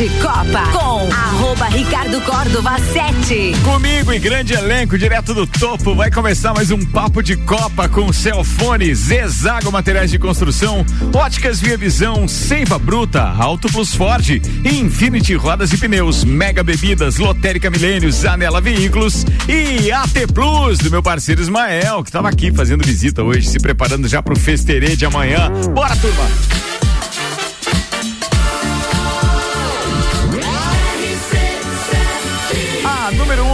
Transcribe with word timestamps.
de 0.00 0.08
Copa 0.18 0.62
com 0.72 1.12
arroba 1.12 1.66
Ricardo 1.66 2.22
Córdova 2.22 2.78
7. 2.78 3.52
Comigo 3.62 4.10
e 4.14 4.18
grande 4.18 4.54
elenco 4.54 4.96
direto 4.96 5.34
do 5.34 5.46
topo 5.46 5.94
vai 5.94 6.10
começar 6.10 6.54
mais 6.54 6.70
um 6.70 6.82
papo 6.86 7.22
de 7.22 7.36
Copa 7.36 7.86
com 7.86 8.10
Celfone, 8.10 8.94
Zezago 8.94 9.70
Materiais 9.70 10.10
de 10.10 10.18
Construção, 10.18 10.86
Óticas 11.14 11.60
Via 11.60 11.76
Visão, 11.76 12.26
Seiva 12.26 12.78
Bruta, 12.78 13.24
Auto 13.24 13.70
Plus 13.70 13.94
Ford, 13.94 14.26
Infinity 14.64 15.34
Rodas 15.34 15.70
e 15.70 15.76
Pneus, 15.76 16.24
Mega 16.24 16.62
Bebidas, 16.62 17.18
Lotérica 17.18 17.68
Milênios, 17.68 18.24
Anela 18.24 18.62
Veículos 18.62 19.26
e 19.46 19.92
AT 19.92 20.32
Plus 20.32 20.78
do 20.78 20.90
meu 20.90 21.02
parceiro 21.02 21.42
Ismael, 21.42 22.02
que 22.02 22.08
estava 22.08 22.30
aqui 22.30 22.50
fazendo 22.50 22.86
visita 22.86 23.22
hoje, 23.22 23.46
se 23.46 23.60
preparando 23.60 24.08
já 24.08 24.22
pro 24.22 24.34
festerê 24.34 24.96
de 24.96 25.04
amanhã. 25.04 25.50
Bora, 25.74 25.94
turma! 25.96 26.79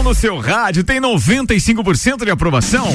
No 0.06 0.14
seu 0.14 0.38
rádio 0.38 0.84
tem 0.84 1.00
95% 1.00 2.24
de 2.24 2.30
aprovação. 2.30 2.94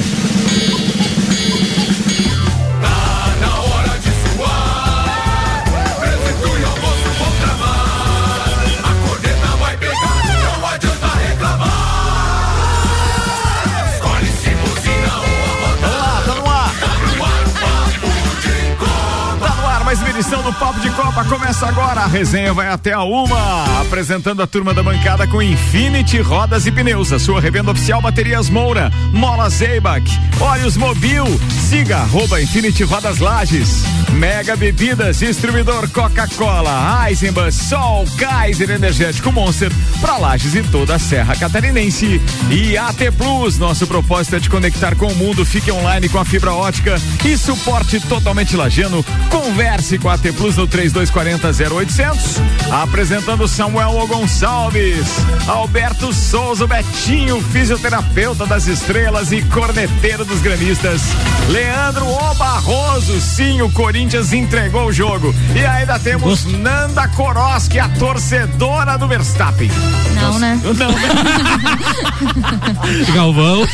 uma 20.02 20.10
edição 20.10 20.42
do 20.42 20.52
Papo 20.54 20.80
de 20.80 20.90
Copa 21.12 21.24
começa 21.26 21.66
agora. 21.66 22.00
A 22.00 22.06
resenha 22.06 22.54
vai 22.54 22.68
até 22.68 22.92
a 22.92 23.02
uma, 23.02 23.80
apresentando 23.82 24.42
a 24.42 24.46
turma 24.46 24.72
da 24.72 24.82
bancada 24.82 25.26
com 25.26 25.42
Infinity 25.42 26.18
Rodas 26.20 26.66
e 26.66 26.72
Pneus, 26.72 27.12
a 27.12 27.18
sua 27.18 27.38
revenda 27.38 27.70
oficial 27.70 28.00
Baterias 28.00 28.48
Moura, 28.48 28.90
Mola 29.12 29.50
Zeibach, 29.50 30.10
Olhos 30.40 30.74
Mobil, 30.74 31.24
siga 31.68 31.98
arroba 31.98 32.40
Infinity 32.40 32.82
Rodas 32.84 33.18
Lages, 33.18 33.84
Mega 34.12 34.56
Bebidas, 34.56 35.18
distribuidor 35.18 35.86
Coca-Cola, 35.90 37.06
Eisenbahn, 37.06 37.50
Sol, 37.50 38.06
Kaiser 38.16 38.70
Energético 38.70 39.30
Monster, 39.30 39.70
para 40.00 40.16
Lages 40.16 40.54
e 40.54 40.62
toda 40.62 40.94
a 40.94 40.98
Serra 40.98 41.36
Catarinense. 41.36 42.22
E 42.50 42.76
AT 42.78 43.10
Plus, 43.18 43.58
nosso 43.58 43.86
propósito 43.86 44.36
é 44.36 44.38
de 44.38 44.48
conectar 44.48 44.96
com 44.96 45.06
o 45.06 45.14
mundo, 45.14 45.44
fique 45.44 45.70
online 45.70 46.08
com 46.08 46.18
a 46.18 46.24
fibra 46.24 46.52
ótica 46.52 46.94
e 47.24 47.36
suporte 47.36 48.00
totalmente 48.00 48.56
lajano. 48.56 49.04
Converse 49.28 49.98
com 49.98 50.08
a 50.08 50.16
T 50.16 50.32
Plus 50.32 50.56
no 50.56 50.66
3240 51.10 51.74
0800. 51.74 52.40
Apresentando 52.70 53.48
Samuel 53.48 54.06
Gonçalves, 54.06 55.06
Alberto 55.46 56.12
Souza, 56.12 56.66
Betinho, 56.66 57.42
fisioterapeuta 57.42 58.46
das 58.46 58.66
estrelas 58.66 59.32
e 59.32 59.42
corneteiro 59.42 60.24
dos 60.24 60.40
granistas. 60.40 61.02
Leandro 61.48 62.06
O 62.06 62.34
Barroso, 62.34 63.20
sim, 63.20 63.60
o 63.62 63.70
Corinthians 63.70 64.32
entregou 64.32 64.86
o 64.86 64.92
jogo. 64.92 65.34
E 65.54 65.64
ainda 65.64 65.98
temos 65.98 66.44
Gosto. 66.44 66.58
Nanda 66.58 67.08
Koroski, 67.08 67.78
a 67.78 67.88
torcedora 67.90 68.96
do 68.96 69.08
Verstappen. 69.08 69.70
Não, 70.14 70.38
né? 70.38 70.60
Não, 70.62 70.72
né? 70.72 71.02
Galvão. 73.14 73.66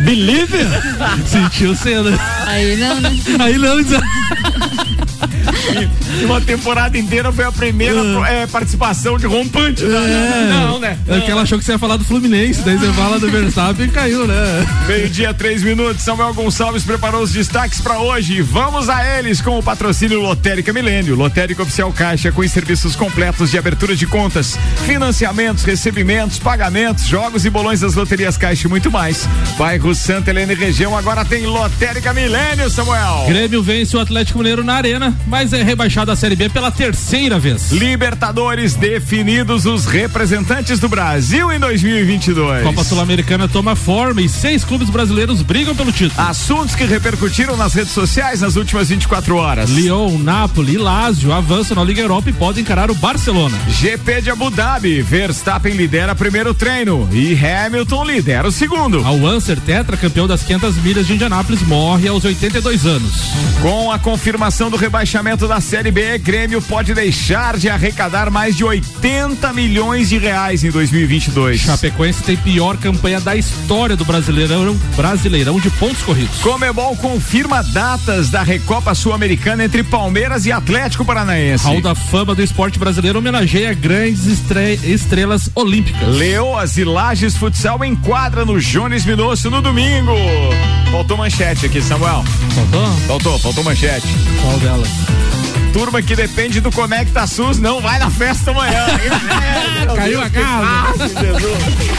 Believe? 0.00 0.58
Sentiu 1.26 1.74
cena. 1.74 2.10
Aí 2.46 2.76
não, 2.76 3.00
né? 3.00 3.10
Aí 3.40 3.58
não, 3.58 3.76
e 6.20 6.24
uma 6.24 6.40
temporada 6.40 6.96
inteira 6.98 7.32
foi 7.32 7.44
a 7.44 7.52
primeira 7.52 8.00
é, 8.28 8.46
participação 8.46 9.16
de 9.18 9.26
rompante. 9.26 9.84
Né? 9.84 9.96
É. 9.96 10.52
Não, 10.52 10.78
né? 10.78 10.98
É 11.08 11.20
que 11.20 11.30
ela 11.30 11.42
achou 11.42 11.58
que 11.58 11.64
você 11.64 11.72
ia 11.72 11.78
falar 11.78 11.96
do 11.96 12.04
Fluminense, 12.04 12.62
daí 12.62 12.76
você 12.76 12.92
fala 12.92 13.18
do 13.18 13.30
Verstappen 13.30 13.86
e 13.86 13.88
caiu, 13.88 14.26
né? 14.26 14.66
Meio-dia, 14.86 15.32
três 15.32 15.62
minutos. 15.62 16.02
Samuel 16.02 16.34
Gonçalves 16.34 16.82
preparou 16.84 17.22
os 17.22 17.32
destaques 17.32 17.80
para 17.80 17.98
hoje. 17.98 18.42
Vamos 18.42 18.88
a 18.88 19.18
eles 19.18 19.40
com 19.40 19.58
o 19.58 19.62
patrocínio 19.62 20.20
Lotérica 20.20 20.72
Milênio. 20.72 21.14
Lotérica 21.14 21.62
Oficial 21.62 21.92
Caixa 21.92 22.32
com 22.32 22.40
os 22.40 22.50
serviços 22.50 22.96
completos 22.96 23.50
de 23.50 23.58
abertura 23.58 23.94
de 23.94 24.06
contas, 24.06 24.58
financiamentos, 24.84 25.64
recebimentos, 25.64 26.38
pagamentos, 26.38 27.06
jogos 27.06 27.44
e 27.44 27.50
bolões 27.50 27.80
das 27.80 27.94
loterias 27.94 28.36
Caixa 28.36 28.66
e 28.66 28.70
muito 28.70 28.90
mais. 28.90 29.28
Bairro 29.58 29.94
Santa 29.94 30.30
Helena 30.30 30.52
e 30.52 30.56
região 30.56 30.96
agora 30.96 31.24
tem 31.24 31.46
Lotérica 31.46 32.12
Milênio, 32.12 32.68
Samuel. 32.70 33.24
Grêmio 33.28 33.62
vence 33.62 33.96
o 33.96 34.00
Atlético 34.00 34.38
Mineiro 34.38 34.64
na 34.64 34.74
Arena, 34.74 35.14
mas 35.26 35.51
é 35.52 35.62
rebaixado 35.62 36.06
da 36.06 36.16
Série 36.16 36.36
B 36.36 36.48
pela 36.48 36.70
terceira 36.70 37.38
vez. 37.38 37.70
Libertadores 37.70 38.74
definidos 38.74 39.66
os 39.66 39.84
representantes 39.84 40.78
do 40.78 40.88
Brasil 40.88 41.52
em 41.52 41.58
2022. 41.58 42.62
Copa 42.62 42.84
Sul-Americana 42.84 43.48
toma 43.48 43.76
forma 43.76 44.22
e 44.22 44.28
seis 44.28 44.64
clubes 44.64 44.90
brasileiros 44.90 45.42
brigam 45.42 45.74
pelo 45.74 45.92
título. 45.92 46.20
Assuntos 46.28 46.74
que 46.74 46.84
repercutiram 46.84 47.56
nas 47.56 47.74
redes 47.74 47.92
sociais 47.92 48.40
nas 48.40 48.56
últimas 48.56 48.88
24 48.88 49.36
horas. 49.36 49.70
Lyon, 49.70 50.18
Napoli 50.18 50.74
e 50.74 50.78
Lazio 50.78 51.32
avançam 51.32 51.76
na 51.76 51.84
Liga 51.84 52.00
Europa 52.00 52.30
e 52.30 52.32
podem 52.32 52.62
encarar 52.62 52.90
o 52.90 52.94
Barcelona. 52.94 53.58
GP 53.68 54.22
de 54.22 54.30
Abu 54.30 54.50
Dhabi, 54.50 55.02
Verstappen 55.02 55.74
lidera 55.74 56.14
primeiro 56.14 56.54
treino 56.54 57.08
e 57.12 57.34
Hamilton 57.34 58.04
lidera 58.04 58.48
o 58.48 58.52
segundo. 58.52 59.04
Al 59.04 59.16
Unser, 59.16 59.60
tetra 59.60 59.96
campeão 59.96 60.26
das 60.26 60.42
500 60.42 60.76
milhas 60.76 61.06
de 61.06 61.14
Indianápolis, 61.14 61.62
morre 61.62 62.08
aos 62.08 62.24
82 62.24 62.86
anos. 62.86 63.12
Com 63.60 63.90
a 63.90 63.98
confirmação 63.98 64.70
do 64.70 64.76
rebaixamento 64.76 65.41
da 65.46 65.60
Série 65.60 65.90
B, 65.90 66.18
Grêmio 66.18 66.60
pode 66.62 66.94
deixar 66.94 67.56
de 67.56 67.68
arrecadar 67.68 68.30
mais 68.30 68.56
de 68.56 68.64
80 68.64 69.52
milhões 69.52 70.08
de 70.08 70.18
reais 70.18 70.62
em 70.64 70.70
2022. 70.70 71.60
Chapecoense 71.60 72.22
tem 72.22 72.36
pior 72.36 72.76
campanha 72.76 73.20
da 73.20 73.34
história 73.34 73.96
do 73.96 74.04
Brasileirão, 74.04 74.74
Brasileirão 74.96 75.58
de 75.58 75.70
pontos 75.70 76.02
corridos. 76.02 76.38
Comebol 76.38 76.96
confirma 76.96 77.62
datas 77.62 78.30
da 78.30 78.42
Recopa 78.42 78.94
Sul-Americana 78.94 79.64
entre 79.64 79.82
Palmeiras 79.82 80.46
e 80.46 80.52
Atlético 80.52 81.04
Paranaense. 81.04 81.64
Hall 81.64 81.80
da 81.80 81.94
Fama 81.94 82.34
do 82.34 82.42
Esporte 82.42 82.78
Brasileiro 82.78 83.18
homenageia 83.18 83.74
grandes 83.74 84.26
estre 84.26 84.74
estrelas 84.84 85.50
olímpicas. 85.54 86.08
Leoas 86.16 86.76
e 86.76 86.84
Lages 86.84 87.36
Futsal 87.36 87.84
enquadra 87.84 88.44
no 88.44 88.60
Jones 88.60 89.04
Minosso 89.04 89.50
no 89.50 89.62
domingo. 89.62 90.12
Faltou 90.90 91.16
manchete 91.16 91.66
aqui, 91.66 91.80
Samuel. 91.80 92.22
Faltou? 92.54 92.86
Faltou, 93.06 93.38
faltou 93.38 93.64
manchete. 93.64 94.06
Qual 94.40 94.58
delas? 94.58 95.31
Turma 95.72 96.02
que 96.02 96.14
depende 96.14 96.60
do 96.60 96.70
Conecta 96.70 97.26
SUS 97.26 97.58
não 97.58 97.80
vai 97.80 97.98
na 97.98 98.10
festa 98.10 98.50
amanhã. 98.50 98.84
é, 99.82 99.96
Caiu 99.96 100.20
a 100.20 100.28
casa. 100.28 101.08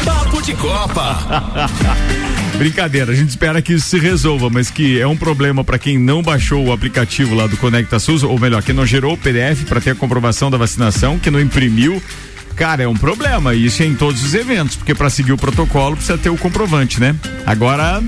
Papo 0.06 0.41
de 0.41 0.53
Copa. 0.53 1.69
Brincadeira, 2.57 3.11
a 3.11 3.16
gente 3.16 3.29
espera 3.29 3.61
que 3.61 3.73
isso 3.73 3.89
se 3.89 3.97
resolva, 3.97 4.47
mas 4.50 4.69
que 4.69 5.01
é 5.01 5.07
um 5.07 5.17
problema 5.17 5.63
para 5.63 5.79
quem 5.79 5.97
não 5.97 6.22
baixou 6.22 6.63
o 6.63 6.72
aplicativo 6.72 7.34
lá 7.34 7.47
do 7.47 7.57
Conecta 7.57 7.97
SUS, 7.97 8.22
ou 8.22 8.39
melhor, 8.39 8.61
que 8.61 8.72
não 8.72 8.85
gerou 8.85 9.13
o 9.13 9.17
PDF 9.17 9.63
para 9.67 9.81
ter 9.81 9.91
a 9.91 9.95
comprovação 9.95 10.51
da 10.51 10.57
vacinação, 10.57 11.17
que 11.17 11.31
não 11.31 11.41
imprimiu. 11.41 12.01
Cara, 12.55 12.84
é 12.84 12.88
um 12.88 12.95
problema, 12.95 13.55
isso 13.55 13.81
é 13.81 13.88
em 13.88 13.95
todos 13.95 14.23
os 14.23 14.35
eventos, 14.35 14.75
porque 14.75 14.94
para 14.94 15.09
seguir 15.09 15.34
o 15.34 15.38
protocolo 15.38 15.95
precisa 15.95 16.17
ter 16.17 16.29
o 16.29 16.38
comprovante, 16.38 17.00
né? 17.00 17.16
Agora 17.47 18.01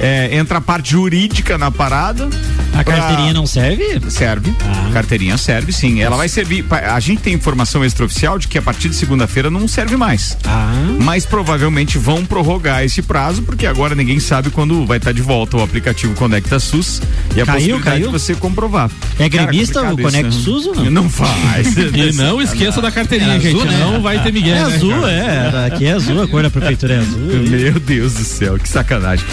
é, 0.00 0.36
entra 0.36 0.58
a 0.58 0.60
parte 0.60 0.92
jurídica 0.92 1.56
na 1.58 1.70
parada. 1.70 2.28
A 2.72 2.82
pra... 2.82 2.96
carteirinha 2.96 3.32
não 3.32 3.46
serve? 3.46 4.00
Serve. 4.10 4.52
Ah. 4.64 4.90
Carteirinha 4.92 5.36
serve, 5.38 5.72
sim. 5.72 6.00
Ela 6.00 6.16
vai 6.16 6.28
servir. 6.28 6.64
A 6.70 6.98
gente 7.00 7.22
tem 7.22 7.32
informação 7.34 7.84
extraoficial 7.84 8.38
de 8.38 8.48
que 8.48 8.58
a 8.58 8.62
partir 8.62 8.88
de 8.88 8.96
segunda-feira 8.96 9.50
não 9.50 9.68
serve 9.68 9.96
mais. 9.96 10.36
Ah. 10.44 10.72
Mas 11.00 11.24
provavelmente 11.24 11.98
vão 11.98 12.24
prorrogar 12.24 12.84
esse 12.84 13.02
prazo, 13.02 13.42
porque 13.42 13.66
agora 13.66 13.94
ninguém 13.94 14.18
sabe 14.18 14.50
quando 14.50 14.84
vai 14.86 14.98
estar 14.98 15.12
de 15.12 15.22
volta 15.22 15.56
o 15.56 15.62
aplicativo 15.62 16.14
Conecta 16.14 16.58
SUS 16.58 17.00
e 17.34 17.40
a 17.40 17.46
caiu, 17.46 17.56
possibilidade 17.56 17.84
caiu? 17.84 18.06
de 18.06 18.12
você 18.12 18.34
comprovar. 18.34 18.90
É 19.18 19.28
gremista 19.28 19.80
Cara, 19.80 19.94
o 19.94 19.98
Conecta 19.98 20.28
isso, 20.28 20.42
SUS 20.42 20.66
ou 20.66 20.74
não? 20.74 20.90
Não 20.90 21.10
faz. 21.10 21.76
e 21.94 22.12
não 22.14 22.40
esqueça 22.42 22.80
da 22.80 22.90
carteirinha, 22.90 23.40
gente. 23.40 23.56
Azul, 23.56 23.64
né? 23.64 23.78
Não 23.78 24.02
vai 24.02 24.22
ter 24.22 24.32
Miguel. 24.32 24.56
É 24.56 24.58
né, 24.58 24.74
azul, 24.74 25.00
cara? 25.00 25.12
é. 25.12 25.66
Aqui 25.66 25.86
é 25.86 25.92
azul, 25.92 26.22
a 26.22 26.28
cor 26.28 26.42
da 26.42 26.50
prefeitura 26.50 26.94
é 26.94 26.98
azul. 26.98 27.20
Meu 27.20 27.80
Deus 27.80 28.14
do 28.14 28.24
céu, 28.24 28.58
que 28.58 28.68
sacanagem. 28.68 29.24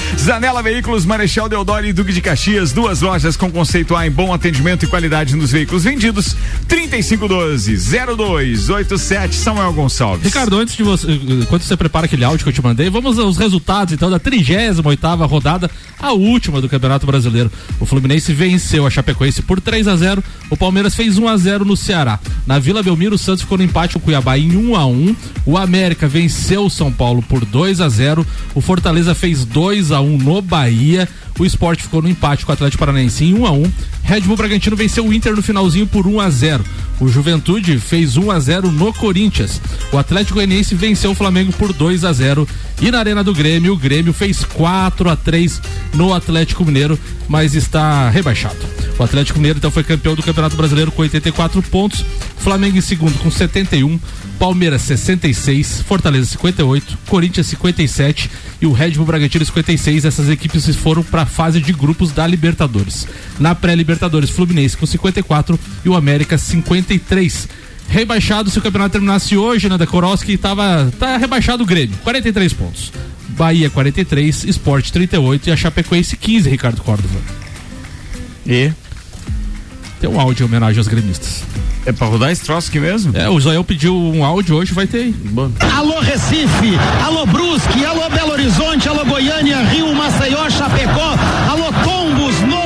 Zanela 0.42 0.64
Veículos, 0.64 1.06
Marechal 1.06 1.48
Deodoro 1.48 1.86
e 1.86 1.94
Duque 1.94 2.12
de 2.12 2.20
Caxias, 2.20 2.72
duas 2.72 3.02
lojas 3.02 3.38
com 3.38 3.52
conceito 3.52 3.96
A 3.96 4.08
em 4.08 4.10
bom 4.10 4.34
atendimento 4.34 4.84
e 4.84 4.88
qualidade 4.88 5.36
nos 5.36 5.52
veículos 5.52 5.84
vendidos. 5.84 6.36
3512 6.68 7.78
0287 7.78 9.36
Samuel 9.36 9.72
Gonçalves. 9.72 10.26
Ricardo, 10.26 10.58
antes 10.58 10.76
de 10.76 10.82
você, 10.82 11.12
enquanto 11.12 11.62
você 11.62 11.78
prepara 11.78 12.08
aquele 12.08 12.26
áudio 12.26 12.44
que 12.44 12.50
eu 12.50 12.54
te 12.54 12.62
mandei, 12.64 12.90
vamos 12.90 13.20
aos 13.20 13.38
resultados 13.38 13.94
então 13.94 14.10
da 14.10 14.18
38 14.18 14.82
oitava 14.84 15.28
rodada, 15.28 15.70
a 16.00 16.12
última 16.12 16.60
do 16.60 16.68
Campeonato 16.68 17.06
Brasileiro. 17.06 17.52
O 17.80 17.86
Fluminense 17.86 18.34
venceu 18.34 18.88
a 18.88 18.90
Chapecoense 18.90 19.44
por 19.44 19.62
3 19.62 19.88
a 19.88 19.96
0. 19.96 20.24
O 20.50 20.58
Palmeiras 20.58 20.96
fez 20.96 21.20
1 21.20 21.28
a 21.28 21.38
0 21.38 21.66
no 21.66 21.78
Ceará. 21.78 22.20
Na 22.48 22.58
Vila 22.58 22.82
Belmiro, 22.82 23.14
o 23.14 23.20
Santos 23.20 23.44
ficou 23.44 23.60
no 23.60 23.64
empate 23.64 23.94
com 23.94 24.00
o 24.00 24.02
Cuiabá 24.02 24.40
em 24.40 24.58
1 24.58 24.76
a 24.76 24.88
1. 24.88 25.16
O 25.46 25.56
América 25.56 26.08
venceu 26.08 26.66
o 26.66 26.70
São 26.70 26.92
Paulo 26.92 27.22
por 27.22 27.46
2 27.46 27.80
a 27.80 27.88
0. 27.88 28.26
O 28.56 28.62
Fortaleza 28.62 29.14
fez 29.14 29.46
2 29.46 29.92
a 29.92 30.02
1 30.02 30.18
no 30.18 30.31
no 30.32 30.42
Bahia. 30.42 31.08
O 31.38 31.46
esporte 31.46 31.84
ficou 31.84 32.02
no 32.02 32.10
empate 32.10 32.46
com 32.46 32.52
o 32.52 32.54
Atlético 32.54 32.80
Paranaense 32.80 33.26
em 33.26 33.34
1 33.34 33.46
a 33.46 33.52
1 33.52 33.72
Red 34.04 34.22
Bull 34.22 34.38
Bragantino 34.38 34.76
venceu 34.76 35.06
o 35.06 35.14
Inter 35.14 35.36
no 35.36 35.42
finalzinho 35.42 35.88
por 35.88 36.06
1 36.08 36.20
a 36.20 36.30
0 36.30 36.64
O 37.00 37.08
Juventude 37.08 37.80
fez 37.80 38.16
1 38.16 38.32
a 38.32 38.40
0 38.40 38.72
no 38.72 38.94
Corinthians. 38.94 39.62
O 39.92 39.98
Atlético 39.98 40.36
Goianiense 40.36 40.76
venceu 40.76 41.12
o 41.12 41.16
Flamengo 41.16 41.52
por 41.54 41.74
2 41.74 42.06
a 42.06 42.14
0 42.14 42.48
E 42.82 42.92
na 42.92 43.00
Arena 43.00 43.24
do 43.24 43.34
Grêmio, 43.34 43.74
o 43.74 43.78
Grêmio 43.78 44.14
fez 44.14 44.44
4 44.44 45.10
a 45.10 45.16
3 45.16 45.62
no 45.94 46.14
Atlético 46.14 46.64
Mineiro, 46.64 46.98
mas 47.28 47.56
está 47.56 48.10
rebaixado. 48.10 48.60
O 49.02 49.04
Atlético 49.04 49.40
Mineiro 49.40 49.58
então 49.58 49.72
foi 49.72 49.84
campeão 49.84 50.14
do 50.14 50.22
Campeonato 50.22 50.56
Brasileiro 50.56 50.92
com 50.92 51.02
84 51.02 51.60
pontos. 51.64 52.06
Flamengo 52.38 52.78
em 52.78 52.82
segundo 52.82 53.18
com 53.18 53.32
71. 53.32 54.00
Palmeiras 54.38 54.84
66, 54.84 55.82
Fortaleza 55.82 56.28
58, 56.28 57.00
Corinthians 57.08 57.48
57 57.48 58.30
e 58.62 58.68
o 58.68 58.72
Red 58.72 58.92
Bull 58.92 59.08
Bragantino 59.08 59.44
56. 59.44 60.06
Essas 60.06 60.30
equipes 60.30 60.76
foram 60.76 61.02
para 61.02 61.24
a 61.24 61.26
fase 61.26 61.60
de 61.60 61.74
grupos 61.74 62.12
da 62.12 62.28
Libertadores. 62.28 63.08
Na 63.40 63.56
pré-Libertadores, 63.56 64.30
Fluminense 64.30 64.78
com 64.78 64.86
54 64.86 65.60
e 65.84 65.90
o 65.90 65.96
América 65.96 66.38
53 66.38 67.50
rebaixado 67.90 68.52
se 68.52 68.60
o 68.60 68.62
campeonato 68.62 68.92
terminasse 68.92 69.36
hoje, 69.36 69.68
né, 69.68 69.80
da 69.80 69.88
Koroski, 69.88 70.38
tava 70.38 70.94
tá 71.00 71.18
rebaixado 71.18 71.64
o 71.64 71.66
Grêmio, 71.66 71.98
43 72.04 72.54
pontos. 72.54 72.94
Bahia 73.30 73.68
43, 73.68 74.44
Esporte 74.44 74.94
38 74.94 75.50
e 75.50 75.52
a 75.52 75.58
Chapecoense 75.58 76.16
15, 76.16 76.48
Ricardo 76.48 76.84
Córdova. 76.84 77.20
E 78.46 78.72
tem 80.02 80.10
um 80.10 80.20
áudio 80.20 80.44
em 80.44 80.48
homenagem 80.48 80.80
aos 80.80 80.88
gremistas. 80.88 81.44
É 81.86 81.92
pra 81.92 82.08
rodar 82.08 82.32
esse 82.32 82.44
troço 82.44 82.70
aqui 82.70 82.80
mesmo? 82.80 83.16
É, 83.16 83.30
o 83.30 83.40
Zoel 83.40 83.64
pediu 83.64 83.96
um 83.96 84.26
áudio 84.26 84.56
hoje, 84.56 84.74
vai 84.74 84.88
ter 84.88 84.98
aí. 84.98 85.16
Alô 85.76 86.00
Recife, 86.00 86.78
alô 87.04 87.26
Brusque, 87.26 87.86
alô 87.86 88.10
Belo 88.10 88.32
Horizonte, 88.32 88.90
alô 88.90 89.06
Goiânia, 89.06 89.58
Rio, 89.64 89.94
Maceió, 89.94 90.50
Chapecó, 90.50 91.16
alô 91.50 91.72
Tombos, 91.84 92.40
Novo 92.42 92.61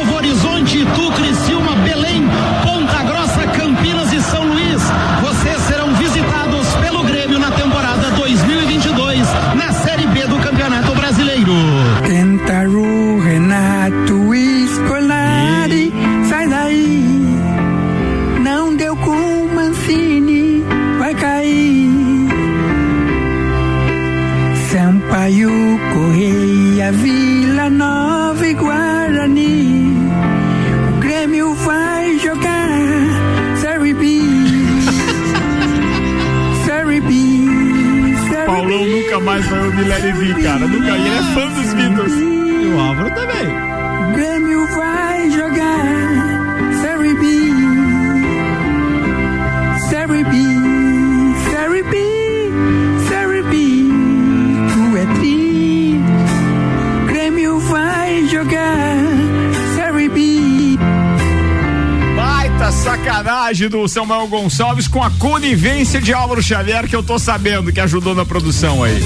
Baita 62.15 62.71
sacanagem 62.71 63.67
do 63.67 63.87
Samuel 63.87 64.27
Gonçalves 64.27 64.87
com 64.87 65.03
a 65.03 65.11
conivência 65.11 65.99
de 66.01 66.13
Álvaro 66.13 66.41
Xavier, 66.41 66.87
que 66.87 66.95
eu 66.95 67.03
tô 67.03 67.19
sabendo 67.19 67.73
que 67.73 67.79
ajudou 67.79 68.15
na 68.15 68.25
produção 68.25 68.83
aí. 68.83 68.99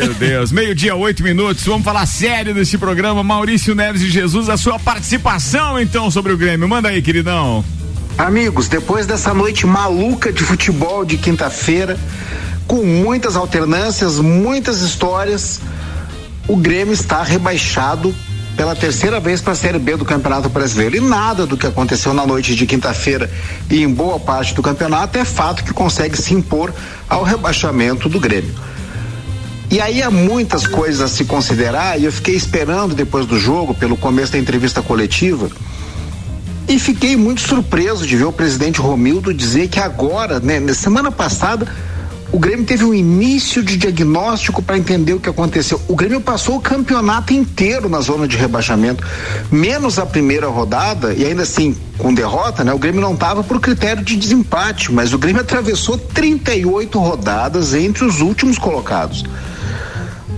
Meu 0.00 0.14
Deus, 0.14 0.52
meio-dia, 0.52 0.94
oito 0.96 1.22
minutos. 1.22 1.64
Vamos 1.64 1.84
falar 1.84 2.06
sério 2.06 2.54
desse 2.54 2.78
programa. 2.78 3.22
Maurício 3.22 3.74
Neves 3.74 4.02
e 4.02 4.08
Jesus, 4.08 4.48
a 4.48 4.56
sua 4.56 4.78
participação 4.78 5.78
então 5.78 6.10
sobre 6.10 6.32
o 6.32 6.36
Grêmio. 6.36 6.68
Manda 6.68 6.88
aí, 6.88 7.02
queridão. 7.02 7.64
Amigos, 8.16 8.68
depois 8.68 9.06
dessa 9.06 9.34
noite 9.34 9.66
maluca 9.66 10.32
de 10.32 10.42
futebol 10.44 11.04
de 11.04 11.18
quinta-feira, 11.18 11.98
com 12.66 12.84
muitas 12.84 13.36
alternâncias, 13.36 14.18
muitas 14.20 14.80
histórias, 14.80 15.60
o 16.46 16.56
Grêmio 16.56 16.92
está 16.92 17.22
rebaixado 17.22 18.14
pela 18.56 18.74
terceira 18.74 19.18
vez 19.18 19.40
para 19.40 19.52
a 19.52 19.56
Série 19.56 19.78
B 19.78 19.96
do 19.96 20.04
Campeonato 20.04 20.48
Brasileiro. 20.48 20.96
E 20.96 21.00
nada 21.00 21.46
do 21.46 21.56
que 21.56 21.66
aconteceu 21.66 22.14
na 22.14 22.26
noite 22.26 22.54
de 22.54 22.66
quinta-feira 22.66 23.30
e 23.70 23.82
em 23.82 23.88
boa 23.88 24.20
parte 24.20 24.54
do 24.54 24.62
campeonato 24.62 25.18
é 25.18 25.24
fato 25.24 25.64
que 25.64 25.72
consegue 25.72 26.16
se 26.16 26.34
impor 26.34 26.72
ao 27.08 27.22
rebaixamento 27.22 28.08
do 28.08 28.20
Grêmio. 28.20 28.54
E 29.70 29.80
aí 29.80 30.02
há 30.02 30.10
muitas 30.10 30.66
coisas 30.66 31.00
a 31.00 31.08
se 31.08 31.24
considerar, 31.24 31.98
e 31.98 32.04
eu 32.04 32.12
fiquei 32.12 32.36
esperando 32.36 32.94
depois 32.94 33.26
do 33.26 33.38
jogo, 33.38 33.74
pelo 33.74 33.96
começo 33.96 34.32
da 34.32 34.38
entrevista 34.38 34.80
coletiva, 34.82 35.50
e 36.68 36.78
fiquei 36.78 37.16
muito 37.16 37.40
surpreso 37.40 38.06
de 38.06 38.16
ver 38.16 38.24
o 38.24 38.32
presidente 38.32 38.80
Romildo 38.80 39.34
dizer 39.34 39.68
que 39.68 39.80
agora, 39.80 40.38
né, 40.38 40.60
na 40.60 40.74
semana 40.74 41.10
passada, 41.10 41.66
o 42.34 42.38
Grêmio 42.40 42.66
teve 42.66 42.84
um 42.84 42.92
início 42.92 43.62
de 43.62 43.76
diagnóstico 43.76 44.60
para 44.60 44.76
entender 44.76 45.12
o 45.12 45.20
que 45.20 45.28
aconteceu. 45.28 45.80
O 45.86 45.94
Grêmio 45.94 46.20
passou 46.20 46.56
o 46.56 46.60
campeonato 46.60 47.32
inteiro 47.32 47.88
na 47.88 48.00
zona 48.00 48.26
de 48.26 48.36
rebaixamento, 48.36 49.06
menos 49.52 50.00
a 50.00 50.04
primeira 50.04 50.48
rodada, 50.48 51.14
e 51.14 51.24
ainda 51.24 51.42
assim 51.42 51.76
com 51.96 52.12
derrota, 52.12 52.64
né? 52.64 52.74
O 52.74 52.78
Grêmio 52.78 53.00
não 53.00 53.14
estava 53.14 53.44
por 53.44 53.60
critério 53.60 54.02
de 54.02 54.16
desempate, 54.16 54.92
mas 54.92 55.12
o 55.12 55.18
Grêmio 55.18 55.42
atravessou 55.42 55.96
38 55.96 56.98
rodadas 56.98 57.72
entre 57.72 58.04
os 58.04 58.20
últimos 58.20 58.58
colocados. 58.58 59.24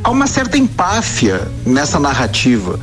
Há 0.04 0.10
uma 0.10 0.26
certa 0.26 0.58
empáfia 0.58 1.48
nessa 1.64 1.98
narrativa. 1.98 2.78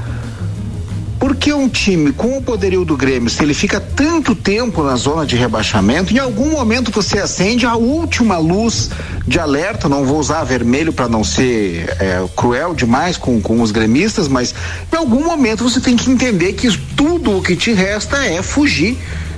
Porque 1.23 1.53
um 1.53 1.69
time 1.69 2.11
com 2.11 2.37
o 2.37 2.41
poderio 2.41 2.83
do 2.83 2.97
Grêmio, 2.97 3.29
se 3.29 3.41
ele 3.41 3.53
fica 3.53 3.79
tanto 3.79 4.35
tempo 4.35 4.83
na 4.83 4.97
zona 4.97 5.25
de 5.25 5.37
rebaixamento, 5.37 6.13
em 6.13 6.19
algum 6.19 6.51
momento 6.51 6.91
você 6.91 7.17
acende 7.17 7.65
a 7.65 7.77
última 7.77 8.37
luz 8.37 8.89
de 9.25 9.39
alerta. 9.39 9.87
Não 9.87 10.03
vou 10.03 10.19
usar 10.19 10.43
vermelho 10.43 10.91
para 10.91 11.07
não 11.07 11.23
ser 11.23 11.95
é, 11.97 12.21
cruel 12.35 12.73
demais 12.73 13.15
com, 13.15 13.39
com 13.39 13.61
os 13.61 13.71
gremistas, 13.71 14.27
mas 14.27 14.53
em 14.91 14.97
algum 14.97 15.23
momento 15.23 15.63
você 15.63 15.79
tem 15.79 15.95
que 15.95 16.11
entender 16.11 16.51
que 16.51 16.77
tudo 16.77 17.37
o 17.37 17.41
que 17.41 17.55
te 17.55 17.71
resta 17.71 18.17
é 18.25 18.41
fugir 18.41 18.97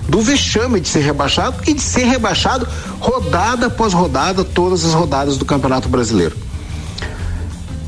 do 0.09 0.21
vexame 0.21 0.79
de 0.79 0.87
ser 0.87 1.01
rebaixado 1.01 1.57
e 1.67 1.73
de 1.75 1.83
ser 1.83 2.05
rebaixado 2.05 2.67
rodada 2.99 3.67
após 3.67 3.93
rodada, 3.93 4.43
todas 4.43 4.83
as 4.83 4.94
rodadas 4.95 5.37
do 5.37 5.45
Campeonato 5.45 5.87
Brasileiro 5.87 6.44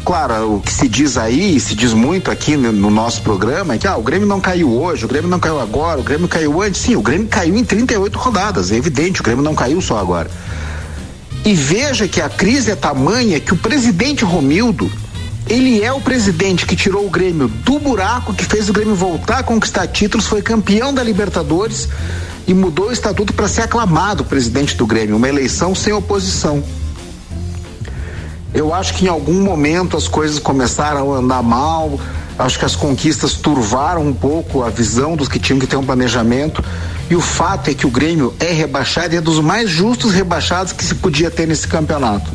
claro, 0.07 0.55
o 0.55 0.61
que 0.61 0.71
se 0.71 0.87
diz 0.87 1.17
aí, 1.17 1.59
se 1.59 1.75
diz 1.75 1.91
muito 1.91 2.31
aqui 2.31 2.55
no, 2.55 2.71
no, 2.71 2.89
nosso 2.89 3.21
programa, 3.21 3.75
é 3.75 3.77
que 3.77 3.85
ah, 3.85 3.97
o 3.97 4.01
Grêmio 4.01 4.25
não 4.25 4.39
caiu 4.39 4.71
hoje, 4.71 5.03
o 5.03 5.07
Grêmio 5.07 5.29
não 5.29 5.37
caiu 5.37 5.59
agora, 5.59 5.99
o 5.99 6.03
Grêmio 6.03 6.29
caiu 6.29 6.61
antes. 6.61 6.79
Sim, 6.79 6.95
o 6.95 7.01
Grêmio 7.01 7.27
caiu 7.27 7.57
em 7.57 7.63
38 7.65 8.17
rodadas, 8.17 8.71
é 8.71 8.77
evidente, 8.77 9.19
o 9.19 9.23
Grêmio 9.23 9.43
não 9.43 9.53
caiu 9.53 9.81
só 9.81 9.97
agora. 9.97 10.31
E 11.43 11.53
veja 11.53 12.07
que 12.07 12.21
a 12.21 12.29
crise 12.29 12.71
é 12.71 12.75
tamanha 12.77 13.37
que 13.41 13.53
o 13.53 13.57
presidente 13.57 14.23
Romildo, 14.23 14.89
ele 15.45 15.83
é 15.83 15.91
o 15.91 15.99
presidente 15.99 16.65
que 16.65 16.77
tirou 16.77 17.05
o 17.05 17.09
Grêmio 17.09 17.49
do 17.49 17.77
buraco, 17.77 18.33
que 18.33 18.45
fez 18.45 18.69
o 18.69 18.73
Grêmio 18.73 18.95
voltar 18.95 19.39
a 19.39 19.43
conquistar 19.43 19.87
títulos, 19.87 20.25
foi 20.25 20.41
campeão 20.41 20.93
da 20.93 21.03
Libertadores 21.03 21.89
e 22.47 22.53
mudou 22.53 22.87
o 22.87 22.93
estatuto 22.93 23.33
para 23.33 23.49
ser 23.49 23.63
aclamado 23.63 24.23
presidente 24.23 24.77
do 24.77 24.87
Grêmio, 24.87 25.17
uma 25.17 25.27
eleição 25.27 25.75
sem 25.75 25.91
oposição. 25.91 26.63
Eu 28.53 28.73
acho 28.73 28.93
que 28.93 29.05
em 29.05 29.09
algum 29.09 29.41
momento 29.41 29.97
as 29.97 30.07
coisas 30.07 30.39
começaram 30.39 31.13
a 31.13 31.17
andar 31.17 31.43
mal, 31.43 31.99
acho 32.39 32.57
que 32.57 32.65
as 32.65 32.75
conquistas 32.75 33.33
turvaram 33.33 34.05
um 34.05 34.13
pouco 34.13 34.63
a 34.63 34.69
visão 34.69 35.15
dos 35.15 35.27
que 35.27 35.39
tinham 35.39 35.59
que 35.59 35.67
ter 35.67 35.75
um 35.75 35.85
planejamento. 35.85 36.63
E 37.09 37.15
o 37.15 37.21
fato 37.21 37.69
é 37.69 37.73
que 37.73 37.87
o 37.87 37.89
Grêmio 37.89 38.33
é 38.39 38.51
rebaixado 38.51 39.13
e 39.13 39.17
é 39.17 39.21
dos 39.21 39.39
mais 39.39 39.69
justos 39.69 40.13
rebaixados 40.13 40.73
que 40.73 40.83
se 40.83 40.95
podia 40.95 41.31
ter 41.31 41.47
nesse 41.47 41.67
campeonato. 41.67 42.31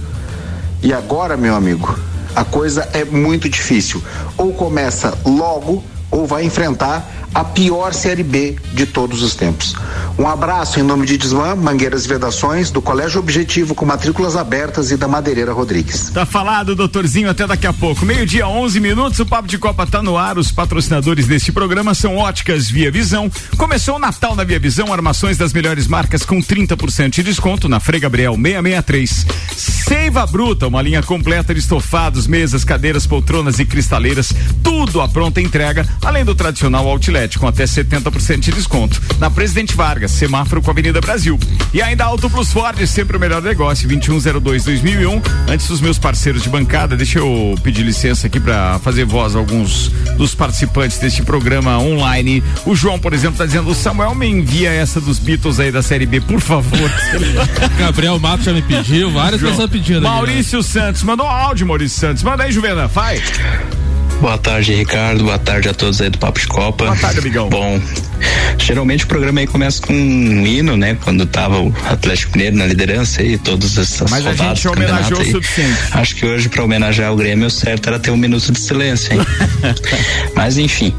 E 0.83 0.92
agora, 0.92 1.37
meu 1.37 1.54
amigo, 1.54 1.99
a 2.35 2.45
coisa 2.45 2.88
é 2.92 3.04
muito 3.04 3.49
difícil. 3.49 4.02
Ou 4.37 4.52
começa 4.52 5.16
logo, 5.25 5.85
ou 6.11 6.26
vai 6.26 6.45
enfrentar 6.45 7.22
a 7.35 7.45
pior 7.45 7.95
Série 7.95 8.23
B 8.23 8.57
de 8.73 8.87
todos 8.87 9.23
os 9.23 9.35
tempos. 9.35 9.75
Um 10.19 10.29
abraço 10.29 10.79
em 10.79 10.83
nome 10.83 11.07
de 11.07 11.17
Desmã, 11.17 11.55
Mangueiras 11.55 12.05
e 12.05 12.09
Vedações, 12.09 12.71
do 12.71 12.83
Colégio 12.83 13.19
Objetivo 13.19 13.75
com 13.75 13.87
matrículas 13.87 14.37
abertas 14.37 14.91
e 14.91 14.97
da 14.97 15.09
Madeireira 15.09 15.53
Rodrigues. 15.53 16.11
Tá 16.11 16.27
falado, 16.27 16.75
doutorzinho, 16.75 17.31
até 17.31 17.47
daqui 17.47 17.67
a 17.67 17.73
pouco. 17.73 18.05
Meio-dia, 18.05 18.47
11 18.47 18.81
minutos, 18.81 19.19
o 19.21 19.27
Papo 19.27 19.49
de 19.49 19.57
Copa 19.59 19.87
tá 19.87 20.03
no 20.03 20.19
ar. 20.19 20.37
Os 20.37 20.53
patrocinadores 20.53 21.27
deste 21.27 21.51
programa 21.51 21.95
são 21.95 22.17
Óticas 22.17 22.69
Via 22.69 22.91
Visão. 22.91 23.31
Começou 23.57 23.97
o 23.97 23.99
Natal 23.99 24.37
na 24.37 24.45
Via 24.45 24.59
Visão, 24.59 24.93
armações 24.93 25.39
das 25.39 25.53
melhores 25.53 25.87
marcas 25.87 26.25
com 26.25 26.41
30% 26.41 27.11
de 27.11 27.23
desconto 27.23 27.69
na 27.69 27.81
Frei 27.81 28.01
Gabriel 28.01 28.35
663. 28.35 29.27
Seiva 29.57 30.27
Bruta, 30.27 30.67
uma 30.67 30.83
linha 30.83 31.03
completa 31.03 31.53
de 31.55 31.61
estofados, 31.61 32.27
mesas, 32.27 32.65
cadeiras, 32.65 33.07
poltronas 33.07 33.59
e 33.59 33.65
cristaleiras, 33.65 34.33
tudo 34.62 35.01
à 35.01 35.09
pronta 35.09 35.41
entrega, 35.41 35.87
além 36.03 36.25
do 36.25 36.35
tradicional 36.35 36.87
outlet 36.87 37.22
com 37.38 37.47
até 37.47 37.64
70% 37.64 38.41
de 38.41 38.52
desconto. 38.52 39.00
Na 39.19 39.31
Presidente 39.31 39.75
Vargas, 39.75 40.11
semáforo 40.11 40.61
com 40.61 40.71
a 40.71 40.73
Avenida 40.73 41.00
Brasil. 41.00 41.38
E 41.73 41.81
ainda 41.81 42.05
Auto 42.05 42.29
Plus 42.29 42.52
Ford, 42.52 42.85
sempre 42.87 43.17
o 43.17 43.21
melhor 43.21 43.43
negócio, 43.43 43.88
2102-2001. 43.88 45.23
Antes 45.49 45.67
dos 45.69 45.81
meus 45.81 45.99
parceiros 45.99 46.43
de 46.43 46.49
bancada, 46.49 46.97
deixa 46.97 47.19
eu 47.19 47.55
pedir 47.62 47.83
licença 47.83 48.26
aqui 48.26 48.41
para 48.41 48.79
fazer 48.81 49.05
voz 49.05 49.35
a 49.37 49.38
alguns 49.38 49.88
dos 50.17 50.35
participantes 50.35 50.99
deste 50.99 51.23
programa 51.23 51.79
online. 51.79 52.43
O 52.67 52.75
João, 52.75 52.99
por 52.99 53.12
exemplo, 53.12 53.38
tá 53.38 53.47
dizendo: 53.47 53.75
Samuel 53.75 54.14
me 54.14 54.29
envia 54.29 54.71
essa 54.71 55.00
dos 55.00 55.19
Beatles 55.19 55.61
aí 55.61 55.71
da 55.73 55.83
Série 55.83 56.07
B, 56.07 56.21
por 56.21 56.41
favor. 56.41 56.91
Gabriel 57.79 58.19
Mato 58.19 58.45
já 58.45 58.52
me 58.52 58.62
pediu, 58.62 59.11
várias 59.11 59.41
João. 59.41 59.52
pessoas 59.52 59.71
pedindo. 59.71 59.99
aqui, 59.99 60.05
né? 60.05 60.11
Maurício 60.11 60.62
Santos, 60.62 61.02
mandou 61.02 61.26
um 61.26 61.31
áudio, 61.31 61.67
Maurício 61.67 61.99
Santos. 61.99 62.23
Manda 62.23 62.45
aí, 62.45 62.52
Juvena, 62.52 62.87
vai. 62.87 63.21
Boa 64.23 64.38
tarde, 64.38 64.73
Ricardo. 64.73 65.25
Boa 65.25 65.37
tarde 65.37 65.69
a 65.69 65.75
todos 65.75 66.00
aí 66.00 66.09
do 66.09 66.17
Papo 66.17 66.38
de 66.38 66.47
Copa. 66.47 66.85
Boa 66.85 66.97
tarde, 66.97 67.19
amigão. 67.19 67.49
Bom, 67.49 67.81
geralmente 68.57 69.02
o 69.02 69.09
programa 69.09 69.41
aí 69.41 69.49
começa 69.49 69.83
com 69.83 69.93
um 69.93 70.47
hino, 70.47 70.76
né? 70.76 70.97
Quando 71.02 71.26
tava 71.26 71.61
o 71.61 71.75
Atlético 71.88 72.31
Mineiro 72.35 72.57
na 72.57 72.64
liderança 72.64 73.21
e 73.21 73.37
todas 73.37 73.76
essas 73.76 74.09
Mas 74.09 74.25
a 74.25 74.31
rodadas 74.31 74.59
gente 74.59 74.62
do 74.62 74.75
campeonato 74.75 75.07
homenageou 75.07 75.29
o 75.29 75.43
suficiente. 75.43 75.81
Acho 75.91 76.14
que 76.14 76.25
hoje 76.25 76.49
para 76.49 76.62
homenagear 76.62 77.12
o 77.12 77.17
Grêmio, 77.17 77.49
o 77.49 77.50
certo 77.50 77.88
era 77.88 77.99
ter 77.99 78.12
um 78.12 78.17
minuto 78.17 78.52
de 78.52 78.61
silêncio, 78.61 79.12
hein? 79.12 79.26
Mas 80.37 80.57
enfim. 80.57 80.95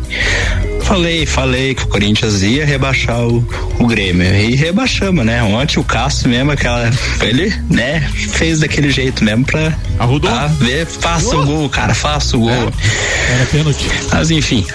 Falei, 0.83 1.25
falei 1.25 1.73
que 1.73 1.83
o 1.83 1.87
Corinthians 1.87 2.43
ia 2.43 2.65
rebaixar 2.65 3.21
o, 3.21 3.45
o 3.79 3.87
Grêmio. 3.87 4.25
E 4.35 4.55
rebaixamos, 4.55 5.25
né? 5.25 5.41
Ontem 5.41 5.79
o 5.79 5.83
Cássio 5.83 6.29
mesmo, 6.29 6.51
aquela. 6.51 6.91
Ele, 7.21 7.53
né, 7.69 8.01
fez 8.33 8.59
daquele 8.59 8.91
jeito 8.91 9.23
mesmo 9.23 9.45
pra. 9.45 9.73
Arrudou? 9.97 10.29
pra 10.29 10.47
ver, 10.47 10.85
faça 10.85 11.35
o 11.35 11.45
gol, 11.45 11.69
cara, 11.69 11.93
faça 11.93 12.37
o 12.37 12.41
gol. 12.41 12.71
Era 13.29 13.45
pênalti. 13.51 13.85
Mas 14.11 14.31
enfim. 14.31 14.65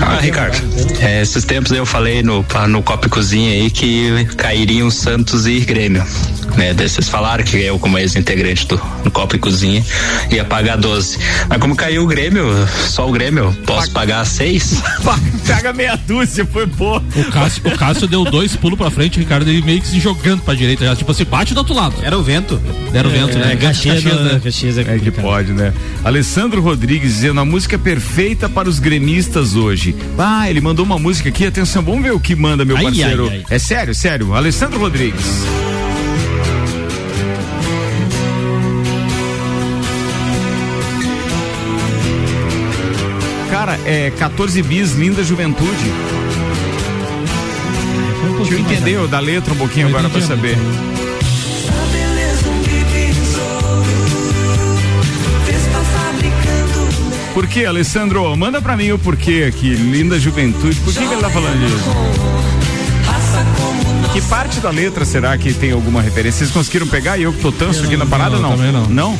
Ah, 0.00 0.18
Ricardo, 0.20 0.56
é, 1.00 1.20
esses 1.20 1.44
tempos 1.44 1.72
eu 1.72 1.84
falei 1.84 2.22
no, 2.22 2.44
no 2.68 2.82
Copa 2.82 3.06
e 3.06 3.10
Cozinha 3.10 3.52
aí 3.52 3.70
que 3.70 4.24
cairiam 4.36 4.90
Santos 4.90 5.46
e 5.46 5.60
Grêmio. 5.60 6.04
Né, 6.56 6.74
daí 6.74 6.88
vocês 6.88 7.08
falaram 7.08 7.42
que 7.44 7.56
eu, 7.56 7.78
como 7.78 7.98
ex-integrante 7.98 8.66
do, 8.66 8.80
do 9.04 9.10
Copa 9.10 9.36
e 9.36 9.38
Cozinha, 9.38 9.84
ia 10.30 10.44
pagar 10.44 10.76
12. 10.76 11.18
Mas 11.48 11.58
como 11.58 11.74
caiu 11.76 12.02
o 12.02 12.06
Grêmio, 12.06 12.44
só 12.88 13.08
o 13.08 13.12
Grêmio, 13.12 13.56
posso 13.66 13.90
pagar 13.92 14.24
6? 14.24 14.82
Pega 15.46 15.72
meia 15.72 15.96
dúzia, 15.96 16.44
foi 16.46 16.66
boa. 16.66 17.02
O 17.16 17.24
Cássio, 17.30 17.62
o 17.66 17.76
Cássio 17.78 18.06
deu 18.06 18.24
dois 18.24 18.54
pulos 18.56 18.78
pra 18.78 18.90
frente, 18.90 19.16
o 19.16 19.20
Ricardo 19.20 19.48
ele 19.48 19.62
meio 19.62 19.80
que 19.80 19.88
se 19.88 19.98
jogando 20.00 20.42
pra 20.42 20.54
direita. 20.54 20.84
já, 20.84 20.94
Tipo 20.96 21.12
assim, 21.12 21.24
bate 21.24 21.54
do 21.54 21.58
outro 21.58 21.74
lado. 21.74 21.94
Era 22.02 22.18
o 22.18 22.22
vento. 22.22 22.60
Era 22.92 23.06
o 23.08 23.10
vento, 23.10 23.38
né? 23.38 23.52
É, 23.52 23.56
Caxias, 23.56 24.02
Caxias, 24.02 24.20
né? 24.20 24.32
né? 24.34 24.40
Caxias 24.42 24.78
é 24.78 24.80
É 24.82 24.98
que 24.98 25.10
pode, 25.10 25.52
né? 25.52 25.72
Alessandro 26.04 26.60
Rodrigues 26.60 27.14
dizendo 27.14 27.40
a 27.40 27.44
música 27.44 27.78
perfeita 27.78 28.48
para 28.48 28.68
os 28.68 28.78
gremistas 28.78 29.54
hoje. 29.54 29.94
Ah, 30.18 30.48
ele 30.50 30.60
mandou 30.60 30.84
uma 30.84 30.98
música 30.98 31.28
aqui, 31.28 31.46
atenção, 31.46 31.82
vamos 31.82 32.02
ver 32.02 32.12
o 32.12 32.20
que 32.20 32.34
manda 32.36 32.64
meu 32.64 32.76
Ai, 32.76 32.84
parceiro. 32.84 33.28
ai, 33.30 33.36
ai. 33.38 33.44
É 33.56 33.58
sério, 33.58 33.94
sério. 33.94 34.34
Alessandro 34.34 34.78
Rodrigues. 34.78 35.24
Cara, 43.60 43.78
é 43.84 44.10
14 44.12 44.62
bis, 44.62 44.94
linda 44.94 45.22
juventude. 45.22 45.92
Deixa 48.38 48.54
eu 48.54 48.58
entender 48.58 49.06
da 49.06 49.20
letra 49.20 49.52
um 49.52 49.56
pouquinho 49.58 49.88
agora 49.88 50.08
pra 50.08 50.18
entendi 50.18 50.32
a 50.32 50.36
saber. 50.36 50.56
Por 57.34 57.46
que, 57.46 57.66
Alessandro? 57.66 58.34
Manda 58.34 58.62
pra 58.62 58.78
mim 58.78 58.92
o 58.92 58.98
porquê 58.98 59.44
aqui, 59.46 59.74
linda 59.74 60.18
juventude. 60.18 60.80
Por 60.80 60.94
que, 60.94 61.06
que 61.06 61.12
ele 61.12 61.20
tá 61.20 61.28
falando 61.28 61.58
disso? 61.58 61.90
Que 64.14 64.22
parte 64.22 64.58
da 64.60 64.70
letra 64.70 65.04
será 65.04 65.36
que 65.36 65.52
tem 65.52 65.72
alguma 65.72 66.00
referência? 66.00 66.38
Vocês 66.38 66.50
conseguiram 66.50 66.86
pegar 66.86 67.18
e 67.18 67.24
eu 67.24 67.32
que 67.34 67.42
tô 67.42 67.52
tanso 67.52 67.84
aqui 67.84 67.96
na 67.98 68.06
parada 68.06 68.36
não, 68.36 68.42
não? 68.42 68.56
também 68.56 68.72
não. 68.72 69.18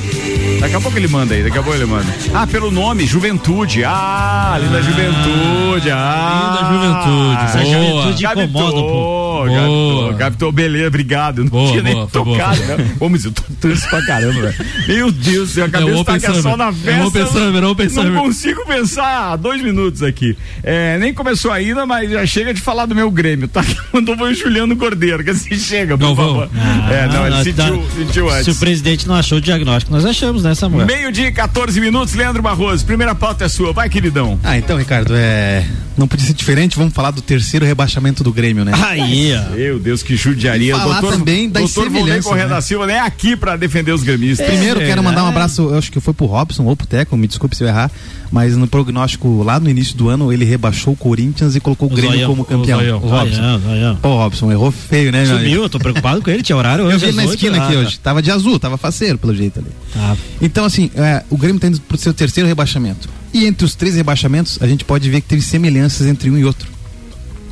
Daqui 0.60 0.74
a 0.76 0.80
pouco 0.80 0.98
ele 0.98 1.08
manda 1.08 1.34
aí, 1.34 1.42
daqui 1.42 1.58
a 1.58 1.62
pouco 1.62 1.76
ele 1.78 1.86
manda. 1.86 2.06
Ah, 2.34 2.46
pelo 2.46 2.70
nome, 2.70 3.06
Juventude. 3.06 3.82
Ah, 3.84 4.58
linda 4.60 4.82
juventude. 4.82 5.90
Ah, 5.90 6.58
Linda 6.60 6.74
juventude. 6.74 7.44
Essa 7.44 7.58
Boa. 7.60 8.02
juventude 8.02 8.24
incomoda 8.26 8.76
um 8.76 8.82
pouco. 8.88 9.19
Boa. 9.48 10.14
captou, 10.14 10.52
beleza, 10.52 10.88
obrigado. 10.88 11.38
Não 11.44 11.50
Boa, 11.50 11.70
tinha 11.70 11.82
nem 11.82 11.92
boa, 11.94 12.06
boa, 12.06 12.24
tocado, 12.24 12.56
foi 12.62 12.76
né? 12.76 12.90
Ô, 13.00 13.08
mas 13.08 13.24
eu 13.24 13.32
tô 13.32 13.42
tanso 13.60 13.88
pra 13.88 14.04
caramba, 14.06 14.40
velho. 14.40 14.54
Meu 14.88 15.10
Deus, 15.12 15.56
eu 15.56 15.64
acabei 15.64 15.88
É 15.88 15.92
de 15.92 15.96
o 15.98 16.00
estar 16.00 16.14
aqui 16.14 16.26
Open 16.28 16.42
só 16.42 16.56
na 16.56 16.68
É 16.68 16.72
festa. 16.72 17.06
Open 17.06 17.26
Summer, 17.26 17.62
é 17.62 17.66
o 17.66 17.70
Open 17.70 17.88
Não 17.88 18.22
consigo 18.22 18.64
pensar 18.66 19.36
dois 19.36 19.62
minutos 19.62 20.02
aqui. 20.02 20.36
É, 20.62 20.98
nem 20.98 21.12
começou 21.14 21.50
ainda, 21.50 21.86
mas 21.86 22.10
já 22.10 22.24
chega 22.26 22.52
de 22.54 22.60
falar 22.60 22.86
do 22.86 22.94
meu 22.94 23.10
Grêmio, 23.10 23.48
tá? 23.48 23.64
Mandou 23.92 24.16
foi 24.16 24.32
o 24.32 24.34
Juliano 24.34 24.76
Cordeiro, 24.76 25.22
que 25.24 25.30
assim 25.30 25.54
chega, 25.56 25.96
por 25.96 26.04
Galvão. 26.04 26.26
favor. 26.28 26.50
Ah, 26.56 26.92
é, 26.92 27.06
não, 27.08 27.26
ele 27.26 27.34
nós 27.36 27.44
sentiu, 27.44 27.78
tá- 27.78 27.84
sentiu 27.96 28.12
Se 28.12 28.20
o 28.20 28.30
antes. 28.32 28.58
presidente 28.58 29.08
não 29.08 29.14
achou 29.14 29.38
o 29.38 29.40
diagnóstico, 29.40 29.92
nós 29.92 30.04
achamos, 30.04 30.42
né, 30.42 30.54
Samuel? 30.54 30.86
Meio-dia 30.86 31.28
e 31.28 31.32
14 31.32 31.80
minutos, 31.80 32.14
Leandro 32.14 32.42
Barroso. 32.42 32.84
Primeira 32.84 33.14
pauta 33.14 33.44
é 33.44 33.48
sua, 33.48 33.72
vai, 33.72 33.88
queridão. 33.88 34.38
Ah, 34.42 34.56
então, 34.58 34.76
Ricardo, 34.76 35.12
é. 35.14 35.64
Não 35.96 36.08
podia 36.08 36.24
ser 36.26 36.32
diferente, 36.34 36.76
vamos 36.76 36.94
falar 36.94 37.10
do 37.10 37.20
terceiro 37.20 37.66
rebaixamento 37.66 38.24
do 38.24 38.32
Grêmio, 38.32 38.64
né? 38.64 38.72
Aí, 38.74 39.29
ó. 39.34 39.50
Meu 39.54 39.78
Deus, 39.78 40.02
que 40.02 40.16
judiaria. 40.16 40.76
Falar 40.76 41.00
doutor, 41.00 41.18
também 41.18 41.48
das 41.48 41.62
doutor 41.62 41.84
Volney 41.84 42.00
semelhanças, 42.00 42.24
Correia 42.24 42.48
né? 42.48 42.54
da 42.54 42.60
Silva 42.60 42.86
nem 42.86 42.96
é 42.96 43.00
aqui 43.00 43.36
pra 43.36 43.56
defender 43.56 43.92
os 43.92 44.02
gremistas. 44.02 44.46
Primeiro, 44.46 44.80
É, 44.80 44.86
quero 44.86 45.02
mandar 45.02 45.22
um 45.22 45.26
né? 45.26 45.30
abraço, 45.30 45.62
eu 45.62 45.78
acho 45.78 45.90
que 45.90 46.00
foi 46.00 46.14
pro 46.14 46.26
Robson 46.26 46.64
ou 46.64 46.76
pro 46.76 46.86
Teco, 46.86 47.16
me 47.16 47.26
desculpe 47.26 47.56
se 47.56 47.64
eu 47.64 47.68
errar, 47.68 47.90
mas 48.30 48.56
no 48.56 48.66
prognóstico 48.66 49.42
lá 49.42 49.58
no 49.58 49.68
início 49.68 49.96
do 49.96 50.08
ano 50.08 50.32
ele 50.32 50.44
rebaixou 50.44 50.92
o 50.94 50.96
Corinthians 50.96 51.56
e 51.56 51.60
colocou 51.60 51.88
o, 51.88 51.92
O 51.92 51.94
Grêmio 51.94 52.12
zoião, 52.16 52.30
como 52.30 52.42
o 52.42 52.44
campeão. 52.44 52.78
zoião. 52.78 52.98
O 52.98 53.08
Robson. 53.08 53.36
Zoião, 53.36 53.60
zoião. 53.60 53.96
Pô, 53.96 54.16
Robson, 54.16 54.52
errou 54.52 54.70
feio, 54.70 55.10
né? 55.12 55.26
Subiu, 55.26 55.62
eu 55.62 55.68
tô 55.68 55.78
preocupado 55.78 56.22
com 56.22 56.30
ele, 56.30 56.42
tinha 56.42 56.56
horário 56.56 56.84
hoje. 56.84 56.94
Eu 56.96 57.00
vi 57.00 57.06
ele 57.06 57.16
na 57.16 57.24
esquina 57.24 57.64
aqui 57.64 57.76
ah, 57.76 57.78
hoje. 57.80 57.98
Tava 57.98 58.22
de 58.22 58.30
azul, 58.30 58.58
tava 58.58 58.76
faceiro 58.76 59.18
pelo 59.18 59.34
jeito 59.34 59.60
ali. 59.60 59.68
Tá. 59.92 60.16
Então, 60.40 60.64
assim, 60.64 60.90
é, 60.94 61.22
o 61.30 61.36
Grêmio 61.36 61.60
tá 61.60 61.68
indo 61.68 61.80
pro 61.80 61.96
seu 61.98 62.12
terceiro 62.14 62.48
rebaixamento. 62.48 63.08
E 63.32 63.46
entre 63.46 63.64
os 63.64 63.74
três 63.74 63.94
rebaixamentos, 63.94 64.58
a 64.60 64.66
gente 64.66 64.84
pode 64.84 65.08
ver 65.08 65.20
que 65.20 65.28
teve 65.28 65.42
semelhanças 65.42 66.06
entre 66.06 66.30
um 66.30 66.36
e 66.38 66.44
outro. 66.44 66.68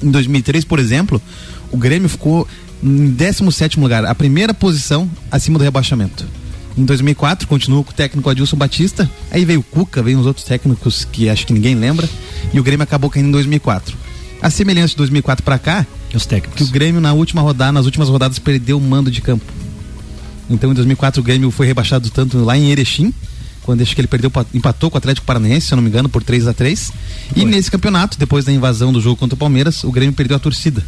Em 0.03 0.11
2003, 0.11 0.65
por 0.65 0.79
exemplo, 0.79 1.21
o 1.73 1.77
Grêmio 1.77 2.09
ficou 2.09 2.47
em 2.83 3.11
17 3.11 3.79
lugar, 3.81 4.05
a 4.05 4.15
primeira 4.15 4.55
posição 4.55 5.11
acima 5.31 5.59
do 5.59 5.65
rebaixamento. 5.65 6.25
Em 6.77 6.85
2004, 6.85 7.49
continua 7.49 7.83
com 7.83 7.91
o 7.91 7.95
técnico 7.95 8.31
Adilson 8.31 8.57
Batista. 8.57 9.11
Aí 9.33 9.45
veio 9.45 9.59
o 9.61 9.63
Cuca, 9.65 10.01
veio 10.01 10.17
uns 10.19 10.27
outros 10.27 10.45
técnicos 10.47 11.05
que 11.11 11.29
acho 11.29 11.45
que 11.45 11.53
ninguém 11.53 11.75
lembra. 11.75 12.09
E 12.55 12.61
o 12.61 12.63
Grêmio 12.63 12.85
acabou 12.85 13.11
caindo 13.11 13.27
em 13.29 13.33
2004. 13.33 13.97
A 14.41 14.49
semelhança 14.49 14.91
de 14.91 14.97
2004 14.99 15.45
para 15.45 15.59
cá 15.59 15.85
os 16.15 16.23
que 16.23 16.29
técnicos. 16.29 16.69
o 16.69 16.71
Grêmio 16.71 17.01
na 17.01 17.13
última 17.13 17.43
rodada, 17.43 17.73
nas 17.73 17.85
últimas 17.85 18.09
rodadas 18.09 18.39
perdeu 18.39 18.79
o 18.79 18.81
mando 18.81 19.11
de 19.11 19.21
campo. 19.21 19.45
Então 20.49 20.71
em 20.71 20.75
2004 20.75 21.21
o 21.21 21.25
Grêmio 21.25 21.51
foi 21.51 21.67
rebaixado 21.67 22.09
tanto 22.11 22.39
lá 22.45 22.57
em 22.57 22.71
Erechim, 22.71 23.13
quando 23.63 23.83
acho 23.83 23.95
que 23.95 24.01
ele 24.01 24.09
perdeu, 24.09 24.31
pa- 24.31 24.47
empatou 24.55 24.89
com 24.91 24.97
o 24.97 24.99
Atlético 24.99 25.27
Paranaense, 25.27 25.67
se 25.67 25.75
eu 25.75 25.77
não 25.77 25.83
me 25.83 25.91
engano, 25.91 26.09
por 26.09 26.23
3 26.23 26.47
a 26.47 26.55
3 26.55 26.93
E 27.37 27.45
nesse 27.45 27.71
campeonato, 27.71 28.19
depois 28.19 28.45
da 28.45 28.53
invasão 28.53 28.93
do 28.93 29.01
jogo 29.01 29.17
contra 29.17 29.35
o 29.35 29.39
Palmeiras, 29.39 29.83
o 29.85 29.91
Grêmio 29.91 30.15
perdeu 30.15 30.37
a 30.37 30.41
torcida. 30.41 30.83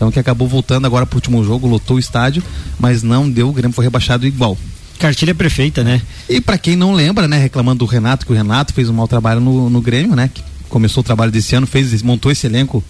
Então 0.00 0.10
que 0.10 0.18
acabou 0.18 0.48
voltando 0.48 0.86
agora 0.86 1.04
pro 1.04 1.18
último 1.18 1.44
jogo, 1.44 1.68
lotou 1.68 1.98
o 1.98 2.00
estádio, 2.00 2.42
mas 2.78 3.02
não 3.02 3.30
deu, 3.30 3.50
o 3.50 3.52
Grêmio 3.52 3.74
foi 3.74 3.84
rebaixado 3.84 4.26
igual. 4.26 4.56
Cartilha 4.98 5.34
perfeita, 5.34 5.84
né? 5.84 6.00
E 6.26 6.40
pra 6.40 6.56
quem 6.56 6.74
não 6.74 6.94
lembra, 6.94 7.28
né, 7.28 7.36
reclamando 7.36 7.80
do 7.80 7.84
Renato, 7.84 8.24
que 8.24 8.32
o 8.32 8.34
Renato 8.34 8.72
fez 8.72 8.88
um 8.88 8.94
mau 8.94 9.06
trabalho 9.06 9.42
no, 9.42 9.68
no 9.68 9.78
Grêmio, 9.82 10.16
né, 10.16 10.30
que 10.32 10.42
começou 10.70 11.02
o 11.02 11.04
trabalho 11.04 11.30
desse 11.30 11.54
ano, 11.54 11.66
fez, 11.66 12.02
montou 12.02 12.32
esse 12.32 12.46
elenco 12.46 12.82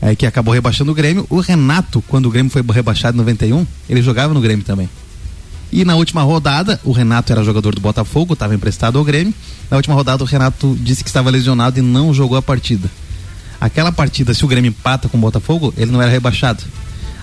é, 0.00 0.14
que 0.14 0.24
acabou 0.24 0.54
rebaixando 0.54 0.92
o 0.92 0.94
Grêmio. 0.94 1.26
O 1.28 1.40
Renato, 1.40 2.00
quando 2.06 2.26
o 2.26 2.30
Grêmio 2.30 2.52
foi 2.52 2.62
rebaixado 2.62 3.16
em 3.16 3.18
91, 3.18 3.66
ele 3.90 4.00
jogava 4.00 4.32
no 4.32 4.40
Grêmio 4.40 4.64
também. 4.64 4.88
E 5.72 5.84
na 5.84 5.96
última 5.96 6.22
rodada, 6.22 6.80
o 6.84 6.92
Renato 6.92 7.32
era 7.32 7.42
jogador 7.42 7.74
do 7.74 7.80
Botafogo, 7.80 8.34
estava 8.34 8.54
emprestado 8.54 8.98
ao 8.98 9.04
Grêmio. 9.04 9.34
Na 9.68 9.78
última 9.78 9.96
rodada, 9.96 10.22
o 10.22 10.26
Renato 10.26 10.78
disse 10.80 11.02
que 11.02 11.10
estava 11.10 11.28
lesionado 11.28 11.80
e 11.80 11.82
não 11.82 12.14
jogou 12.14 12.38
a 12.38 12.42
partida. 12.42 12.88
Aquela 13.60 13.90
partida, 13.90 14.34
se 14.34 14.44
o 14.44 14.48
Grêmio 14.48 14.68
empata 14.68 15.08
com 15.08 15.16
o 15.16 15.20
Botafogo, 15.20 15.72
ele 15.76 15.90
não 15.90 16.02
era 16.02 16.10
rebaixado. 16.10 16.62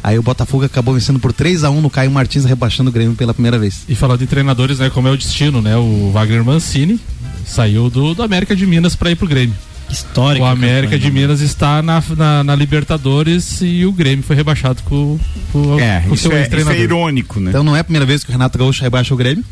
Aí 0.03 0.19
o 0.19 0.23
Botafogo 0.23 0.65
acabou 0.65 0.93
vencendo 0.93 1.19
por 1.19 1.31
3 1.31 1.63
a 1.63 1.69
1 1.69 1.79
no 1.79 1.89
Caio 1.89 2.11
Martins, 2.11 2.43
rebaixando 2.43 2.89
o 2.89 2.93
Grêmio 2.93 3.15
pela 3.15 3.33
primeira 3.33 3.57
vez. 3.57 3.83
E 3.87 3.95
falando 3.95 4.19
de 4.19 4.27
treinadores, 4.27 4.79
né, 4.79 4.89
como 4.89 5.07
é 5.07 5.11
o 5.11 5.17
destino, 5.17 5.61
né? 5.61 5.77
O 5.77 6.11
Wagner 6.11 6.43
Mancini 6.43 6.99
saiu 7.45 7.89
do, 7.89 8.13
do 8.13 8.21
América 8.21 8.55
de 8.55 8.65
Minas 8.65 8.95
pra 8.95 9.11
ir 9.11 9.15
pro 9.15 9.27
Grêmio. 9.27 9.55
Histórica. 9.89 10.43
O 10.43 10.47
América 10.47 10.93
campanha. 10.93 10.99
de 10.99 11.11
Minas 11.11 11.39
está 11.39 11.81
na, 11.81 12.03
na, 12.17 12.43
na 12.43 12.55
Libertadores 12.55 13.61
e 13.61 13.85
o 13.85 13.91
Grêmio 13.91 14.23
foi 14.25 14.35
rebaixado 14.35 14.81
com, 14.83 15.19
com, 15.51 15.79
É, 15.79 16.01
com 16.01 16.15
seu 16.15 16.31
é, 16.31 16.47
isso 16.47 16.69
é 16.69 16.79
irônico, 16.79 17.39
né? 17.39 17.51
Então 17.51 17.63
não 17.63 17.75
é 17.75 17.79
a 17.79 17.83
primeira 17.83 18.05
vez 18.05 18.23
que 18.23 18.29
o 18.29 18.31
Renato 18.31 18.57
Gaúcho 18.57 18.81
rebaixa 18.83 19.13
o 19.13 19.17
Grêmio. 19.17 19.45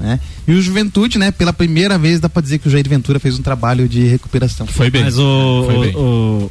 Né? 0.00 0.18
E 0.48 0.52
o 0.52 0.62
Juventude, 0.62 1.18
né? 1.18 1.30
Pela 1.30 1.52
primeira 1.52 1.98
vez 1.98 2.18
dá 2.18 2.28
pra 2.28 2.40
dizer 2.40 2.58
que 2.58 2.66
o 2.68 2.70
Jair 2.70 2.88
Ventura 2.88 3.20
fez 3.20 3.38
um 3.38 3.42
trabalho 3.42 3.86
de 3.86 4.06
recuperação. 4.06 4.66
Foi 4.66 4.90
bem. 4.90 5.04
Mas 5.04 5.18
o, 5.18 5.64
Foi 5.66 5.86
bem. 5.86 5.94
o, 5.94 6.50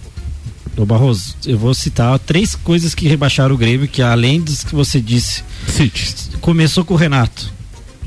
o, 0.77 0.81
o 0.83 0.85
Barroso, 0.85 1.35
eu 1.45 1.57
vou 1.57 1.73
citar 1.73 2.17
três 2.19 2.53
coisas 2.53 2.93
que 2.93 3.07
rebaixaram 3.07 3.55
o 3.55 3.57
Grêmio, 3.57 3.87
que 3.87 4.01
além 4.03 4.39
dos 4.39 4.63
que 4.63 4.75
você 4.75 5.01
disse, 5.01 5.43
City. 5.67 6.37
começou 6.39 6.85
com 6.85 6.93
o 6.93 6.97
Renato. 6.97 7.51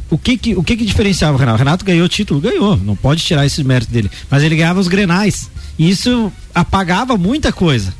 O 0.08 0.16
que 0.16 0.36
que, 0.36 0.54
o 0.54 0.62
que 0.62 0.76
que 0.76 0.84
diferenciava 0.84 1.34
o 1.36 1.40
Renato? 1.40 1.56
O 1.56 1.58
Renato 1.58 1.84
ganhou 1.84 2.04
o 2.04 2.08
título? 2.08 2.40
Ganhou, 2.40 2.76
não 2.76 2.94
pode 2.94 3.22
tirar 3.24 3.44
esse 3.44 3.64
mérito 3.64 3.90
dele. 3.90 4.10
Mas 4.30 4.42
ele 4.42 4.54
ganhava 4.54 4.78
os 4.78 4.86
grenais. 4.86 5.50
E 5.78 5.88
isso 5.88 6.30
apagava 6.54 7.16
muita 7.16 7.50
coisa. 7.50 7.92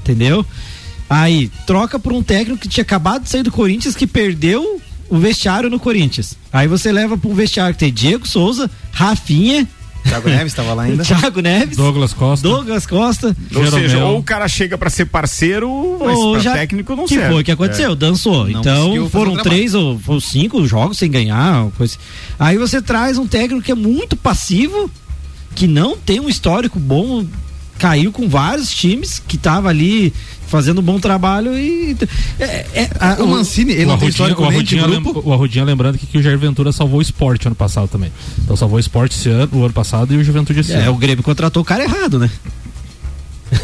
Entendeu? 0.00 0.44
Aí, 1.08 1.50
troca 1.66 1.98
por 1.98 2.12
um 2.12 2.22
técnico 2.22 2.60
que 2.60 2.68
tinha 2.68 2.82
acabado 2.82 3.22
de 3.22 3.28
sair 3.30 3.42
do 3.44 3.52
Corinthians, 3.52 3.94
que 3.94 4.06
perdeu 4.06 4.80
o 5.12 5.18
vestiário 5.18 5.68
no 5.68 5.78
Corinthians. 5.78 6.38
Aí 6.50 6.66
você 6.66 6.90
leva 6.90 7.18
para 7.18 7.28
um 7.30 7.34
vestiário 7.34 7.74
que 7.74 7.80
tem 7.80 7.92
Diego 7.92 8.26
Souza, 8.26 8.70
Rafinha, 8.90 9.68
Thiago 10.04 10.26
Neves 10.28 10.46
estava 10.52 10.72
lá 10.72 10.84
ainda. 10.84 11.04
Thiago 11.04 11.40
Neves, 11.42 11.76
Douglas 11.76 12.14
Costa. 12.14 12.48
Douglas 12.48 12.86
Costa. 12.86 13.36
Ou 13.54 13.64
seja, 13.66 13.88
Jeromel. 13.88 14.08
ou 14.08 14.18
o 14.20 14.22
cara 14.22 14.48
chega 14.48 14.78
pra 14.78 14.88
ser 14.88 15.04
parceiro, 15.04 15.70
mas 16.00 16.16
Ou 16.18 16.32
pra 16.32 16.40
já- 16.40 16.52
técnico 16.54 16.96
não 16.96 17.04
que 17.04 17.14
serve. 17.14 17.30
foi 17.30 17.42
o 17.42 17.44
que 17.44 17.52
aconteceu, 17.52 17.94
dançou. 17.94 18.48
Não 18.48 18.60
então 18.60 19.08
foram 19.10 19.36
três 19.36 19.74
ou 19.74 19.98
foram 19.98 20.18
cinco 20.20 20.66
jogos 20.66 20.96
sem 20.96 21.10
ganhar. 21.10 21.68
Coisa. 21.76 21.98
Aí 22.38 22.56
você 22.56 22.80
traz 22.80 23.18
um 23.18 23.26
técnico 23.26 23.62
que 23.64 23.70
é 23.70 23.74
muito 23.76 24.16
passivo, 24.16 24.90
que 25.54 25.66
não 25.66 25.94
tem 25.96 26.18
um 26.20 26.28
histórico 26.28 26.80
bom, 26.80 27.24
caiu 27.78 28.10
com 28.10 28.28
vários 28.28 28.74
times 28.74 29.22
que 29.28 29.36
tava 29.36 29.68
ali 29.68 30.12
fazendo 30.52 30.80
um 30.80 30.84
bom 30.84 31.00
trabalho 31.00 31.58
e 31.58 31.96
é, 32.38 32.44
é, 32.74 32.90
a- 33.00 33.16
O 33.22 33.26
Mancini, 33.26 33.72
ele 33.72 33.84
o 33.84 33.88
não 33.88 33.98
tem 33.98 34.08
Arrudinha, 34.08 34.10
histórico 34.10 34.42
o, 34.42 34.44
Arrudinha 34.46 34.82
grupo. 34.86 35.12
lem- 35.18 35.22
o 35.24 35.32
Arrudinha 35.32 35.64
lembrando 35.64 35.96
que, 35.98 36.06
que 36.06 36.18
o 36.18 36.22
Jair 36.22 36.38
Ventura 36.38 36.70
salvou 36.72 36.98
o 36.98 37.02
esporte 37.02 37.46
ano 37.48 37.56
passado 37.56 37.88
também. 37.88 38.12
Então 38.44 38.54
salvou 38.54 38.76
o 38.76 38.80
esporte 38.80 39.16
esse 39.16 39.28
ano, 39.30 39.48
o 39.52 39.64
ano 39.64 39.72
passado 39.72 40.12
e 40.12 40.16
o 40.18 40.22
Juventude 40.22 40.60
esse 40.60 40.72
é, 40.72 40.82
ano. 40.82 40.92
o 40.92 40.96
Grêmio 40.98 41.24
contratou 41.24 41.62
o 41.62 41.64
cara 41.64 41.82
errado, 41.82 42.18
né? 42.18 42.30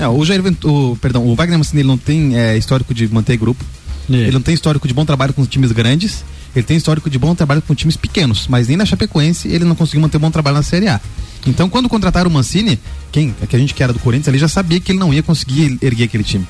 É, 0.01 0.09
o 0.09 0.25
Jair 0.25 0.43
Ventura, 0.43 0.73
o, 0.73 0.97
perdão, 0.97 1.25
o 1.27 1.35
Wagner 1.35 1.59
Mancini 1.59 1.81
ele 1.83 1.89
não 1.89 1.99
tem 1.99 2.37
é, 2.37 2.57
histórico 2.57 2.93
de 2.93 3.07
manter 3.09 3.37
grupo. 3.37 3.65
Ele 4.11 4.31
não 4.33 4.41
tem 4.41 4.55
histórico 4.55 4.89
de 4.89 4.95
bom 4.95 5.05
trabalho 5.05 5.35
com 5.35 5.45
times 5.45 5.71
grandes. 5.71 6.25
Ele 6.57 6.63
tem 6.65 6.79
histórico 6.79 7.11
de 7.11 7.19
bom 7.19 7.35
trabalho 7.35 7.61
com 7.61 7.75
times 7.75 7.95
pequenos, 7.95 8.47
mas 8.49 8.67
nem 8.69 8.77
na 8.77 8.87
Chapecoense 8.87 9.49
ele 9.49 9.67
não 9.67 9.75
conseguiu 9.75 10.01
manter 10.01 10.19
bom 10.19 10.31
trabalho 10.31 10.57
na 10.57 10.63
Série 10.63 10.89
A. 10.89 10.99
Então, 11.47 11.69
quando 11.69 11.89
contrataram 11.91 12.31
o 12.31 12.33
Mancini, 12.33 12.79
quem, 13.13 13.35
que 13.49 13.55
a 13.55 13.59
gente 13.59 13.75
que 13.75 13.83
era 13.83 13.93
do 13.93 13.99
Corinthians, 13.99 14.29
ali 14.29 14.39
já 14.39 14.49
sabia 14.49 14.81
que 14.81 14.93
ele 14.93 14.99
não 14.99 15.13
ia 15.13 15.23
conseguir 15.23 15.79
erguer 15.83 16.05
aquele 16.05 16.25
time. 16.25 16.47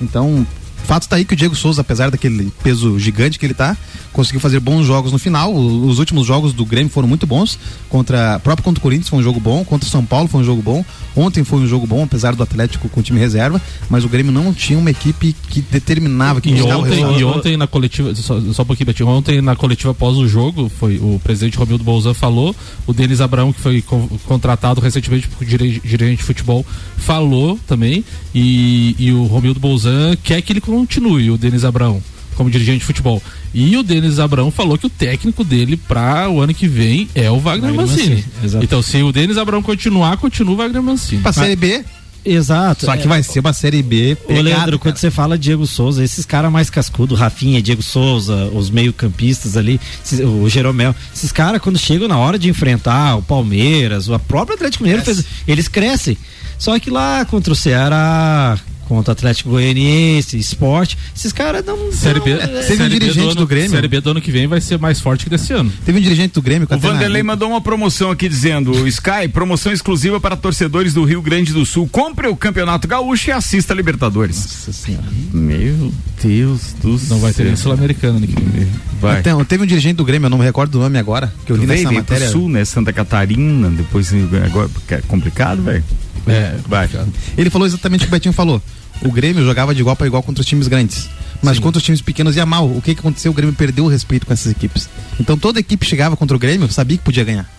Então, 0.00 0.46
fato 0.84 1.02
está 1.02 1.16
aí 1.16 1.24
que 1.24 1.34
o 1.34 1.36
Diego 1.36 1.54
Souza, 1.54 1.82
apesar 1.82 2.10
daquele 2.10 2.52
peso 2.62 2.98
gigante 2.98 3.38
que 3.38 3.46
ele 3.46 3.54
tá, 3.54 3.76
conseguiu 4.12 4.40
fazer 4.40 4.60
bons 4.60 4.84
jogos 4.86 5.12
no 5.12 5.18
final. 5.18 5.54
Os 5.54 5.98
últimos 5.98 6.26
jogos 6.26 6.52
do 6.52 6.64
Grêmio 6.64 6.90
foram 6.90 7.06
muito 7.08 7.26
bons. 7.26 7.58
Contra, 7.88 8.38
próprio 8.40 8.64
contra 8.64 8.78
o 8.80 8.82
Corinthians 8.82 9.08
foi 9.08 9.18
um 9.18 9.22
jogo 9.22 9.38
bom, 9.40 9.64
contra 9.64 9.86
o 9.86 9.90
São 9.90 10.04
Paulo 10.04 10.28
foi 10.28 10.40
um 10.40 10.44
jogo 10.44 10.62
bom. 10.62 10.84
Ontem 11.16 11.42
foi 11.44 11.60
um 11.60 11.66
jogo 11.66 11.86
bom, 11.86 12.02
apesar 12.04 12.34
do 12.34 12.42
Atlético 12.42 12.88
com 12.88 13.00
o 13.00 13.02
time 13.02 13.18
reserva, 13.18 13.60
mas 13.88 14.04
o 14.04 14.08
Grêmio 14.08 14.30
não 14.32 14.54
tinha 14.54 14.78
uma 14.78 14.90
equipe 14.90 15.34
que 15.48 15.60
determinava, 15.60 16.40
que 16.40 16.50
E 16.50 16.62
ontem, 16.78 17.00
e 17.18 17.24
ontem 17.24 17.56
na 17.56 17.66
coletiva, 17.66 18.14
só, 18.14 18.40
só 18.52 18.62
um 18.62 18.66
pouquinho, 18.66 18.86
Betinho, 18.86 19.08
ontem 19.08 19.40
na 19.40 19.56
coletiva 19.56 19.90
após 19.90 20.16
o 20.16 20.28
jogo, 20.28 20.68
foi 20.78 20.98
o 20.98 21.20
presidente 21.22 21.56
Romildo 21.58 21.82
Bolzan 21.82 22.14
falou, 22.14 22.54
o 22.86 22.92
Denis 22.92 23.20
Abraão, 23.20 23.52
que 23.52 23.60
foi 23.60 23.82
con- 23.82 24.08
contratado 24.26 24.80
recentemente 24.80 25.26
por 25.28 25.44
dirige- 25.44 25.80
gerente 25.84 26.18
de 26.18 26.24
futebol, 26.24 26.64
falou 26.96 27.58
também, 27.66 28.04
e, 28.34 28.94
e 28.98 29.12
o 29.12 29.24
Romildo 29.24 29.58
Bolzan 29.58 30.16
quer 30.22 30.40
que 30.42 30.52
ele 30.52 30.60
continue, 30.60 31.30
o 31.30 31.36
Denis 31.36 31.64
Abraão, 31.64 32.00
como 32.40 32.50
dirigente 32.50 32.78
de 32.78 32.84
futebol. 32.86 33.22
E 33.52 33.76
o 33.76 33.82
Denis 33.82 34.18
Abraão 34.18 34.50
falou 34.50 34.78
que 34.78 34.86
o 34.86 34.90
técnico 34.90 35.44
dele 35.44 35.76
para 35.76 36.26
o 36.30 36.40
ano 36.40 36.54
que 36.54 36.66
vem 36.66 37.06
é 37.14 37.30
o 37.30 37.38
Wagner, 37.38 37.70
Wagner 37.74 37.86
Mancini. 37.86 38.24
Mancini. 38.42 38.64
Então, 38.64 38.80
se 38.80 39.02
o 39.02 39.12
Denis 39.12 39.36
Abraão 39.36 39.62
continuar, 39.62 40.16
continua 40.16 40.54
o 40.54 40.56
Wagner 40.56 40.82
Mancini. 40.82 41.20
Pra 41.20 41.34
Série 41.34 41.54
B, 41.54 41.84
Exato. 42.24 42.86
só 42.86 42.96
que 42.96 43.06
vai 43.06 43.22
ser 43.22 43.40
uma 43.40 43.52
Série 43.52 43.82
B 43.82 44.16
Ô, 44.24 44.26
pegada, 44.28 44.42
Leandro, 44.42 44.78
quando 44.78 44.94
cara. 44.94 45.00
você 45.00 45.10
fala 45.10 45.36
Diego 45.36 45.66
Souza, 45.66 46.02
esses 46.02 46.24
caras 46.24 46.50
mais 46.50 46.70
cascudo, 46.70 47.14
Rafinha, 47.14 47.60
Diego 47.60 47.82
Souza, 47.82 48.46
os 48.54 48.70
meio-campistas 48.70 49.54
ali, 49.56 49.78
esses- 50.02 50.20
o 50.20 50.48
Jeromel, 50.48 50.94
esses 51.14 51.30
caras, 51.32 51.60
quando 51.60 51.78
chegam 51.78 52.08
na 52.08 52.16
hora 52.16 52.38
de 52.38 52.48
enfrentar 52.48 53.16
o 53.16 53.22
Palmeiras, 53.22 54.08
o 54.08 54.18
próprio 54.18 54.54
Atlético 54.54 54.84
Mineiro, 54.84 55.04
fez, 55.04 55.24
eles 55.46 55.68
crescem. 55.68 56.16
Só 56.58 56.78
que 56.78 56.88
lá 56.90 57.24
contra 57.26 57.52
o 57.52 57.56
Ceará, 57.56 58.58
contra 58.90 59.12
o 59.12 59.14
Atlético 59.14 59.50
Goianiense, 59.50 60.36
esporte, 60.36 60.98
esses 61.16 61.32
caras 61.32 61.64
não. 61.64 61.92
Série 61.92 62.18
B, 62.18 62.34
não- 62.34 62.40
teve 62.40 62.58
um 62.58 62.62
Série 62.62 62.78
B 62.88 62.98
dirigente 62.98 63.26
ano- 63.26 63.34
do 63.36 63.46
Grêmio. 63.46 63.70
Série 63.70 63.86
B 63.86 64.00
do 64.00 64.10
ano 64.10 64.20
que 64.20 64.32
vem 64.32 64.48
vai 64.48 64.60
ser 64.60 64.80
mais 64.80 65.00
forte 65.00 65.22
que 65.24 65.30
desse 65.30 65.52
ano. 65.52 65.72
Teve 65.86 65.98
um 66.00 66.02
dirigente 66.02 66.34
do 66.34 66.42
Grêmio 66.42 66.66
O 66.68 66.76
Vanderlei 66.78 67.22
mandou 67.22 67.48
uma 67.50 67.60
promoção 67.60 68.10
aqui 68.10 68.28
dizendo: 68.28 68.86
Sky, 68.88 69.28
promoção 69.32 69.72
exclusiva 69.72 70.20
para 70.20 70.36
torcedores 70.36 70.92
do 70.92 71.04
Rio 71.04 71.22
Grande 71.22 71.52
do 71.52 71.64
Sul. 71.64 71.88
Compre 71.88 72.26
o 72.26 72.34
Campeonato 72.34 72.88
Gaúcho 72.88 73.30
e 73.30 73.32
assista 73.32 73.72
a 73.72 73.76
Libertadores. 73.76 74.36
Nossa 74.36 74.72
senhora. 74.72 75.04
Meu 75.32 75.92
Deus 76.20 76.74
do 76.82 76.98
céu. 76.98 77.10
Não 77.10 77.20
vai 77.20 77.32
ter 77.32 77.44
nem 77.44 77.54
Sul-Americana 77.54 78.16
ano 78.16 78.26
que 78.26 78.34
vem. 78.34 78.66
Vai. 79.00 79.20
Então, 79.20 79.44
teve 79.44 79.62
um 79.62 79.66
dirigente 79.66 79.94
do 79.94 80.04
Grêmio, 80.04 80.26
eu 80.26 80.30
não 80.30 80.36
me 80.38 80.44
recordo 80.44 80.72
do 80.72 80.78
nome 80.80 80.98
agora, 80.98 81.32
que 81.46 81.52
eu 81.52 81.56
li 81.56 81.64
veio, 81.64 81.84
nessa 81.84 81.92
matéria. 81.92 82.28
sul, 82.28 82.48
né? 82.48 82.64
Santa 82.64 82.92
Catarina, 82.92 83.70
depois 83.70 84.12
agora 84.44 84.68
porque 84.68 84.94
é 84.94 85.00
complicado, 85.06 85.62
velho. 85.62 85.84
É, 86.26 86.56
Vai. 86.66 86.88
Ele 87.36 87.50
falou 87.50 87.66
exatamente 87.66 88.02
o 88.02 88.04
que 88.04 88.08
o 88.08 88.10
Betinho 88.10 88.32
falou. 88.32 88.62
O 89.02 89.10
Grêmio 89.10 89.44
jogava 89.44 89.74
de 89.74 89.80
igual 89.80 89.96
para 89.96 90.06
igual 90.06 90.22
contra 90.22 90.40
os 90.40 90.46
times 90.46 90.68
grandes. 90.68 91.08
Mas 91.42 91.58
contra 91.58 91.78
os 91.78 91.84
times 91.84 92.02
pequenos 92.02 92.36
ia 92.36 92.44
mal. 92.44 92.66
O 92.68 92.82
que, 92.82 92.94
que 92.94 93.00
aconteceu? 93.00 93.32
O 93.32 93.34
Grêmio 93.34 93.54
perdeu 93.54 93.84
o 93.84 93.88
respeito 93.88 94.26
com 94.26 94.32
essas 94.32 94.52
equipes. 94.52 94.88
Então 95.18 95.38
toda 95.38 95.58
equipe 95.58 95.86
chegava 95.86 96.16
contra 96.16 96.36
o 96.36 96.40
Grêmio, 96.40 96.70
sabia 96.70 96.98
que 96.98 97.04
podia 97.04 97.24
ganhar. 97.24 97.50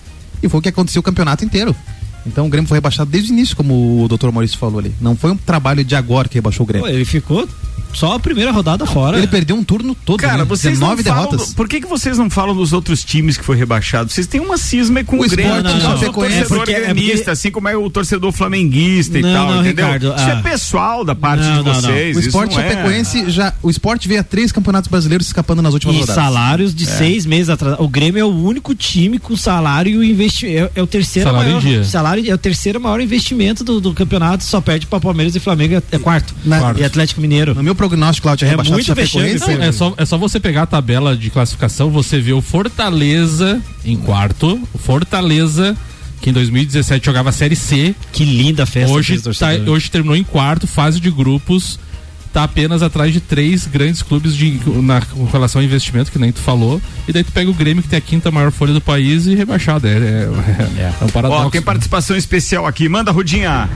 E 0.41 0.47
foi 0.47 0.59
o 0.59 0.61
que 0.63 0.69
aconteceu 0.69 0.99
o 0.99 1.03
campeonato 1.03 1.43
inteiro. 1.43 1.75
Então 2.25 2.45
o 2.45 2.49
Grêmio 2.49 2.67
foi 2.67 2.77
rebaixado 2.77 3.09
desde 3.09 3.31
o 3.31 3.33
início, 3.33 3.55
como 3.55 4.03
o 4.03 4.07
Dr. 4.07 4.29
Maurício 4.31 4.57
falou 4.57 4.79
ali. 4.79 4.93
Não 5.01 5.15
foi 5.15 5.31
um 5.31 5.37
trabalho 5.37 5.83
de 5.83 5.95
agora 5.95 6.29
que 6.29 6.35
rebaixou 6.35 6.63
o 6.63 6.67
Pô, 6.67 6.73
Grêmio. 6.73 6.89
ele 6.89 7.05
ficou 7.05 7.47
só 7.93 8.13
a 8.15 8.19
primeira 8.19 8.51
rodada 8.51 8.85
fora. 8.85 9.17
Ele 9.17 9.27
perdeu 9.27 9.55
um 9.55 9.63
turno 9.63 9.95
todo, 9.95 10.19
Cara, 10.19 10.39
né? 10.39 10.43
vocês 10.45 10.79
não 10.79 10.95
19 10.95 11.03
falam. 11.03 11.23
derrotas. 11.25 11.49
do- 11.49 11.55
por 11.55 11.67
que, 11.67 11.81
que 11.81 11.87
vocês 11.87 12.17
não 12.17 12.29
falam 12.29 12.55
dos 12.55 12.73
outros 12.73 13.03
times 13.03 13.37
que 13.37 13.43
foi 13.45 13.55
rebaixado? 13.55 14.09
Vocês 14.11 14.27
têm 14.27 14.39
uma 14.41 14.57
cisma 14.57 15.03
com 15.03 15.17
o, 15.17 15.25
O 15.25 15.29
Grêmio. 15.29 15.61
Não, 15.63 15.73
do 15.73 15.79
não. 15.83 15.97
torcedor 15.99 16.25
É 16.31 16.45
porque- 16.45 16.71
é 16.71 16.79
gremista, 16.81 17.15
porque- 17.17 17.29
assim 17.31 17.51
como 17.51 17.67
é 17.69 17.75
o 17.77 17.89
torcedor 17.89 18.31
flamenguista 18.31 19.17
e 19.17 19.21
Não, 19.21 19.33
tal, 19.33 19.45
não, 19.51 19.61
entendeu? 19.61 19.85
Ricardo, 19.85 20.07
Isso 20.17 20.29
é 20.29 20.31
ah. 20.33 20.41
pessoal 20.41 21.03
da 21.05 21.15
parte 21.15 21.43
Não, 21.43 21.57
de 21.59 21.63
não, 21.65 21.73
não. 21.73 21.81
vocês. 21.81 22.17
O 22.17 22.19
esporte 22.19 22.55
não 22.55 22.61
é- 22.63 22.69
Chapecoense 22.69 23.29
já. 23.29 23.53
O 23.61 23.69
esporte 23.69 24.07
veio 24.07 24.19
a 24.19 24.23
três 24.23 24.51
campeonatos 24.51 24.89
brasileiros 24.89 25.27
escapando 25.27 25.61
nas 25.61 25.73
últimas 25.73 25.95
E 25.95 25.99
rodadas. 25.99 26.23
salários 26.23 26.73
de 26.75 26.85
seis 26.85 27.25
meses 27.25 27.49
atrás. 27.49 27.77
O 27.79 27.87
Grêmio 27.87 28.19
é 28.21 28.25
o 28.25 28.27
único 28.43 28.73
time 28.75 29.19
com 29.19 29.35
salário 29.35 30.03
e 30.03 30.11
investimento. 30.11 30.71
É, 30.75 30.79
é 30.79 30.83
o 30.83 30.87
terceiro 30.87 31.29
Salário 31.29 31.49
em 31.49 31.53
maior. 31.55 31.61
dia. 31.61 31.83
Salário 31.83 32.29
é 32.29 32.33
o 32.33 32.37
terceiro 32.37 32.79
maior 32.79 32.99
investimento 33.01 33.63
do, 33.63 33.79
do 33.81 33.93
campeonato. 33.93 34.43
Só 34.43 34.61
perde 34.61 34.87
para 34.87 34.99
Palmeiras 34.99 35.35
e 35.35 35.39
Flamengo. 35.39 35.75
É, 35.75 35.83
é 35.91 35.99
quarto. 35.99 36.33
Na- 36.45 36.73
E 36.77 36.83
Atlético 36.83 37.21
Mineiro. 37.21 37.53
No 37.55 37.63
meu 37.63 37.70
prognóstico, 37.75 38.23
Cláudio, 38.25 38.45
É 38.45 38.49
rebaixado 38.49 38.73
muito 38.75 38.85
Chapecoense. 38.87 39.39
Não, 39.57 39.63
é, 39.63 39.71
só, 39.71 39.93
é 39.97 40.05
só 40.05 40.17
você 40.17 40.39
pegar 40.39 40.63
a 40.63 40.65
tabela 40.65 41.15
de 41.15 41.29
classificação, 41.29 41.89
você 41.89 42.19
vê 42.19 42.33
o 42.33 42.41
Fortaleza 42.41 43.61
em 43.85 43.95
quarto, 43.97 44.59
o 44.73 44.77
Fortaleza, 44.77 45.75
que 46.21 46.29
em 46.29 46.33
2017 46.33 47.05
jogava 47.05 47.29
a 47.29 47.31
Série 47.31 47.55
C, 47.55 47.95
Que 48.11 48.23
linda 48.23 48.65
festa. 48.65 48.91
hoje, 48.93 49.19
tá- 49.37 49.51
hoje 49.67 49.89
terminou 49.89 50.15
em 50.15 50.23
quarto, 50.23 50.67
fase 50.67 50.99
de 50.99 51.09
grupos, 51.09 51.79
tá 52.33 52.43
apenas 52.43 52.81
atrás 52.81 53.11
de 53.11 53.19
três 53.19 53.65
grandes 53.67 54.01
clubes 54.01 54.35
de, 54.35 54.57
na, 54.81 55.01
com 55.01 55.25
relação 55.25 55.59
ao 55.59 55.65
investimento, 55.65 56.11
que 56.11 56.17
nem 56.19 56.31
tu 56.31 56.39
falou, 56.39 56.81
e 57.07 57.11
daí 57.11 57.23
tu 57.23 57.31
pega 57.31 57.49
o 57.49 57.53
Grêmio, 57.53 57.83
que 57.83 57.89
tem 57.89 57.97
a 57.97 58.01
quinta 58.01 58.31
maior 58.31 58.51
folha 58.51 58.73
do 58.73 58.79
país, 58.79 59.25
e 59.27 59.35
rebaixado. 59.35 59.85
É, 59.87 59.91
é, 59.91 60.93
é 61.01 61.05
um 61.05 61.09
paradoxo. 61.09 61.47
Ó, 61.47 61.49
tem 61.49 61.61
participação 61.61 62.15
especial 62.15 62.65
aqui. 62.65 62.87
Manda, 62.87 63.11
Rudinha. 63.11 63.69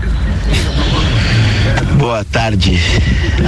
Boa 1.97 2.23
tarde 2.25 2.79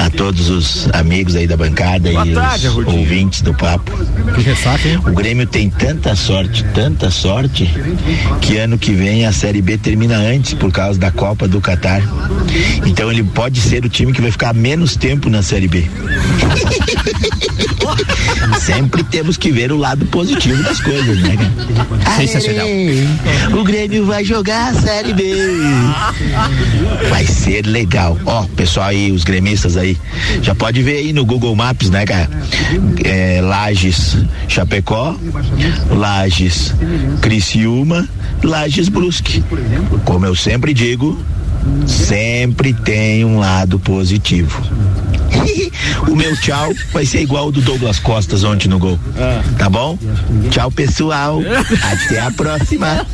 a 0.03 0.09
todos 0.09 0.49
os 0.49 0.89
amigos 0.93 1.35
aí 1.35 1.47
da 1.47 1.57
bancada 1.57 2.11
Boa 2.11 2.25
e 2.25 2.33
tarde, 2.33 2.67
os 2.67 2.75
ouvintes 2.87 3.41
do 3.41 3.53
papo. 3.53 3.91
Que 4.35 4.41
ressaca, 4.41 4.87
hein? 4.87 4.97
O 4.97 5.11
Grêmio 5.11 5.45
tem 5.45 5.69
tanta 5.69 6.15
sorte, 6.15 6.63
tanta 6.73 7.11
sorte, 7.11 7.69
que 8.41 8.57
ano 8.57 8.77
que 8.77 8.93
vem 8.93 9.25
a 9.25 9.31
Série 9.31 9.61
B 9.61 9.77
termina 9.77 10.17
antes 10.17 10.53
por 10.53 10.71
causa 10.71 10.99
da 10.99 11.11
Copa 11.11 11.47
do 11.47 11.59
Catar. 11.59 12.01
Então 12.85 13.11
ele 13.11 13.23
pode 13.23 13.59
ser 13.59 13.85
o 13.85 13.89
time 13.89 14.13
que 14.13 14.21
vai 14.21 14.31
ficar 14.31 14.53
menos 14.53 14.95
tempo 14.95 15.29
na 15.29 15.41
Série 15.41 15.67
B. 15.67 15.87
sempre 18.59 19.03
temos 19.03 19.37
que 19.37 19.51
ver 19.51 19.71
o 19.71 19.77
lado 19.77 20.05
positivo 20.07 20.61
das 20.63 20.79
coisas, 20.81 21.21
né? 21.21 21.37
Sensacional. 22.17 22.67
O 23.57 23.63
Grêmio 23.63 24.05
vai 24.05 24.23
jogar 24.23 24.71
a 24.71 24.73
Série 24.73 25.13
B. 25.13 25.33
Vai 27.09 27.25
ser 27.25 27.65
legal. 27.65 28.17
Ó, 28.25 28.36
pessoal 28.43 28.87
aí, 28.87 29.11
os 29.11 29.23
gremistas 29.23 29.77
aí, 29.77 29.97
já 30.41 30.53
pode 30.53 30.81
ver 30.83 30.97
aí 30.97 31.13
no 31.13 31.25
Google 31.25 31.55
Maps, 31.55 31.89
né, 31.89 32.05
cara? 32.05 32.29
É, 33.03 33.39
Lages, 33.41 34.17
Chapecó, 34.47 35.15
Lages, 35.89 36.73
Criciúma, 37.21 38.07
Lages 38.43 38.89
Brusque. 38.89 39.43
Como 40.03 40.25
eu 40.25 40.35
sempre 40.35 40.73
digo, 40.73 41.19
sempre 41.85 42.73
tem 42.73 43.25
um 43.25 43.39
lado 43.39 43.79
positivo. 43.79 44.61
O 46.07 46.15
meu 46.15 46.35
tchau 46.39 46.73
vai 46.93 47.05
ser 47.05 47.21
igual 47.21 47.45
ao 47.45 47.51
do 47.51 47.61
Douglas 47.61 47.99
Costas 47.99 48.43
ontem 48.43 48.67
no 48.67 48.79
gol. 48.79 48.99
Tá 49.57 49.69
bom? 49.69 49.97
Tchau, 50.49 50.71
pessoal. 50.71 51.41
Até 51.91 52.19
a 52.19 52.31
próxima. 52.31 53.05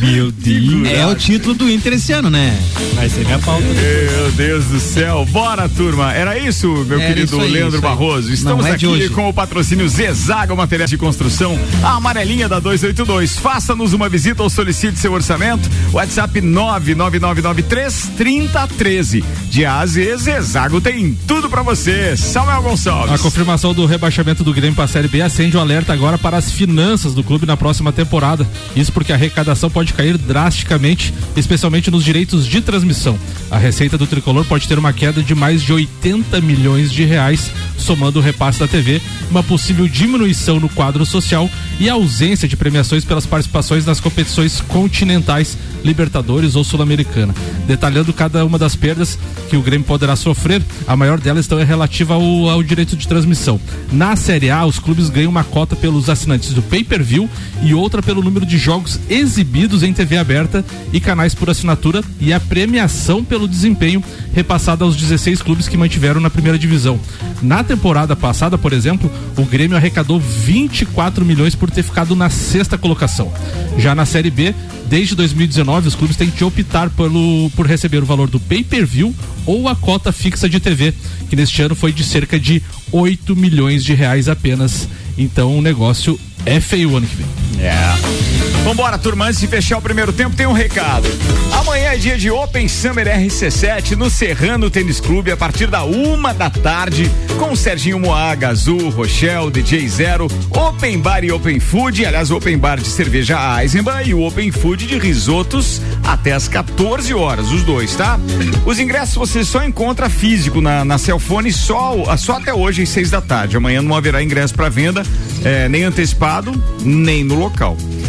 Meu 0.00 0.30
Deus. 0.30 0.88
É 0.88 1.06
o 1.06 1.14
título 1.14 1.54
do 1.54 1.70
Inter 1.70 1.94
esse 1.94 2.12
ano, 2.12 2.30
né? 2.30 2.58
Vai 2.94 3.08
ser 3.08 3.24
minha 3.24 3.38
pauta. 3.38 3.64
Meu 3.66 4.32
Deus 4.32 4.64
do 4.66 4.80
céu. 4.80 5.26
Bora, 5.30 5.68
turma. 5.68 6.12
Era 6.12 6.38
isso, 6.38 6.66
meu 6.86 6.98
Era 7.00 7.08
querido 7.08 7.36
isso 7.36 7.40
aí, 7.40 7.50
Leandro. 7.50 7.80
Barroso. 7.80 8.32
Estamos 8.32 8.64
Não 8.64 8.72
é 8.72 8.76
de 8.76 8.86
aqui 8.86 8.94
hoje. 8.94 9.08
com 9.10 9.28
o 9.28 9.32
patrocínio 9.32 9.88
Zezago 9.88 10.56
Materiais 10.56 10.90
de 10.90 10.96
Construção, 10.98 11.58
a 11.82 11.96
amarelinha 11.96 12.48
da 12.48 12.58
282. 12.60 13.36
Faça-nos 13.36 13.92
uma 13.92 14.08
visita 14.08 14.42
ou 14.42 14.50
solicite 14.50 14.98
seu 14.98 15.12
orçamento. 15.12 15.68
WhatsApp 15.92 16.40
99993 16.40 18.10
3013. 18.16 19.24
De 19.50 19.64
A 19.64 19.80
a 19.80 19.86
Z, 19.86 20.16
Zezago 20.18 20.80
tem 20.80 21.16
tudo 21.26 21.41
pra 21.48 21.62
você. 21.62 22.16
Samuel 22.16 22.62
Gonçalves. 22.62 23.12
A 23.12 23.18
confirmação 23.18 23.74
do 23.74 23.86
rebaixamento 23.86 24.42
do 24.44 24.52
Grêmio 24.52 24.74
para 24.74 24.84
a 24.84 24.88
Série 24.88 25.08
B 25.08 25.20
acende 25.22 25.56
o 25.56 25.60
alerta 25.60 25.92
agora 25.92 26.18
para 26.18 26.36
as 26.36 26.50
finanças 26.50 27.14
do 27.14 27.22
clube 27.22 27.46
na 27.46 27.56
próxima 27.56 27.92
temporada. 27.92 28.46
Isso 28.74 28.92
porque 28.92 29.12
a 29.12 29.14
arrecadação 29.14 29.70
pode 29.70 29.92
cair 29.92 30.18
drasticamente, 30.18 31.12
especialmente 31.36 31.90
nos 31.90 32.04
direitos 32.04 32.46
de 32.46 32.60
transmissão. 32.60 33.18
A 33.50 33.58
receita 33.58 33.98
do 33.98 34.06
tricolor 34.06 34.44
pode 34.44 34.66
ter 34.66 34.78
uma 34.78 34.92
queda 34.92 35.22
de 35.22 35.34
mais 35.34 35.62
de 35.62 35.72
80 35.72 36.40
milhões 36.40 36.90
de 36.90 37.04
reais, 37.04 37.50
somando 37.76 38.18
o 38.18 38.22
repasse 38.22 38.60
da 38.60 38.68
TV, 38.68 39.00
uma 39.30 39.42
possível 39.42 39.86
diminuição 39.88 40.60
no 40.60 40.68
quadro 40.68 41.04
social 41.04 41.48
e 41.78 41.88
a 41.88 41.94
ausência 41.94 42.48
de 42.48 42.56
premiações 42.56 43.04
pelas 43.04 43.26
participações 43.26 43.84
nas 43.84 44.00
competições 44.00 44.60
continentais, 44.60 45.56
Libertadores 45.84 46.54
ou 46.54 46.64
Sul-Americana. 46.64 47.34
Detalhando 47.66 48.12
cada 48.12 48.44
uma 48.44 48.58
das 48.58 48.76
perdas 48.76 49.18
que 49.48 49.56
o 49.56 49.62
Grêmio 49.62 49.86
poderá 49.86 50.16
sofrer, 50.16 50.62
a 50.86 50.96
maior 50.96 51.18
delas 51.22 51.46
então 51.46 51.58
é 51.58 51.64
relativa 51.64 52.14
ao, 52.14 52.50
ao 52.50 52.62
direito 52.62 52.96
de 52.96 53.06
transmissão. 53.06 53.60
Na 53.90 54.16
Série 54.16 54.50
A, 54.50 54.66
os 54.66 54.78
clubes 54.78 55.08
ganham 55.08 55.30
uma 55.30 55.44
cota 55.44 55.76
pelos 55.76 56.10
assinantes 56.10 56.52
do 56.52 56.62
pay-per-view 56.62 57.28
e 57.62 57.72
outra 57.74 58.02
pelo 58.02 58.22
número 58.22 58.44
de 58.44 58.58
jogos 58.58 58.98
exibidos 59.08 59.82
em 59.82 59.92
TV 59.92 60.16
aberta 60.16 60.64
e 60.92 61.00
canais 61.00 61.34
por 61.34 61.48
assinatura 61.48 62.02
e 62.20 62.32
a 62.32 62.40
premiação 62.40 63.24
pelo 63.24 63.48
desempenho 63.48 64.02
repassada 64.34 64.84
aos 64.84 64.96
16 64.96 65.42
clubes 65.42 65.68
que 65.68 65.76
mantiveram 65.76 66.20
na 66.20 66.30
primeira 66.30 66.58
divisão. 66.58 66.98
Na 67.40 67.62
temporada 67.62 68.16
passada, 68.16 68.58
por 68.58 68.72
exemplo, 68.72 69.10
o 69.36 69.44
Grêmio 69.44 69.76
arrecadou 69.76 70.18
24 70.18 71.24
milhões 71.24 71.54
por 71.54 71.70
ter 71.70 71.82
ficado 71.82 72.14
na 72.16 72.30
sexta 72.30 72.76
colocação. 72.78 73.32
Já 73.78 73.94
na 73.94 74.06
Série 74.06 74.30
B, 74.30 74.54
desde 74.88 75.14
2019, 75.14 75.88
os 75.88 75.94
clubes 75.94 76.16
têm 76.16 76.30
que 76.30 76.44
optar 76.44 76.90
pelo, 76.90 77.50
por 77.56 77.66
receber 77.66 78.02
o 78.02 78.06
valor 78.06 78.28
do 78.28 78.38
pay-per-view 78.38 79.14
ou 79.46 79.68
a 79.68 79.74
cota 79.74 80.12
fixa 80.12 80.48
de 80.48 80.60
TV, 80.60 80.94
que 81.28 81.36
neste 81.36 81.62
ano 81.62 81.74
foi 81.74 81.92
de 81.92 82.04
cerca 82.04 82.38
de 82.38 82.62
8 82.90 83.34
milhões 83.36 83.84
de 83.84 83.94
reais 83.94 84.28
apenas. 84.28 84.88
Então 85.16 85.58
o 85.58 85.62
negócio 85.62 86.18
é 86.44 86.60
feio 86.60 86.90
o 86.90 86.96
ano 86.96 87.06
que 87.06 87.16
vem. 87.16 87.26
É. 87.62 88.62
Vambora, 88.64 88.96
turma, 88.96 89.26
antes 89.26 89.40
de 89.40 89.46
fechar 89.46 89.78
o 89.78 89.82
primeiro 89.82 90.12
tempo, 90.12 90.34
tem 90.36 90.46
um 90.46 90.52
recado. 90.52 91.08
Amanhã 91.52 91.92
é 91.92 91.96
dia 91.96 92.16
de 92.16 92.30
Open 92.30 92.68
Summer 92.68 93.06
RC7 93.06 93.92
no 93.92 94.08
Serrano 94.08 94.70
Tênis 94.70 95.00
Clube, 95.00 95.30
a 95.30 95.36
partir 95.36 95.66
da 95.66 95.84
uma 95.84 96.32
da 96.32 96.48
tarde, 96.48 97.10
com 97.38 97.52
o 97.52 97.56
Serginho 97.56 97.98
Moaga, 98.00 98.48
Azul, 98.48 98.90
Rochelle, 98.90 99.50
DJ 99.50 99.88
Zero, 99.88 100.28
Open 100.50 100.98
Bar 100.98 101.24
e 101.24 101.30
Open 101.30 101.60
Food, 101.60 102.04
aliás, 102.04 102.30
Open 102.30 102.56
Bar 102.56 102.80
de 102.80 102.88
cerveja 102.88 103.60
Eisenbahn 103.60 104.02
e 104.06 104.14
o 104.14 104.22
Open 104.22 104.50
Food 104.50 104.86
de 104.86 104.98
risotos 104.98 105.80
até 106.04 106.32
as 106.32 106.48
14 106.48 107.12
horas, 107.14 107.50
os 107.50 107.62
dois, 107.62 107.94
tá? 107.94 108.18
Os 108.64 108.78
ingressos 108.78 109.16
você 109.16 109.44
só 109.44 109.64
encontra 109.64 110.08
físico 110.08 110.60
na, 110.60 110.84
na 110.84 110.98
Celfone 110.98 111.52
só, 111.52 112.16
só 112.16 112.36
até 112.36 112.54
hoje 112.54 112.82
às 112.82 112.88
seis 112.88 113.10
da 113.10 113.20
tarde. 113.20 113.56
Amanhã 113.56 113.82
não 113.82 113.96
haverá 113.96 114.22
ingresso 114.22 114.54
para 114.54 114.68
venda, 114.68 115.02
eh, 115.44 115.68
nem 115.68 115.84
antecipado, 115.84 116.52
nem 116.80 117.24
no 117.24 117.34
local. 117.34 117.51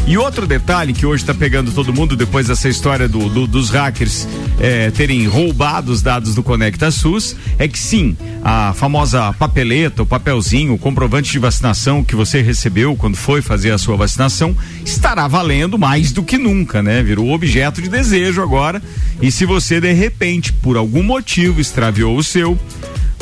E 0.07 0.17
outro 0.17 0.45
detalhe 0.47 0.93
que 0.93 1.05
hoje 1.05 1.23
está 1.23 1.33
pegando 1.33 1.71
todo 1.71 1.93
mundo 1.93 2.15
depois 2.15 2.47
dessa 2.47 2.67
história 2.67 3.07
do, 3.07 3.29
do- 3.29 3.47
dos 3.47 3.69
hackers 3.69 4.27
eh, 4.59 4.91
terem 4.91 5.25
roubado 5.27 5.91
os 5.91 6.01
dados 6.01 6.35
do 6.35 6.43
Conecta 6.43 6.91
SUS 6.91 7.35
é 7.57 7.67
que 7.67 7.79
sim, 7.79 8.17
a 8.43 8.73
famosa 8.73 9.31
papeleta, 9.33 10.03
o 10.03 10.05
papelzinho, 10.05 10.73
o 10.73 10.77
comprovante 10.77 11.31
de 11.31 11.39
vacinação 11.39 12.03
que 12.03 12.15
você 12.15 12.41
recebeu 12.41 12.95
quando 12.95 13.15
foi 13.15 13.41
fazer 13.41 13.71
a 13.71 13.77
sua 13.77 13.95
vacinação 13.95 14.55
estará 14.85 15.27
valendo 15.27 15.77
mais 15.79 16.11
do 16.11 16.23
que 16.23 16.37
nunca, 16.37 16.81
né? 16.83 17.01
Virou 17.01 17.29
objeto 17.31 17.81
de 17.81 17.89
desejo 17.89 18.41
agora. 18.41 18.81
E 19.21 19.31
se 19.31 19.45
você 19.45 19.79
de 19.79 19.93
repente, 19.93 20.51
por 20.51 20.75
algum 20.75 21.03
motivo, 21.03 21.61
extraviou 21.61 22.17
o 22.17 22.23
seu, 22.23 22.57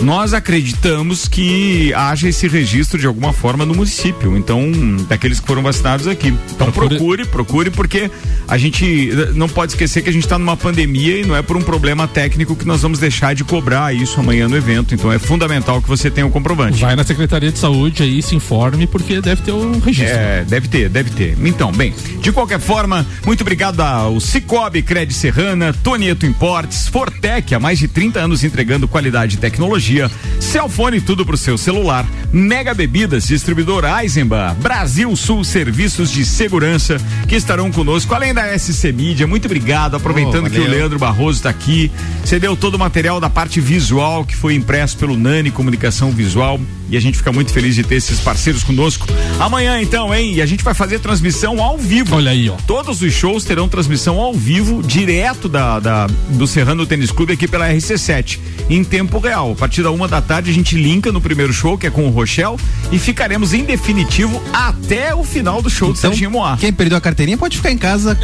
nós 0.01 0.33
acreditamos 0.33 1.27
que 1.27 1.93
haja 1.93 2.27
esse 2.29 2.47
registro 2.47 2.99
de 2.99 3.05
alguma 3.07 3.33
forma 3.33 3.65
no 3.65 3.73
município. 3.73 4.35
Então, 4.37 4.71
daqueles 5.07 5.39
que 5.39 5.47
foram 5.47 5.61
vacinados 5.61 6.07
aqui. 6.07 6.33
Então 6.55 6.71
Procure- 6.71 6.95
procure, 6.97 7.25
procure, 7.25 7.69
porque 7.69 8.09
a 8.47 8.57
gente 8.57 9.11
não 9.35 9.47
pode 9.47 9.73
esquecer 9.73 10.01
que 10.03 10.09
a 10.09 10.13
gente 10.13 10.23
está 10.23 10.37
numa 10.39 10.57
pandemia 10.57 11.19
e 11.21 11.25
não 11.25 11.35
é 11.35 11.41
por 11.41 11.55
um 11.57 11.61
problema 11.61 12.07
técnico 12.07 12.55
que 12.55 12.65
nós 12.65 12.81
vamos 12.81 12.99
deixar 12.99 13.33
de 13.35 13.43
cobrar 13.43 13.93
isso 13.95 14.19
amanhã 14.19 14.47
no 14.47 14.55
evento. 14.57 14.93
Então 14.93 15.11
é 15.11 15.19
fundamental 15.19 15.81
que 15.81 15.87
você 15.87 16.09
tenha 16.09 16.25
o 16.25 16.31
comprovante. 16.31 16.79
Vai 16.81 16.95
na 16.95 17.03
Secretaria 17.03 17.51
de 17.51 17.59
Saúde 17.59 18.03
aí, 18.03 18.21
se 18.21 18.35
informe, 18.35 18.87
porque 18.87 19.21
deve 19.21 19.41
ter 19.41 19.51
um 19.51 19.79
registro. 19.79 20.15
É, 20.17 20.43
deve 20.47 20.67
ter, 20.67 20.89
deve 20.89 21.09
ter. 21.11 21.37
Então, 21.43 21.71
bem, 21.71 21.93
de 22.21 22.31
qualquer 22.31 22.59
forma, 22.59 23.05
muito 23.25 23.41
obrigado 23.41 23.79
ao 23.81 24.19
Cicobi 24.19 24.81
Cred 24.81 25.13
Serrana, 25.13 25.73
Tonieto 25.83 26.25
Importes, 26.25 26.87
Fortec, 26.87 27.53
há 27.53 27.59
mais 27.59 27.77
de 27.79 27.87
30 27.87 28.19
anos 28.19 28.43
entregando 28.43 28.87
qualidade 28.87 29.35
e 29.35 29.39
tecnologia, 29.39 29.90
Celfone 30.39 30.99
tudo 31.01 31.25
pro 31.25 31.37
seu 31.37 31.57
celular, 31.57 32.05
Mega 32.31 32.73
Bebidas, 32.73 33.27
distribuidor 33.27 33.83
Eisenbahn, 33.85 34.55
Brasil 34.61 35.13
Sul 35.15 35.43
Serviços 35.43 36.09
de 36.11 36.25
Segurança, 36.25 36.97
que 37.27 37.35
estarão 37.35 37.71
conosco, 37.71 38.13
além 38.13 38.33
da 38.33 38.57
SC 38.57 38.91
Mídia. 38.91 39.27
Muito 39.27 39.45
obrigado, 39.45 39.95
aproveitando 39.95 40.47
Oh, 40.47 40.49
que 40.49 40.59
o. 40.59 40.67
Leandro 40.67 40.97
Barroso 40.99 41.39
está 41.39 41.49
aqui, 41.49 41.91
cedeu 42.25 42.55
todo 42.55 42.75
o 42.75 42.79
material 42.79 43.19
da 43.19 43.29
parte 43.29 43.59
visual 43.59 44.23
que 44.25 44.35
foi 44.35 44.55
impresso 44.55 44.97
pelo 44.97 45.17
Nani 45.17 45.51
Comunicação 45.51 46.11
Visual 46.11 46.59
e 46.89 46.97
a 46.97 46.99
gente 46.99 47.17
fica 47.17 47.31
muito 47.31 47.51
feliz 47.53 47.75
de 47.75 47.83
ter 47.83 47.95
esses 47.95 48.19
parceiros 48.19 48.63
conosco. 48.63 49.07
Amanhã 49.39 49.81
então, 49.81 50.13
hein? 50.13 50.33
E 50.35 50.41
a 50.41 50.45
gente 50.45 50.63
vai 50.63 50.73
fazer 50.73 50.99
transmissão 50.99 51.61
ao 51.63 51.77
vivo. 51.77 52.15
Olha 52.15 52.31
aí, 52.31 52.49
ó. 52.49 52.55
Todos 52.67 53.01
os 53.01 53.13
shows 53.13 53.43
terão 53.45 53.67
transmissão 53.69 54.19
ao 54.19 54.33
vivo, 54.33 54.81
direto 54.83 55.47
da, 55.47 55.79
da- 55.79 56.07
do 56.29 56.45
Serrano 56.45 56.85
Tênis 56.85 57.09
Clube 57.11 57.31
aqui 57.33 57.47
pela 57.47 57.69
RC7, 57.69 58.39
em 58.69 58.83
tempo 58.83 59.19
real. 59.19 59.51
A 59.53 59.55
partir 59.55 59.80
da 59.83 59.91
uma 59.91 60.07
da 60.07 60.21
tarde 60.21 60.51
a 60.51 60.53
gente 60.53 60.75
linka 60.75 61.11
no 61.11 61.21
primeiro 61.21 61.53
show, 61.53 61.77
que 61.77 61.87
é 61.87 61.89
com 61.89 62.05
o 62.07 62.09
Rochelle, 62.09 62.57
e 62.91 62.99
ficaremos 62.99 63.53
em 63.53 63.63
definitivo 63.63 64.41
até 64.53 65.13
o 65.15 65.23
final 65.23 65.61
do 65.61 65.69
show 65.69 65.89
do 65.89 65.97
Então, 65.97 66.11
Serginho 66.11 66.31
Moá. 66.31 66.57
quem 66.57 66.71
perdeu 66.71 66.97
a 66.97 67.01
carteirinha 67.01 67.37
pode 67.37 67.57
ficar 67.57 67.71
em 67.71 67.77
casa. 67.77 68.17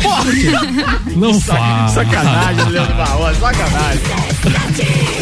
Não 1.15 1.39
faz. 1.39 1.91
Sacanagem, 1.91 2.69
Leandro 2.69 2.95
Barroso, 2.95 3.39
sacanagem. 3.39 4.01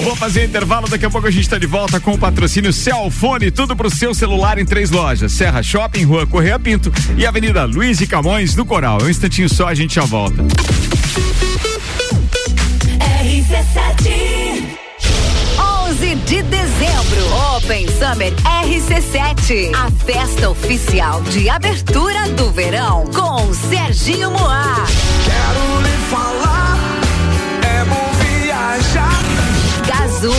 Vou 0.03 0.15
fazer 0.15 0.45
intervalo, 0.45 0.87
daqui 0.87 1.05
a 1.05 1.09
pouco 1.09 1.27
a 1.27 1.31
gente 1.31 1.43
está 1.43 1.57
de 1.57 1.65
volta 1.65 1.99
com 1.99 2.13
o 2.13 2.17
patrocínio 2.17 2.71
Celfone, 2.71 3.51
tudo 3.51 3.75
pro 3.75 3.89
seu 3.89 4.13
celular 4.13 4.57
em 4.57 4.65
três 4.65 4.91
lojas: 4.91 5.31
Serra 5.31 5.63
Shopping, 5.63 6.03
Rua 6.03 6.27
Correia 6.27 6.59
Pinto 6.59 6.91
e 7.17 7.25
Avenida 7.25 7.65
Luiz 7.65 8.01
e 8.01 8.07
Camões, 8.07 8.55
no 8.55 8.65
Coral. 8.65 8.99
Um 9.03 9.09
instantinho 9.09 9.49
só, 9.49 9.67
a 9.67 9.73
gente 9.73 9.95
já 9.95 10.05
volta. 10.05 10.43
RC7 12.99 14.05
11 14.05 14.84
de 16.25 16.41
dezembro, 16.41 17.55
Open 17.55 17.87
Summer 17.87 18.33
RC7, 18.63 19.71
a 19.75 19.91
festa 19.91 20.49
oficial 20.49 21.21
de 21.21 21.47
abertura 21.47 22.27
do 22.29 22.49
verão 22.51 23.05
com 23.13 23.53
Serginho 23.53 24.31
Moá, 24.31 24.85
Quero 25.23 25.81
lhe 25.81 25.97
falar, 26.09 26.77
é 27.61 27.85
bom 27.85 28.11
viajar. 28.41 29.21
Gazu, 29.85 30.33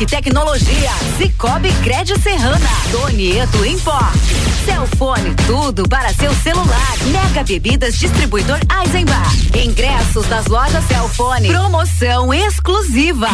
Unifique 0.00 0.06
Tecnologia, 0.06 0.90
Cicobi 1.18 1.70
Crédito 1.82 2.20
Serrana, 2.20 2.70
Donieto 2.90 3.64
Import, 3.64 4.14
Celfone, 4.64 5.34
tudo 5.46 5.82
para 5.88 6.12
seu 6.14 6.34
celular. 6.36 6.96
Mega 7.12 7.44
Bebidas 7.44 7.98
Distribuidor 7.98 8.58
Eisenbach. 8.82 9.36
Ingressos 9.54 10.26
das 10.26 10.46
lojas 10.46 10.84
Celfone. 10.86 11.48
Promoção 11.48 12.32
exclusiva. 12.32 13.28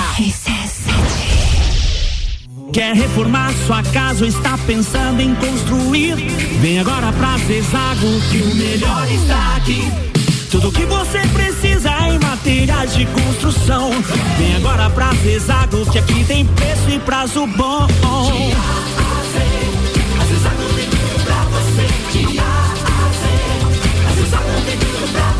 Quer 2.72 2.94
reformar 2.94 3.52
sua 3.66 3.82
casa 3.84 4.24
ou 4.24 4.28
está 4.28 4.58
pensando 4.66 5.20
em 5.20 5.34
construir? 5.36 6.16
Vem 6.60 6.80
agora 6.80 7.12
pra 7.12 7.36
Zezago 7.38 8.20
que 8.30 8.38
o 8.38 8.54
melhor 8.54 9.06
está 9.12 9.56
aqui. 9.56 10.15
Tudo 10.50 10.70
que 10.70 10.84
você 10.86 11.18
precisa 11.28 11.90
em 12.08 12.18
materiais 12.20 12.94
de 12.94 13.04
construção. 13.06 13.90
Vem 14.38 14.56
agora 14.56 14.88
pra 14.90 15.12
Zezago 15.14 15.84
que 15.90 15.98
aqui 15.98 16.24
tem 16.24 16.44
preço 16.46 16.88
e 16.90 16.98
prazo 17.00 17.46
bom. 17.48 17.86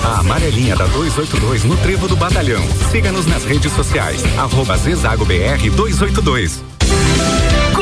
A 0.04 0.20
amarelinha 0.20 0.74
da 0.74 0.86
282 0.86 1.64
no 1.64 1.76
Trevo 1.76 2.08
do 2.08 2.16
Batalhão. 2.16 2.64
Siga-nos 2.90 3.26
nas 3.26 3.44
redes 3.44 3.72
sociais. 3.72 4.22
Arroba 4.36 4.76
Zezago 4.76 5.24
BR 5.24 5.70
282. 5.74 6.62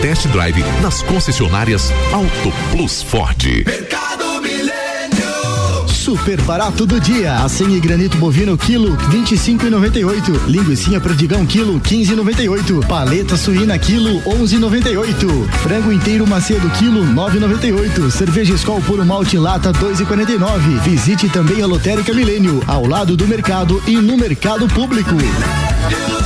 test 0.00 0.26
drive 0.28 0.64
nas 0.82 1.02
concessionárias 1.02 1.92
Auto 2.12 2.52
Plus 2.70 3.02
Ford. 3.02 3.64
Super 5.88 6.40
barato 6.42 6.86
do 6.86 7.00
dia. 7.00 7.34
Acém 7.36 7.74
e 7.74 7.80
granito 7.80 8.16
bovino 8.18 8.56
quilo 8.56 8.96
25,98. 8.96 10.46
Linguiça 10.46 11.00
perdigão 11.00 11.44
quilo 11.44 11.80
15,98. 11.80 12.86
Paleta 12.86 13.36
suína 13.36 13.76
quilo 13.76 14.20
11,98. 14.22 15.48
Frango 15.64 15.92
inteiro 15.92 16.26
macedo 16.26 16.70
quilo 16.70 17.04
9,98. 17.04 18.10
Cerveja 18.10 18.54
Skol 18.54 18.80
puro 18.82 19.04
malte 19.04 19.36
lata 19.36 19.72
2,49. 19.72 20.80
Visite 20.82 21.28
também 21.28 21.60
a 21.60 21.66
Lotérica 21.66 22.14
Milênio, 22.14 22.62
ao 22.68 22.86
lado 22.86 23.16
do 23.16 23.26
mercado 23.26 23.82
e 23.86 23.96
no 23.96 24.16
mercado 24.16 24.68
público. 24.68 25.16
Faça 25.16 26.25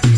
Thank 0.00 0.12
you. 0.12 0.17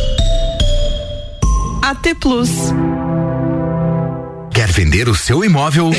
AT 1.81 2.15
Plus. 2.19 2.49
Quer 4.53 4.71
vender 4.71 5.09
o 5.09 5.15
seu 5.15 5.43
imóvel? 5.43 5.89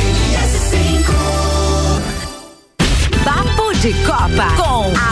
Papo 3.24 3.72
de 3.80 3.92
Copa 4.04 4.46
com 4.56 4.92
arroba 4.96 5.11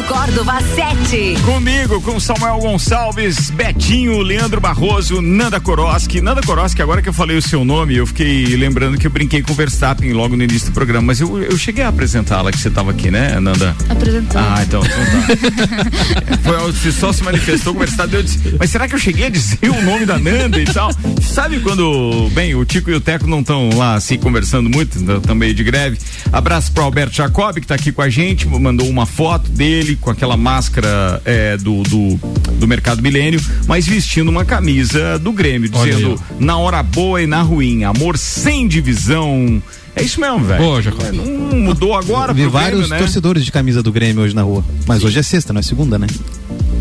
Ricardo 0.00 0.04
Córdova 0.04 0.60
7. 0.74 1.36
Comigo, 1.44 2.00
com 2.00 2.18
Samuel 2.20 2.58
Gonçalves, 2.58 3.50
Betinho, 3.50 4.20
Leandro 4.20 4.60
Barroso, 4.60 5.20
Nanda 5.20 5.60
Koroski. 5.60 6.20
Nanda 6.20 6.40
Koroski, 6.42 6.80
agora 6.80 7.02
que 7.02 7.08
eu 7.08 7.12
falei 7.12 7.36
o 7.36 7.42
seu 7.42 7.64
nome, 7.64 7.96
eu 7.96 8.06
fiquei 8.06 8.56
lembrando 8.56 8.96
que 8.96 9.06
eu 9.06 9.10
brinquei 9.10 9.42
com 9.42 9.52
o 9.52 9.54
Verstappen 9.54 10.12
logo 10.12 10.36
no 10.36 10.44
início 10.44 10.70
do 10.70 10.74
programa, 10.74 11.08
mas 11.08 11.20
eu, 11.20 11.42
eu 11.42 11.56
cheguei 11.58 11.84
a 11.84 11.88
apresentá-la 11.88 12.50
que 12.50 12.58
você 12.58 12.68
estava 12.68 12.90
aqui, 12.92 13.10
né, 13.10 13.38
Nanda? 13.40 13.76
Apresentou. 13.88 14.40
Ah, 14.40 14.62
então, 14.62 14.82
então 14.82 14.96
tá. 14.96 16.36
Foi, 16.42 16.72
você 16.72 16.92
só 16.92 17.12
se 17.12 17.22
manifestou 17.22 17.74
com 17.74 17.80
o 17.80 17.84
Verstappen, 17.84 18.16
eu 18.16 18.22
disse, 18.22 18.56
mas 18.58 18.70
será 18.70 18.88
que 18.88 18.94
eu 18.94 18.98
cheguei 18.98 19.26
a 19.26 19.30
dizer 19.30 19.68
o 19.68 19.82
nome 19.82 20.06
da 20.06 20.18
Nanda 20.18 20.58
e 20.58 20.64
tal? 20.64 20.90
Sabe 21.20 21.60
quando, 21.60 22.30
bem, 22.32 22.54
o 22.54 22.64
Tico 22.64 22.90
e 22.90 22.94
o 22.94 23.00
Teco 23.00 23.26
não 23.26 23.40
estão 23.40 23.70
lá 23.74 23.94
assim 23.94 24.18
conversando 24.18 24.70
muito, 24.70 24.98
estão 24.98 25.34
meio 25.34 25.54
de 25.54 25.64
greve. 25.64 25.98
Abraço 26.32 26.72
para 26.72 26.84
Alberto 26.84 27.14
Jacob, 27.14 27.54
que 27.54 27.60
está 27.60 27.74
aqui 27.74 27.92
com 27.92 28.02
a 28.02 28.08
gente, 28.08 28.46
mandou 28.48 28.88
uma 28.88 29.04
foto 29.04 29.50
dele 29.50 29.89
com 29.96 30.10
aquela 30.10 30.36
máscara 30.36 31.20
é, 31.24 31.56
do, 31.56 31.82
do, 31.82 32.16
do 32.58 32.68
Mercado 32.68 33.02
Milênio, 33.02 33.40
mas 33.66 33.86
vestindo 33.86 34.28
uma 34.28 34.44
camisa 34.44 35.18
do 35.18 35.32
Grêmio, 35.32 35.70
Olha 35.72 35.92
dizendo 35.92 36.20
aí, 36.30 36.36
na 36.44 36.56
hora 36.56 36.82
boa 36.82 37.22
e 37.22 37.26
na 37.26 37.42
ruim, 37.42 37.84
amor 37.84 38.16
sem 38.18 38.66
divisão. 38.68 39.62
É 39.94 40.02
isso 40.02 40.20
mesmo, 40.20 40.38
velho. 40.40 40.62
Boa, 40.62 40.80
Jacob. 40.82 41.02
É, 41.04 41.12
Não 41.12 41.58
mudou 41.58 41.96
agora 41.96 42.32
Vi 42.32 42.42
pro 42.42 42.50
vários 42.52 42.80
Grêmio, 42.80 42.90
né? 42.90 42.98
torcedores 42.98 43.44
de 43.44 43.50
camisa 43.52 43.82
do 43.82 43.90
Grêmio 43.92 44.22
hoje 44.22 44.34
na 44.34 44.42
rua. 44.42 44.64
Mas 44.86 45.02
hoje 45.02 45.18
é 45.18 45.22
sexta, 45.22 45.52
não 45.52 45.60
é 45.60 45.62
segunda, 45.62 45.98
né? 45.98 46.06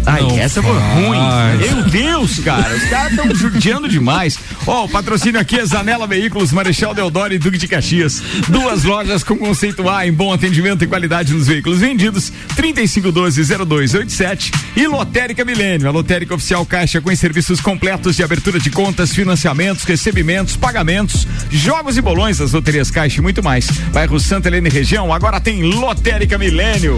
Ai, 0.06 0.22
Não 0.22 0.38
essa 0.40 0.62
foi 0.62 0.74
faz. 0.74 0.94
ruim. 0.94 1.20
Meu 1.60 1.84
Deus, 1.90 2.40
cara. 2.40 2.76
Os 2.76 2.84
caras 2.86 3.12
estão 3.12 3.36
judiando 3.36 3.88
demais. 3.88 4.40
Ó, 4.66 4.86
o 4.86 4.90
patrocínio 4.90 5.40
aqui 5.40 5.60
é 5.60 5.66
Zanela 5.66 6.08
Veículos, 6.08 6.52
Marechal 6.52 6.94
Deodoro 6.96 7.34
e 7.34 7.38
Duque 7.40 7.58
de 7.58 7.68
Caxias. 7.68 8.22
Duas 8.48 8.84
lojas 8.84 9.24
com 9.24 9.38
conceito 9.38 9.88
A 9.90 10.08
em 10.08 10.12
bom 10.14 10.34
atendimento 10.34 10.84
e 10.84 10.88
qualidade 10.88 11.34
nos 11.34 11.48
veículos 11.48 11.80
vendidos. 11.80 12.32
3512-0287 12.56 14.52
e 14.76 14.88
Lotérica 14.88 15.44
Milênio. 15.46 15.88
A 15.88 15.92
Lotérica 15.92 16.34
Oficial 16.36 16.66
Caixa 16.66 17.00
com 17.02 17.16
serviços 17.16 17.60
completos 17.60 18.16
de 18.16 18.24
abertura 18.24 18.60
de 18.60 18.70
contas, 18.70 19.14
financiamentos, 19.14 19.84
recebimentos, 19.84 20.56
pagamentos, 20.56 21.28
jogos 21.52 21.98
e 21.98 22.02
bolões 22.02 22.38
das 22.38 22.54
loterias 22.54 22.90
Caixa 22.90 23.20
e 23.20 23.22
muito 23.22 23.44
mais. 23.44 23.68
Bairro 23.94 24.20
Santa 24.20 24.48
Helena 24.48 24.68
e 24.70 24.72
região, 24.72 25.14
agora 25.14 25.40
tem 25.40 25.62
Lotérica 25.64 26.38
Milênio. 26.38 26.98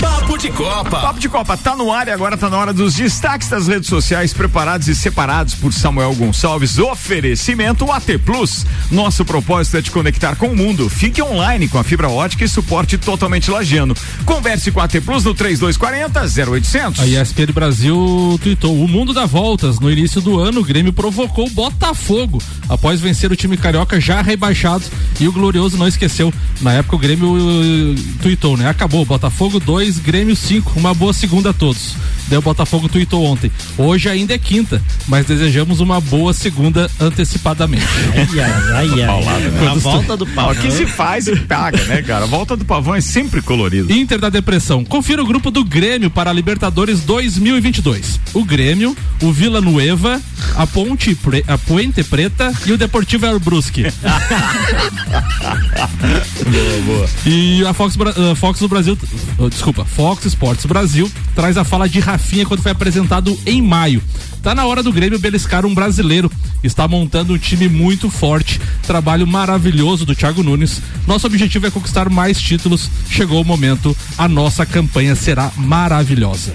Papo 0.00 0.36
de 0.36 0.50
Copa. 0.50 1.00
Papo 1.00 1.20
de 1.20 1.28
Copa 1.28 1.56
tá 1.56 1.76
no 1.76 1.92
ar 1.92 2.08
e 2.08 2.10
agora 2.10 2.36
tá 2.36 2.50
na 2.50 2.58
hora 2.58 2.72
dos 2.72 2.94
destaques 2.94 3.48
das 3.48 3.68
redes 3.68 3.88
sociais 3.88 4.32
preparados 4.32 4.88
e 4.88 4.94
separados 4.94 5.54
por 5.54 5.72
Samuel 5.72 6.14
Gonçalves. 6.14 6.78
Oferecimento 6.78 7.90
AT 7.92 8.18
Plus. 8.24 8.66
Nosso 8.90 9.24
propósito 9.24 9.76
é 9.76 9.82
te 9.82 9.92
conectar 9.92 10.34
com 10.34 10.48
o 10.48 10.56
mundo. 10.56 10.88
Fique 10.88 11.22
online 11.22 11.68
com 11.68 11.78
a 11.78 11.84
fibra 11.84 12.08
ótica 12.08 12.44
e 12.44 12.48
suporte 12.48 12.98
totalmente 12.98 13.50
lagiano. 13.50 13.94
Converse 14.24 14.72
com 14.72 14.80
a 14.80 14.84
AT 14.84 15.00
Plus 15.00 15.24
no 15.24 15.32
3240 15.32 16.50
0800. 16.50 17.00
A 17.00 17.06
ESPN 17.06 17.52
Brasil 17.52 18.40
tweetou: 18.42 18.82
O 18.82 18.88
mundo 18.88 19.14
dá 19.14 19.26
voltas. 19.26 19.78
No 19.78 19.90
início 19.90 20.20
do 20.20 20.40
ano, 20.40 20.60
o 20.60 20.64
Grêmio 20.64 20.92
provocou 20.92 21.46
o 21.46 21.50
Botafogo 21.50 22.42
após 22.68 23.00
vencer 23.00 23.30
o 23.30 23.36
time 23.36 23.56
carioca 23.56 24.00
já 24.00 24.22
rebaixado. 24.22 24.84
E 25.20 25.28
o 25.28 25.32
Glorioso 25.32 25.76
não 25.76 25.86
esqueceu. 25.86 26.34
Na 26.60 26.72
época, 26.72 26.96
o 26.96 26.98
Grêmio 26.98 27.28
uh, 27.28 27.94
tweetou, 28.20 28.56
né? 28.56 28.68
Acabou. 28.68 29.04
Botafogo 29.04 29.60
2, 29.68 29.98
Grêmio 29.98 30.34
5. 30.34 30.72
Uma 30.80 30.94
boa 30.94 31.12
segunda 31.12 31.50
a 31.50 31.52
todos. 31.52 31.94
Daí 32.26 32.38
o 32.38 32.42
Botafogo 32.42 32.88
tweetou 32.88 33.22
ontem. 33.22 33.52
Hoje 33.76 34.08
ainda 34.08 34.32
é 34.32 34.38
quinta, 34.38 34.82
mas 35.06 35.26
desejamos 35.26 35.80
uma 35.80 36.00
boa 36.00 36.32
segunda 36.32 36.90
antecipadamente. 36.98 37.84
Ai, 38.14 38.40
ai, 38.40 38.52
ai, 38.72 38.88
né? 38.88 39.68
A 39.68 39.74
volta 39.74 40.16
do 40.16 40.26
pau. 40.28 40.52
O 40.52 40.54
que 40.54 40.70
se 40.70 40.86
faz 40.86 41.26
e 41.26 41.36
paga, 41.36 41.84
né, 41.84 42.00
cara? 42.00 42.24
A 42.24 42.26
volta 42.26 42.56
do 42.56 42.64
pavão 42.64 42.94
é 42.94 43.00
sempre 43.02 43.42
colorido. 43.42 43.92
Inter 43.92 44.18
da 44.18 44.30
Depressão. 44.30 44.82
Confira 44.86 45.22
o 45.22 45.26
grupo 45.26 45.50
do 45.50 45.62
Grêmio 45.62 46.08
para 46.10 46.30
a 46.30 46.32
Libertadores 46.32 47.00
2022. 47.00 48.18
O 48.32 48.44
Grêmio, 48.46 48.96
o 49.22 49.30
Vila 49.30 49.60
Nueva, 49.60 50.18
a 50.56 50.66
Ponte 50.66 51.14
Pre- 51.14 51.44
a 51.46 51.58
Puente 51.58 52.02
Preta 52.02 52.50
e 52.66 52.72
o 52.72 52.78
Deportivo 52.78 53.26
Elbrusque. 53.26 53.82
boa, 56.50 56.82
boa. 56.86 57.08
E 57.26 57.64
a 57.66 57.72
Fox, 57.74 57.96
Bra- 57.96 58.14
uh, 58.16 58.34
Fox 58.34 58.60
do 58.60 58.68
Brasil, 58.68 58.96
uh, 59.38 59.50
desculpa, 59.58 59.84
Fox 59.84 60.24
Sports 60.24 60.64
Brasil 60.66 61.10
traz 61.34 61.56
a 61.56 61.64
fala 61.64 61.88
de 61.88 61.98
Rafinha 61.98 62.46
quando 62.46 62.62
foi 62.62 62.70
apresentado 62.70 63.36
em 63.44 63.60
maio. 63.60 64.00
Tá 64.40 64.54
na 64.54 64.64
hora 64.64 64.84
do 64.84 64.92
Grêmio 64.92 65.18
beliscar 65.18 65.66
um 65.66 65.74
brasileiro. 65.74 66.30
Está 66.62 66.86
montando 66.86 67.34
um 67.34 67.38
time 67.38 67.68
muito 67.68 68.08
forte. 68.08 68.60
Trabalho 68.86 69.26
maravilhoso 69.26 70.06
do 70.06 70.14
Thiago 70.14 70.44
Nunes. 70.44 70.80
Nosso 71.08 71.26
objetivo 71.26 71.66
é 71.66 71.70
conquistar 71.70 72.08
mais 72.08 72.40
títulos. 72.40 72.88
Chegou 73.10 73.42
o 73.42 73.44
momento. 73.44 73.96
A 74.16 74.28
nossa 74.28 74.64
campanha 74.64 75.16
será 75.16 75.50
maravilhosa. 75.56 76.52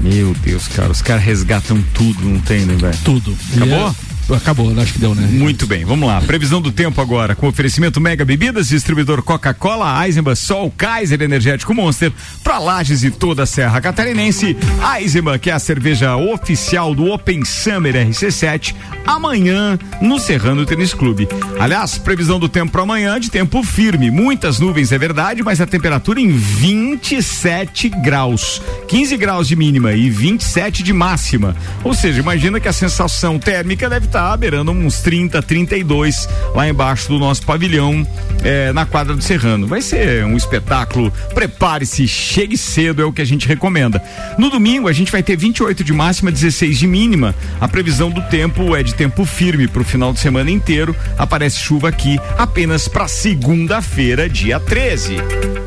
Meu 0.00 0.34
Deus, 0.42 0.66
cara, 0.66 0.90
os 0.90 1.00
caras 1.00 1.22
resgatam 1.22 1.82
tudo, 1.94 2.28
não 2.28 2.40
tem, 2.40 2.66
né, 2.66 2.74
velho? 2.74 2.98
Tudo. 3.04 3.36
Acabou? 3.54 3.88
E 3.88 4.08
é- 4.08 4.11
Acabou, 4.34 4.72
acho 4.80 4.94
que 4.94 4.98
deu, 4.98 5.14
né? 5.14 5.26
Muito 5.26 5.66
bem, 5.66 5.84
vamos 5.84 6.08
lá. 6.08 6.20
Previsão 6.20 6.60
do 6.60 6.72
tempo 6.72 7.00
agora, 7.00 7.34
com 7.34 7.48
oferecimento 7.48 8.00
Mega 8.00 8.24
Bebidas, 8.24 8.68
distribuidor 8.68 9.22
Coca-Cola, 9.22 10.06
Eisenbahn, 10.06 10.34
Sol, 10.34 10.72
Kaiser 10.76 11.20
Energético 11.22 11.74
Monster, 11.74 12.12
pra 12.42 12.58
Lages 12.58 13.04
e 13.04 13.10
toda 13.10 13.42
a 13.42 13.46
Serra 13.46 13.80
Catarinense. 13.80 14.56
Eisenbahn, 14.96 15.38
que 15.38 15.50
é 15.50 15.52
a 15.52 15.58
cerveja 15.58 16.16
oficial 16.16 16.94
do 16.94 17.06
Open 17.10 17.44
Summer 17.44 17.94
RC7, 17.94 18.74
amanhã 19.06 19.78
no 20.00 20.18
Serrano 20.18 20.64
Tênis 20.64 20.94
Clube. 20.94 21.28
Aliás, 21.60 21.98
previsão 21.98 22.38
do 22.38 22.48
tempo 22.48 22.72
para 22.72 22.82
amanhã 22.82 23.20
de 23.20 23.30
tempo 23.30 23.62
firme. 23.62 24.10
Muitas 24.10 24.58
nuvens, 24.58 24.92
é 24.92 24.98
verdade, 24.98 25.42
mas 25.42 25.60
a 25.60 25.66
temperatura 25.66 26.20
em 26.20 26.30
27 26.30 27.88
graus. 27.88 28.62
15 28.88 29.16
graus 29.16 29.48
de 29.48 29.56
mínima 29.56 29.92
e 29.92 30.08
27 30.10 30.82
de 30.82 30.92
máxima. 30.92 31.56
Ou 31.84 31.94
seja, 31.94 32.20
imagina 32.20 32.60
que 32.60 32.68
a 32.68 32.72
sensação 32.72 33.38
térmica 33.38 33.88
deve 33.88 34.06
estar 34.06 34.21
beirando 34.36 34.70
uns 34.70 35.00
30, 35.00 35.42
32 35.42 36.28
lá 36.54 36.68
embaixo 36.68 37.08
do 37.08 37.18
nosso 37.18 37.44
pavilhão 37.44 38.06
eh, 38.44 38.72
na 38.72 38.86
quadra 38.86 39.14
do 39.14 39.22
Serrano. 39.22 39.66
Vai 39.66 39.82
ser 39.82 40.24
um 40.24 40.36
espetáculo. 40.36 41.12
Prepare-se, 41.34 42.06
chegue 42.06 42.56
cedo, 42.56 43.02
é 43.02 43.04
o 43.04 43.12
que 43.12 43.22
a 43.22 43.24
gente 43.24 43.48
recomenda. 43.48 44.02
No 44.38 44.50
domingo, 44.50 44.88
a 44.88 44.92
gente 44.92 45.10
vai 45.10 45.22
ter 45.22 45.36
28 45.36 45.82
de 45.82 45.92
máxima, 45.92 46.30
16 46.30 46.78
de 46.78 46.86
mínima. 46.86 47.34
A 47.60 47.68
previsão 47.68 48.10
do 48.10 48.22
tempo 48.22 48.76
é 48.76 48.82
de 48.82 48.94
tempo 48.94 49.24
firme 49.24 49.66
para 49.66 49.82
o 49.82 49.84
final 49.84 50.12
de 50.12 50.20
semana 50.20 50.50
inteiro. 50.50 50.94
Aparece 51.18 51.58
chuva 51.58 51.88
aqui 51.88 52.18
apenas 52.38 52.88
para 52.88 53.08
segunda-feira, 53.08 54.28
dia 54.28 54.58
13. 54.60 55.16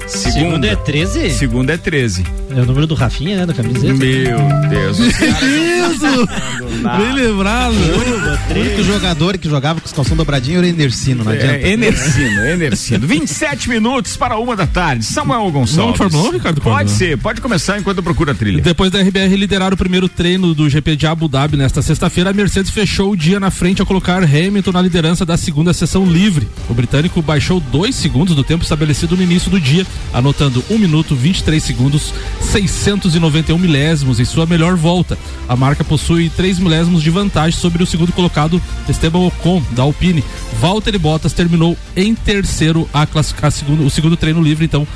Segunda 0.07 0.67
é 0.67 0.75
13? 0.75 1.31
Segunda 1.31 1.73
é 1.73 1.77
13. 1.77 2.44
É 2.55 2.61
o 2.61 2.65
número 2.65 2.87
do 2.87 2.95
Rafinha, 2.95 3.35
né? 3.35 3.45
Da 3.45 3.53
camiseta. 3.53 3.93
Meu 3.93 4.37
Deus. 4.69 4.97
Isso! 5.11 6.27
Bem 6.97 7.13
lembrado. 7.13 7.73
O 7.73 8.59
único 8.59 8.83
jogador 8.83 9.37
que 9.37 9.49
jogava 9.49 9.81
com 9.81 9.87
os 9.87 9.91
calção 9.91 10.15
dobradinho 10.15 10.59
era 10.59 10.65
o 10.65 10.69
Enercino, 10.69 11.25
não 11.25 11.33
adianta. 11.33 11.53
É, 11.53 11.71
Enercino, 11.73 12.45
Enercino. 12.45 13.05
27 13.05 13.67
minutos 13.67 14.15
para 14.15 14.37
uma 14.37 14.55
da 14.55 14.65
tarde. 14.65 15.03
Samuel 15.03 15.51
Gonçalves. 15.51 15.97
Vamos 15.97 15.97
Fórmula 15.97 16.29
1, 16.29 16.31
Ricardo 16.31 16.61
Pode 16.61 16.91
ser, 16.91 17.17
pode 17.17 17.41
começar 17.41 17.77
enquanto 17.77 17.97
eu 17.97 18.03
procuro 18.03 18.31
a 18.31 18.33
trilha. 18.33 18.61
Depois 18.61 18.89
da 18.89 19.01
RBR 19.01 19.35
liderar 19.35 19.73
o 19.73 19.77
primeiro 19.77 20.07
treino 20.07 20.53
do 20.53 20.69
GP 20.69 20.95
de 20.95 21.07
Abu 21.07 21.27
Dhabi 21.27 21.57
nesta 21.57 21.81
sexta-feira, 21.81 22.29
a 22.29 22.33
Mercedes 22.33 22.71
fechou 22.71 23.11
o 23.11 23.17
dia 23.17 23.37
na 23.37 23.51
frente 23.51 23.81
ao 23.81 23.85
colocar 23.85 24.23
Hamilton 24.23 24.71
na 24.71 24.81
liderança 24.81 25.25
da 25.25 25.35
segunda 25.35 25.73
sessão 25.73 26.05
livre. 26.05 26.47
O 26.69 26.73
britânico 26.73 27.21
baixou 27.21 27.59
dois 27.59 27.95
segundos 27.95 28.33
do 28.33 28.45
tempo 28.45 28.63
estabelecido 28.63 29.17
no 29.17 29.23
início 29.23 29.51
do 29.51 29.59
dia, 29.59 29.85
anotando 30.13 30.63
1 30.69 30.77
minuto 30.77 31.15
23 31.15 31.61
segundos 31.61 32.13
691 32.45 33.57
milésimos 33.57 34.19
em 34.19 34.25
sua 34.25 34.45
melhor 34.45 34.75
volta. 34.75 35.17
A 35.47 35.55
marca 35.55 35.83
possui 35.83 36.29
3 36.29 36.59
milésimos 36.59 37.01
de 37.03 37.09
vantagem 37.09 37.59
sobre 37.59 37.83
o 37.83 37.85
segundo 37.85 38.13
colocado 38.13 38.61
Esteban 38.87 39.19
Ocon 39.19 39.61
da 39.71 39.83
Alpine. 39.83 40.23
Valtteri 40.59 40.97
Bottas 40.97 41.33
terminou 41.33 41.77
em 41.95 42.15
terceiro 42.15 42.87
a 42.93 43.05
classificar 43.05 43.51
segundo, 43.51 43.85
o 43.85 43.89
segundo 43.89 44.15
treino 44.15 44.41
livre, 44.41 44.65
então 44.65 44.87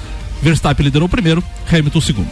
Verstappen 0.41 0.85
liderou 0.85 1.07
o 1.07 1.09
primeiro, 1.09 1.43
Hamilton 1.69 1.99
o 1.99 2.01
segundo. 2.01 2.29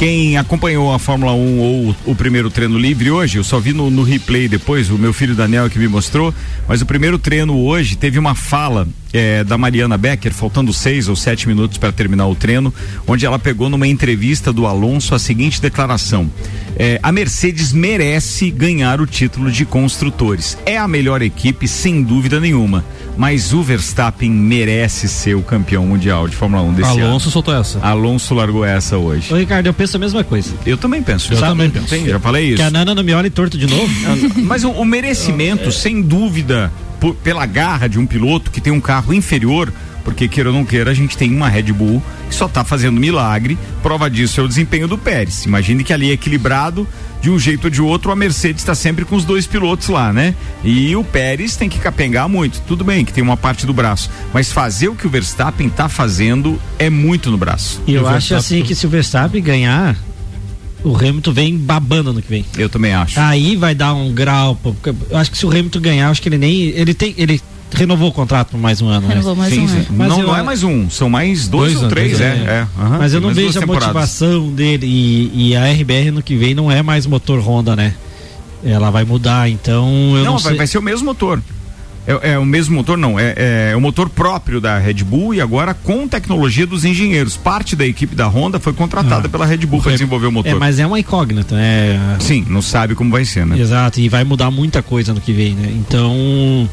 Quem 0.00 0.38
acompanhou 0.38 0.94
a 0.94 0.98
Fórmula 0.98 1.34
1 1.34 1.58
ou 1.58 1.94
o 2.06 2.14
primeiro 2.14 2.50
treino 2.50 2.78
livre 2.78 3.10
hoje, 3.10 3.36
eu 3.36 3.44
só 3.44 3.60
vi 3.60 3.74
no, 3.74 3.90
no 3.90 4.02
replay 4.02 4.48
depois, 4.48 4.88
o 4.88 4.96
meu 4.96 5.12
filho 5.12 5.34
Daniel 5.34 5.68
que 5.68 5.78
me 5.78 5.86
mostrou, 5.86 6.32
mas 6.66 6.80
o 6.80 6.86
primeiro 6.86 7.18
treino 7.18 7.54
hoje 7.54 7.96
teve 7.96 8.18
uma 8.18 8.34
fala 8.34 8.88
eh, 9.12 9.44
da 9.44 9.58
Mariana 9.58 9.98
Becker, 9.98 10.32
faltando 10.32 10.72
seis 10.72 11.08
ou 11.08 11.16
sete 11.16 11.48
minutos 11.48 11.78
para 11.78 11.92
terminar 11.92 12.26
o 12.28 12.34
treino, 12.34 12.72
onde 13.06 13.26
ela 13.26 13.38
pegou 13.38 13.68
numa 13.68 13.86
entrevista 13.86 14.52
do 14.52 14.66
Alonso 14.66 15.14
a 15.14 15.18
seguinte 15.18 15.60
declaração: 15.60 16.30
eh, 16.78 16.98
a 17.02 17.12
Mercedes 17.12 17.72
merece 17.72 18.50
ganhar 18.50 19.00
o 19.00 19.06
título 19.06 19.50
de 19.50 19.64
construtores. 19.64 20.56
É 20.64 20.78
a 20.78 20.88
melhor 20.88 21.22
equipe, 21.22 21.66
sem 21.66 22.02
dúvida 22.02 22.40
nenhuma. 22.40 22.84
Mas 23.16 23.52
o 23.52 23.62
Verstappen 23.62 24.30
merece 24.30 25.08
ser 25.08 25.34
o 25.34 25.42
campeão 25.42 25.84
mundial 25.84 26.26
de 26.26 26.34
Fórmula 26.34 26.62
1 26.62 26.72
desse 26.72 26.90
ano. 26.92 27.06
Alonso 27.06 27.30
soltou 27.30 27.54
essa. 27.54 27.78
Alonso 27.80 28.34
largou 28.34 28.64
essa 28.64 28.96
hoje. 28.96 29.34
Ô, 29.34 29.36
Ricardo, 29.36 29.66
eu 29.66 29.74
penso 29.74 29.89
a 29.96 30.00
mesma 30.00 30.22
coisa. 30.24 30.52
Eu 30.66 30.76
também 30.76 31.02
penso. 31.02 31.32
Eu 31.32 31.38
Sabe? 31.38 31.52
também 31.52 31.70
penso. 31.70 31.86
Tem, 31.88 32.06
já 32.06 32.18
falei 32.18 32.46
isso. 32.48 32.56
Que 32.56 32.62
a 32.62 32.70
Nana 32.70 32.94
não 32.94 33.02
me 33.02 33.12
olhe 33.14 33.30
torto 33.30 33.56
de 33.58 33.66
novo. 33.66 33.88
Mas 34.42 34.64
o, 34.64 34.70
o 34.70 34.84
merecimento, 34.84 35.70
sem 35.72 36.00
dúvida, 36.02 36.72
por- 37.00 37.14
pela 37.16 37.44
garra 37.46 37.88
de 37.88 37.98
um 37.98 38.06
piloto 38.06 38.50
que 38.50 38.60
tem 38.60 38.72
um 38.72 38.80
carro 38.80 39.12
inferior, 39.14 39.72
porque 40.04 40.28
queira 40.28 40.50
ou 40.50 40.54
não 40.54 40.64
queira, 40.64 40.90
a 40.90 40.94
gente 40.94 41.16
tem 41.16 41.30
uma 41.34 41.48
Red 41.48 41.72
Bull 41.72 42.02
que 42.28 42.34
só 42.34 42.48
tá 42.48 42.64
fazendo 42.64 43.00
milagre. 43.00 43.58
Prova 43.82 44.08
disso 44.10 44.40
é 44.40 44.44
o 44.44 44.48
desempenho 44.48 44.88
do 44.88 44.96
Pérez. 44.98 45.44
Imagine 45.44 45.84
que 45.84 45.92
ali 45.92 46.10
é 46.10 46.12
equilibrado 46.12 46.86
de 47.20 47.30
um 47.30 47.38
jeito 47.38 47.64
ou 47.64 47.70
de 47.70 47.82
outro, 47.82 48.10
a 48.10 48.16
Mercedes 48.16 48.62
está 48.62 48.74
sempre 48.74 49.04
com 49.04 49.14
os 49.14 49.24
dois 49.24 49.46
pilotos 49.46 49.88
lá, 49.88 50.12
né? 50.12 50.34
E 50.64 50.94
o 50.96 51.04
Pérez 51.04 51.54
tem 51.54 51.68
que 51.68 51.78
capengar 51.78 52.28
muito. 52.28 52.62
Tudo 52.66 52.82
bem 52.82 53.04
que 53.04 53.12
tem 53.12 53.22
uma 53.22 53.36
parte 53.36 53.66
do 53.66 53.74
braço, 53.74 54.10
mas 54.32 54.50
fazer 54.50 54.88
o 54.88 54.94
que 54.94 55.06
o 55.06 55.10
Verstappen 55.10 55.68
tá 55.68 55.88
fazendo 55.88 56.58
é 56.78 56.88
muito 56.88 57.30
no 57.30 57.36
braço. 57.36 57.82
E 57.86 57.94
eu 57.94 58.08
acho 58.08 58.34
assim 58.34 58.62
que 58.62 58.74
se 58.74 58.86
o 58.86 58.88
Verstappen 58.88 59.42
ganhar, 59.42 59.96
o 60.82 60.96
Hamilton 60.96 61.32
vem 61.32 61.58
babando 61.58 62.12
no 62.12 62.22
que 62.22 62.28
vem. 62.28 62.44
Eu 62.56 62.68
também 62.68 62.94
acho. 62.94 63.20
Aí 63.20 63.54
vai 63.56 63.74
dar 63.74 63.94
um 63.94 64.12
grau. 64.12 64.56
pô, 64.56 64.74
Eu 65.10 65.16
acho 65.16 65.30
que 65.30 65.38
se 65.38 65.44
o 65.44 65.50
Hamilton 65.50 65.80
ganhar, 65.80 66.10
acho 66.10 66.22
que 66.22 66.28
ele 66.28 66.38
nem. 66.38 66.68
Ele 66.68 66.94
tem. 66.94 67.14
Ele 67.18 67.40
renovou 67.72 68.08
o 68.08 68.12
contrato 68.12 68.48
por 68.50 68.58
mais 68.60 68.80
um 68.80 68.88
ano. 68.88 69.02
né? 69.06 69.14
Renovou 69.14 69.36
mais 69.36 69.52
sim, 69.54 69.60
um 69.60 69.68
sim. 69.68 69.76
ano. 69.78 69.86
Mas 69.90 70.08
não, 70.08 70.20
eu- 70.20 70.26
não 70.28 70.36
é 70.36 70.42
mais 70.42 70.62
um, 70.62 70.88
são 70.90 71.08
mais 71.10 71.48
dois, 71.48 71.72
Dois 71.72 71.82
ou 71.84 71.88
três, 71.88 72.10
dois 72.18 72.20
é. 72.20 72.32
anos. 72.32 72.48
é. 72.48 72.66
aham, 72.78 72.98
Mas 72.98 73.14
eu 73.14 73.20
não 73.20 73.28
mais 73.28 73.36
vejo 73.38 73.58
a 73.58 73.60
temporadas. 73.60 73.86
motivação 73.88 74.48
dele 74.52 74.86
e, 74.86 75.50
e 75.50 75.56
a 75.56 75.66
RBR 75.72 76.10
no 76.10 76.22
que 76.22 76.36
vem 76.36 76.54
não 76.54 76.70
é 76.70 76.82
mais 76.82 77.06
motor 77.06 77.38
Honda, 77.40 77.74
né? 77.76 77.94
Ela 78.64 78.90
vai 78.90 79.04
mudar, 79.04 79.48
então 79.48 79.88
eu 80.16 80.24
não, 80.24 80.32
Não, 80.32 80.38
vai, 80.38 80.50
sei. 80.50 80.56
vai 80.58 80.66
ser 80.66 80.78
o 80.78 80.82
mesmo 80.82 81.06
motor. 81.06 81.40
É, 82.06 82.32
é 82.32 82.38
o 82.38 82.44
mesmo 82.46 82.74
motor, 82.74 82.96
não. 82.96 83.18
É, 83.18 83.70
é 83.72 83.76
o 83.76 83.80
motor 83.80 84.08
próprio 84.08 84.60
da 84.60 84.78
Red 84.78 85.04
Bull 85.04 85.34
e 85.34 85.40
agora 85.40 85.74
com 85.74 86.08
tecnologia 86.08 86.66
dos 86.66 86.84
engenheiros. 86.84 87.36
Parte 87.36 87.76
da 87.76 87.86
equipe 87.86 88.14
da 88.14 88.26
Honda 88.26 88.58
foi 88.58 88.72
contratada 88.72 89.28
pela 89.28 89.44
Red 89.46 89.58
Bull 89.58 89.80
para 89.82 89.92
desenvolver 89.92 90.26
o 90.26 90.32
motor. 90.32 90.50
É, 90.52 90.54
mas 90.54 90.78
é 90.78 90.86
uma 90.86 90.98
incógnita, 90.98 91.54
né? 91.54 92.16
Sim, 92.20 92.44
não 92.48 92.62
sabe 92.62 92.94
como 92.94 93.10
vai 93.10 93.24
ser, 93.24 93.44
né? 93.46 93.58
Exato, 93.58 94.00
e 94.00 94.08
vai 94.08 94.24
mudar 94.24 94.50
muita 94.50 94.82
coisa 94.82 95.12
no 95.14 95.20
que 95.20 95.32
vem, 95.32 95.54
né? 95.54 95.70
Então, 95.76 96.68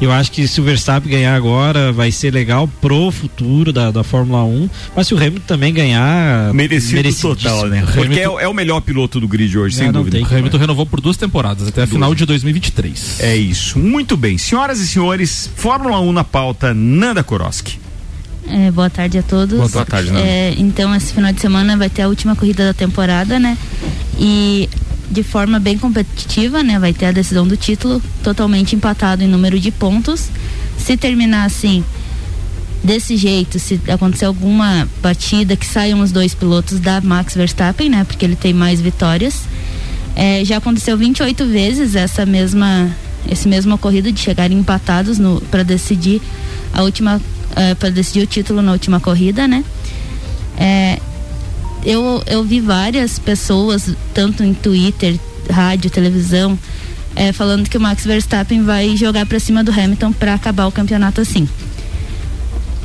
eu 0.00 0.12
acho 0.12 0.30
que 0.30 0.46
se 0.46 0.60
o 0.60 0.64
Verstappen 0.64 1.10
ganhar 1.10 1.34
agora, 1.34 1.92
vai 1.92 2.12
ser 2.12 2.32
legal 2.32 2.68
pro 2.80 3.10
futuro 3.10 3.72
da, 3.72 3.90
da 3.90 4.04
Fórmula 4.04 4.44
1. 4.44 4.68
Mas 4.94 5.06
se 5.08 5.14
o 5.14 5.16
Hamilton 5.16 5.46
também 5.46 5.72
ganhar. 5.72 6.52
Merecido 6.54 6.96
merecidíssimo. 6.96 7.36
total, 7.36 7.66
né? 7.68 7.78
Hamilton- 7.78 7.94
Porque 8.00 8.20
é, 8.20 8.28
o- 8.28 8.40
é 8.40 8.48
o 8.48 8.54
melhor 8.54 8.80
piloto 8.80 9.18
do 9.20 9.26
grid 9.28 9.56
hoje, 9.56 9.76
É, 9.76 9.78
sem 9.84 9.92
dúvida. 9.92 10.16
tem. 10.18 10.26
O 10.26 10.38
Hamilton 10.38 10.58
renovou 10.58 10.84
por 10.86 11.00
duas 11.00 11.16
temporadas, 11.16 11.66
até 11.68 11.82
a 11.82 11.86
final 11.86 12.14
de 12.14 12.26
2023. 12.26 13.20
É 13.20 13.34
isso. 13.36 13.78
Muito 13.78 14.16
bem. 14.16 14.36
Senhoras 14.38 14.65
Senhoras 14.66 14.80
e 14.80 14.86
senhores, 14.88 15.50
Fórmula 15.54 16.00
1 16.00 16.12
na 16.12 16.24
pauta, 16.24 16.74
Nanda 16.74 17.22
Koroski. 17.22 17.78
É, 18.48 18.68
boa 18.72 18.90
tarde 18.90 19.16
a 19.16 19.22
todos. 19.22 19.70
Boa 19.70 19.86
tarde, 19.86 20.10
Nanda. 20.10 20.26
É, 20.26 20.54
então, 20.58 20.92
esse 20.92 21.12
final 21.12 21.32
de 21.32 21.40
semana 21.40 21.76
vai 21.76 21.88
ter 21.88 22.02
a 22.02 22.08
última 22.08 22.34
corrida 22.34 22.66
da 22.66 22.74
temporada, 22.74 23.38
né? 23.38 23.56
E 24.18 24.68
de 25.08 25.22
forma 25.22 25.60
bem 25.60 25.78
competitiva, 25.78 26.64
né? 26.64 26.80
Vai 26.80 26.92
ter 26.92 27.06
a 27.06 27.12
decisão 27.12 27.46
do 27.46 27.56
título, 27.56 28.02
totalmente 28.24 28.74
empatado 28.74 29.22
em 29.22 29.28
número 29.28 29.60
de 29.60 29.70
pontos. 29.70 30.30
Se 30.76 30.96
terminar 30.96 31.44
assim, 31.44 31.84
desse 32.82 33.16
jeito, 33.16 33.60
se 33.60 33.80
acontecer 33.86 34.24
alguma 34.24 34.88
batida 35.00 35.54
que 35.54 35.64
saiam 35.64 36.00
os 36.00 36.10
dois 36.10 36.34
pilotos 36.34 36.80
da 36.80 37.00
Max 37.00 37.36
Verstappen, 37.36 37.88
né? 37.88 38.02
Porque 38.02 38.24
ele 38.24 38.34
tem 38.34 38.52
mais 38.52 38.80
vitórias. 38.80 39.42
É, 40.16 40.44
já 40.44 40.56
aconteceu 40.56 40.98
28 40.98 41.46
vezes 41.46 41.94
essa 41.94 42.26
mesma 42.26 42.90
esse 43.30 43.48
mesmo 43.48 43.74
ocorrido 43.74 44.10
de 44.12 44.20
chegarem 44.20 44.58
empatados 44.58 45.18
para 45.50 45.62
decidir 45.62 46.20
a 46.72 46.82
última 46.82 47.20
para 47.78 47.88
decidir 47.90 48.22
o 48.22 48.26
título 48.26 48.60
na 48.60 48.72
última 48.72 49.00
corrida, 49.00 49.48
né? 49.48 49.64
É, 50.58 50.98
eu, 51.84 52.22
eu 52.26 52.42
vi 52.42 52.60
várias 52.60 53.18
pessoas, 53.18 53.90
tanto 54.12 54.42
em 54.42 54.52
Twitter, 54.52 55.18
rádio, 55.50 55.88
televisão, 55.88 56.58
é, 57.14 57.32
falando 57.32 57.68
que 57.68 57.78
o 57.78 57.80
Max 57.80 58.04
Verstappen 58.04 58.62
vai 58.62 58.96
jogar 58.96 59.24
para 59.24 59.38
cima 59.38 59.62
do 59.62 59.70
Hamilton 59.70 60.12
para 60.12 60.34
acabar 60.34 60.66
o 60.66 60.72
campeonato 60.72 61.20
assim. 61.20 61.48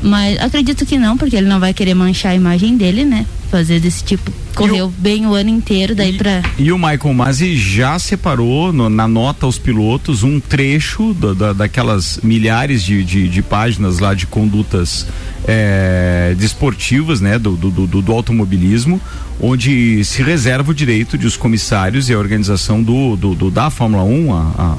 Mas 0.02 0.40
acredito 0.40 0.86
que 0.86 0.98
não, 0.98 1.18
porque 1.18 1.36
ele 1.36 1.48
não 1.48 1.60
vai 1.60 1.74
querer 1.74 1.94
manchar 1.94 2.32
a 2.32 2.36
imagem 2.36 2.78
dele, 2.78 3.04
né? 3.04 3.26
Fazer 3.52 3.82
desse 3.82 4.02
tipo. 4.04 4.32
Correu 4.56 4.92
bem 4.98 5.28
o 5.28 5.34
ano 5.34 5.50
inteiro, 5.50 5.94
daí 5.94 6.14
pra. 6.14 6.42
E 6.58 6.72
o 6.72 6.78
Michael 6.78 7.14
Masi 7.14 7.58
já 7.58 8.00
separou 8.00 8.72
no- 8.72 8.90
na 8.90 9.08
nota 9.08 9.46
aos 9.46 9.58
pilotos 9.60 10.24
um 10.24 10.40
trecho 10.40 11.14
da, 11.14 11.34
da- 11.34 11.54
daquelas 11.54 12.20
milhares 12.24 12.82
de, 12.82 13.04
de, 13.04 13.28
de 13.28 13.42
páginas 13.42 14.00
lá 14.00 14.14
de 14.14 14.26
condutas 14.26 15.06
é, 15.48 16.34
desportivas, 16.38 17.20
né, 17.20 17.38
do, 17.38 17.56
do, 17.58 17.70
do- 17.88 18.02
do 18.02 18.12
automobilismo, 18.12 19.02
onde 19.40 20.04
se 20.06 20.22
reserva 20.22 20.72
o 20.72 20.74
direito 20.74 21.18
de 21.18 21.26
os 21.28 21.36
comissários 21.36 22.10
e 22.10 22.14
a 22.14 22.18
organização 22.18 22.82
do, 22.82 23.16
do, 23.16 23.36
do- 23.36 23.52
da 23.52 23.70
Fórmula 23.70 24.04
1, 24.04 24.34
a, 24.34 24.38
a, 24.38 24.78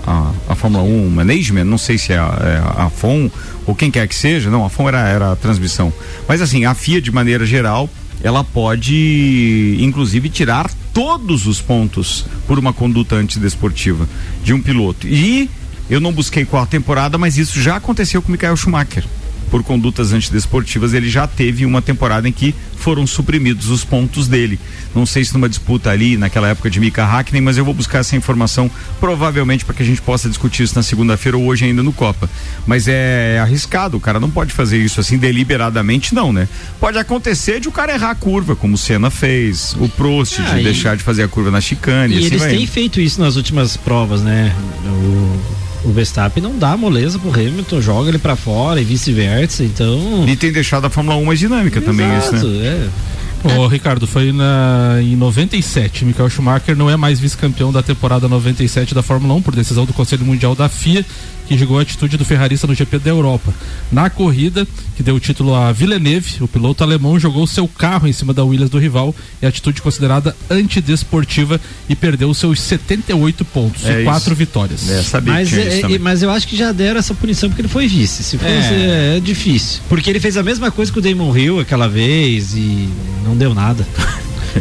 a, 0.48 0.52
a 0.52 0.54
Fórmula 0.54 0.82
1 0.84 1.10
Management, 1.10 1.64
não 1.64 1.78
sei 1.78 1.98
se 1.98 2.12
é 2.12 2.18
a, 2.18 2.38
é 2.78 2.82
a 2.82 2.88
FOM 2.90 3.30
ou 3.66 3.74
quem 3.74 3.90
quer 3.90 4.06
que 4.08 4.14
seja, 4.14 4.50
não, 4.50 4.64
a 4.64 4.70
FOM 4.70 4.88
era, 4.88 5.08
era 5.08 5.32
a 5.32 5.36
transmissão. 5.36 5.92
Mas 6.28 6.40
assim, 6.40 6.64
a 6.64 6.74
FIA 6.74 7.00
de 7.02 7.10
maneira 7.12 7.44
geral 7.44 7.88
ela 8.22 8.44
pode, 8.44 9.76
inclusive, 9.80 10.28
tirar 10.28 10.70
todos 10.92 11.46
os 11.46 11.60
pontos 11.60 12.24
por 12.46 12.58
uma 12.58 12.72
conduta 12.72 13.16
antidesportiva 13.16 14.08
de 14.44 14.52
um 14.52 14.60
piloto. 14.60 15.08
E 15.08 15.50
eu 15.90 16.00
não 16.00 16.12
busquei 16.12 16.44
qual 16.44 16.62
a 16.62 16.66
temporada, 16.66 17.18
mas 17.18 17.36
isso 17.36 17.60
já 17.60 17.76
aconteceu 17.76 18.22
com 18.22 18.28
o 18.28 18.32
Michael 18.32 18.56
Schumacher. 18.56 19.04
Por 19.52 19.62
condutas 19.62 20.14
antidesportivas, 20.14 20.94
ele 20.94 21.10
já 21.10 21.26
teve 21.26 21.66
uma 21.66 21.82
temporada 21.82 22.26
em 22.26 22.32
que 22.32 22.54
foram 22.78 23.06
suprimidos 23.06 23.68
os 23.68 23.84
pontos 23.84 24.26
dele. 24.26 24.58
Não 24.94 25.04
sei 25.04 25.24
se 25.26 25.34
numa 25.34 25.46
disputa 25.48 25.90
ali, 25.90 26.16
naquela 26.16 26.48
época 26.48 26.70
de 26.70 26.80
Mika 26.80 27.04
Hakkinen, 27.04 27.42
mas 27.42 27.58
eu 27.58 27.64
vou 27.64 27.74
buscar 27.74 27.98
essa 27.98 28.16
informação 28.16 28.70
provavelmente 28.98 29.62
para 29.64 29.74
que 29.74 29.82
a 29.82 29.86
gente 29.86 30.00
possa 30.00 30.26
discutir 30.28 30.62
isso 30.62 30.74
na 30.74 30.82
segunda-feira 30.82 31.36
ou 31.36 31.44
hoje 31.44 31.66
ainda 31.66 31.82
no 31.82 31.92
Copa. 31.92 32.30
Mas 32.66 32.88
é 32.88 33.38
arriscado, 33.40 33.98
o 33.98 34.00
cara 34.00 34.18
não 34.18 34.30
pode 34.30 34.54
fazer 34.54 34.78
isso 34.78 34.98
assim 35.00 35.18
deliberadamente, 35.18 36.14
não, 36.14 36.32
né? 36.32 36.48
Pode 36.80 36.96
acontecer 36.96 37.60
de 37.60 37.68
o 37.68 37.72
cara 37.72 37.92
errar 37.92 38.10
a 38.10 38.14
curva, 38.14 38.56
como 38.56 38.74
o 38.74 38.78
Senna 38.78 39.10
fez, 39.10 39.76
o 39.78 39.86
Prost 39.86 40.38
Ah, 40.40 40.54
de 40.54 40.60
e- 40.60 40.64
deixar 40.64 40.96
de 40.96 41.02
fazer 41.02 41.24
a 41.24 41.28
curva 41.28 41.50
na 41.50 41.60
chicane. 41.60 42.14
E 42.14 42.18
assim 42.18 42.26
eles 42.28 42.42
têm 42.42 42.62
indo. 42.62 42.72
feito 42.72 43.00
isso 43.02 43.20
nas 43.20 43.36
últimas 43.36 43.76
provas, 43.76 44.22
né? 44.22 44.50
O, 44.86 45.40
o 45.84 45.92
Verstappen 45.92 46.42
não 46.42 46.56
dá 46.58 46.76
moleza 46.76 47.18
pro 47.18 47.30
Hamilton, 47.30 47.80
joga 47.80 48.08
ele 48.08 48.18
pra 48.18 48.36
fora 48.36 48.80
e 48.80 48.84
vice-versa, 48.84 49.64
então. 49.64 50.24
E 50.28 50.36
tem 50.36 50.52
deixado 50.52 50.86
a 50.86 50.90
Fórmula 50.90 51.16
1 51.16 51.24
mais 51.24 51.38
dinâmica 51.38 51.80
também, 51.80 52.06
isso, 52.18 52.34
Exato, 52.34 52.46
né? 52.48 52.88
é. 52.88 53.58
Ô, 53.58 53.66
Ricardo, 53.66 54.06
foi 54.06 54.30
na, 54.30 54.98
em 55.00 55.16
97. 55.16 56.04
Michael 56.04 56.30
Schumacher 56.30 56.76
não 56.76 56.88
é 56.88 56.96
mais 56.96 57.18
vice-campeão 57.18 57.72
da 57.72 57.82
temporada 57.82 58.28
97 58.28 58.94
da 58.94 59.02
Fórmula 59.02 59.34
1 59.34 59.42
por 59.42 59.54
decisão 59.54 59.84
do 59.84 59.92
Conselho 59.92 60.24
Mundial 60.24 60.54
da 60.54 60.68
FIA, 60.68 61.04
que 61.52 61.58
julgou 61.58 61.78
a 61.78 61.82
atitude 61.82 62.16
do 62.16 62.24
ferrarista 62.24 62.66
no 62.66 62.74
GP 62.74 62.98
da 62.98 63.10
Europa. 63.10 63.52
Na 63.90 64.08
corrida, 64.10 64.66
que 64.96 65.02
deu 65.02 65.14
o 65.16 65.20
título 65.20 65.54
a 65.54 65.70
Villeneuve, 65.72 66.42
o 66.42 66.48
piloto 66.48 66.82
alemão 66.82 67.18
jogou 67.18 67.46
seu 67.46 67.66
carro 67.68 68.08
em 68.08 68.12
cima 68.12 68.32
da 68.34 68.44
Williams 68.44 68.70
do 68.70 68.78
rival 68.78 69.14
e 69.40 69.46
atitude 69.46 69.80
considerada 69.82 70.34
antidesportiva 70.50 71.60
e 71.88 71.94
perdeu 71.94 72.32
seus 72.34 72.60
78 72.60 73.44
pontos 73.44 73.84
É 73.84 73.92
e 73.92 73.94
isso. 73.96 74.04
quatro 74.04 74.34
vitórias. 74.34 74.88
É, 74.88 75.02
sabia 75.02 75.32
que 75.34 75.38
Mas, 75.40 75.52
é- 75.52 75.80
é- 75.94 75.98
mas 75.98 76.22
eu 76.22 76.30
acho 76.30 76.46
que 76.48 76.56
já 76.56 76.72
deram 76.72 76.98
essa 76.98 77.14
punição 77.14 77.48
porque 77.48 77.62
ele 77.62 77.68
foi 77.68 77.86
vice. 77.86 78.22
Se 78.22 78.38
fosse, 78.38 78.50
É. 78.50 79.16
é. 79.16 79.20
difícil. 79.20 79.80
Porque 79.88 80.08
ele 80.10 80.20
fez 80.20 80.36
a 80.36 80.42
mesma 80.42 80.70
coisa 80.70 80.90
com 80.92 80.98
o 80.98 81.02
Damon 81.02 81.36
Hill 81.36 81.60
aquela 81.60 81.88
vez 81.88 82.54
e 82.54 82.88
não 83.24 83.36
deu 83.36 83.54
nada. 83.54 83.86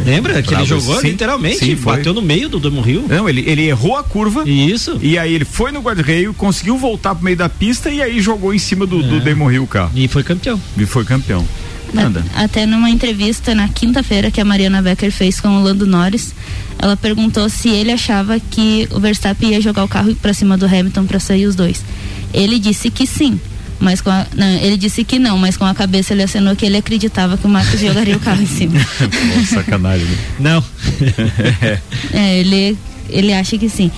Lembra 0.04 0.42
que 0.42 0.54
ele 0.54 0.64
jogou 0.64 1.00
sim. 1.00 1.08
literalmente, 1.08 1.58
Sim, 1.58 1.76
bateu 1.76 2.14
no 2.14 2.22
meio 2.22 2.48
do 2.48 2.58
Damon 2.58 2.86
Hill. 2.86 3.06
Não, 3.08 3.28
ele, 3.28 3.44
ele 3.46 3.62
errou 3.62 3.96
a 3.96 4.02
curva. 4.02 4.48
Isso. 4.48 4.98
E 5.02 5.18
aí 5.18 5.34
ele 5.34 5.44
foi 5.44 5.70
no 5.70 5.80
guarda-reio, 5.80 6.32
conseguiu 6.34 6.78
voltar 6.78 7.14
pro 7.14 7.24
meio 7.24 7.36
da 7.36 7.48
pista 7.48 7.90
e 7.90 8.02
aí 8.02 8.20
jogou 8.20 8.54
em 8.54 8.58
cima 8.58 8.86
do, 8.86 9.02
do 9.02 9.20
Damon 9.20 9.50
Hill 9.50 9.64
o 9.64 9.66
carro. 9.66 9.92
E 9.94 10.08
foi 10.08 10.22
campeão. 10.22 10.60
E 10.76 10.86
foi 10.86 11.04
campeão. 11.04 11.46
Nada. 11.92 12.24
Até 12.34 12.64
numa 12.64 12.88
entrevista 12.88 13.54
na 13.54 13.68
quinta-feira 13.68 14.30
que 14.30 14.40
a 14.40 14.44
Mariana 14.44 14.80
Becker 14.80 15.12
fez 15.12 15.40
com 15.40 15.48
o 15.48 15.62
Lando 15.62 15.86
Norris, 15.86 16.34
ela 16.78 16.96
perguntou 16.96 17.48
se 17.50 17.68
ele 17.68 17.92
achava 17.92 18.40
que 18.40 18.88
o 18.90 18.98
Verstappen 18.98 19.50
ia 19.50 19.60
jogar 19.60 19.84
o 19.84 19.88
carro 19.88 20.14
pra 20.16 20.32
cima 20.32 20.56
do 20.56 20.64
Hamilton 20.64 21.04
pra 21.04 21.20
sair 21.20 21.46
os 21.46 21.54
dois. 21.54 21.84
Ele 22.32 22.58
disse 22.58 22.90
que 22.90 23.06
sim, 23.06 23.38
mas 23.82 24.00
com 24.00 24.10
a, 24.10 24.24
não, 24.36 24.46
ele 24.46 24.76
disse 24.76 25.02
que 25.04 25.18
não, 25.18 25.36
mas 25.36 25.56
com 25.56 25.64
a 25.66 25.74
cabeça 25.74 26.14
ele 26.14 26.22
acenou 26.22 26.54
que 26.56 26.64
ele 26.64 26.76
acreditava 26.76 27.36
que 27.36 27.46
o 27.46 27.50
Max 27.50 27.78
jogaria 27.80 28.16
o 28.16 28.20
carro 28.20 28.40
em 28.42 28.46
cima. 28.46 28.78
Pô, 28.98 29.54
sacanagem. 29.54 30.06
né? 30.06 30.16
Não. 30.38 30.64
É, 32.12 32.38
ele, 32.40 32.76
ele 33.10 33.32
acha 33.32 33.58
que 33.58 33.68
sim. 33.68 33.90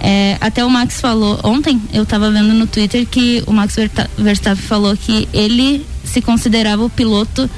É, 0.00 0.36
até 0.40 0.64
o 0.64 0.70
Max 0.70 1.00
falou, 1.00 1.38
ontem 1.44 1.80
eu 1.92 2.04
tava 2.06 2.30
vendo 2.30 2.52
no 2.54 2.66
Twitter 2.66 3.06
que 3.06 3.42
o 3.46 3.52
Max 3.52 3.76
Verstappen 4.16 4.62
falou 4.62 4.96
que 4.96 5.28
ele 5.32 5.84
se 6.04 6.20
considerava 6.22 6.82
o 6.84 6.90
piloto 6.90 7.48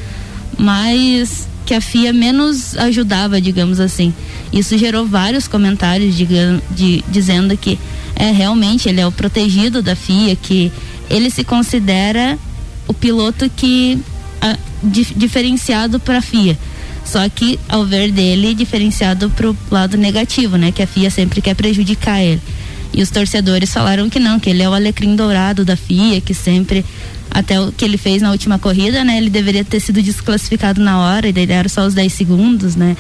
mais 0.59 1.49
que 1.65 1.75
a 1.75 1.81
FIA 1.81 2.13
menos 2.13 2.77
ajudava, 2.77 3.41
digamos 3.41 3.79
assim. 3.79 4.13
Isso 4.53 4.77
gerou 4.77 5.07
vários 5.07 5.47
comentários 5.47 6.17
diga- 6.17 6.61
de- 6.71 7.05
dizendo 7.09 7.57
que 7.57 7.79
é 8.17 8.31
realmente 8.33 8.89
ele 8.89 9.01
é 9.01 9.07
o 9.07 9.13
protegido 9.13 9.81
da 9.81 9.95
FIA, 9.95 10.37
que 10.37 10.73
ele 11.11 11.31
se 11.31 11.45
considera 11.45 12.39
o 12.87 12.95
piloto 12.95 13.49
que 13.55 13.99
a- 14.41 14.57
dif- 14.83 15.15
diferenciado 15.17 15.99
para 16.01 16.19
a 16.19 16.23
FIA. 16.23 16.59
Só 17.05 17.29
que, 17.29 17.59
ao 17.69 17.85
ver 17.85 18.11
dele, 18.13 18.55
diferenciado 18.55 19.29
pro 19.31 19.57
lado 19.71 19.97
negativo, 19.97 20.57
né? 20.57 20.71
Que 20.73 20.83
a 20.83 20.87
FIA 20.87 21.11
sempre 21.11 21.41
quer 21.41 21.55
prejudicar 21.55 22.21
ele. 22.23 22.41
E 22.95 23.03
os 23.03 23.11
torcedores 23.11 23.73
falaram 23.73 24.09
que 24.09 24.21
não, 24.21 24.39
que 24.39 24.51
ele 24.51 24.63
é 24.63 24.69
o 24.69 24.73
alecrim 24.73 25.17
dourado 25.17 25.65
da 25.65 25.77
FIA, 25.77 26.21
que 26.21 26.33
sempre, 26.35 26.85
até 27.31 27.61
o 27.61 27.73
que 27.73 27.85
ele 27.85 27.97
fez 27.97 28.23
na 28.23 28.31
última 28.31 28.59
corrida, 28.59 29.03
né? 29.03 29.17
Ele 29.19 29.31
deveria 29.31 29.65
ter 29.65 29.81
sido 29.81 30.01
desclassificado 30.03 30.81
na 30.81 31.01
hora, 31.01 31.29
e 31.29 31.33
daí 31.33 31.47
deram 31.47 31.69
só 31.69 31.85
os 31.87 31.95
10 31.95 32.13
segundos, 32.13 32.77
né? 32.77 32.97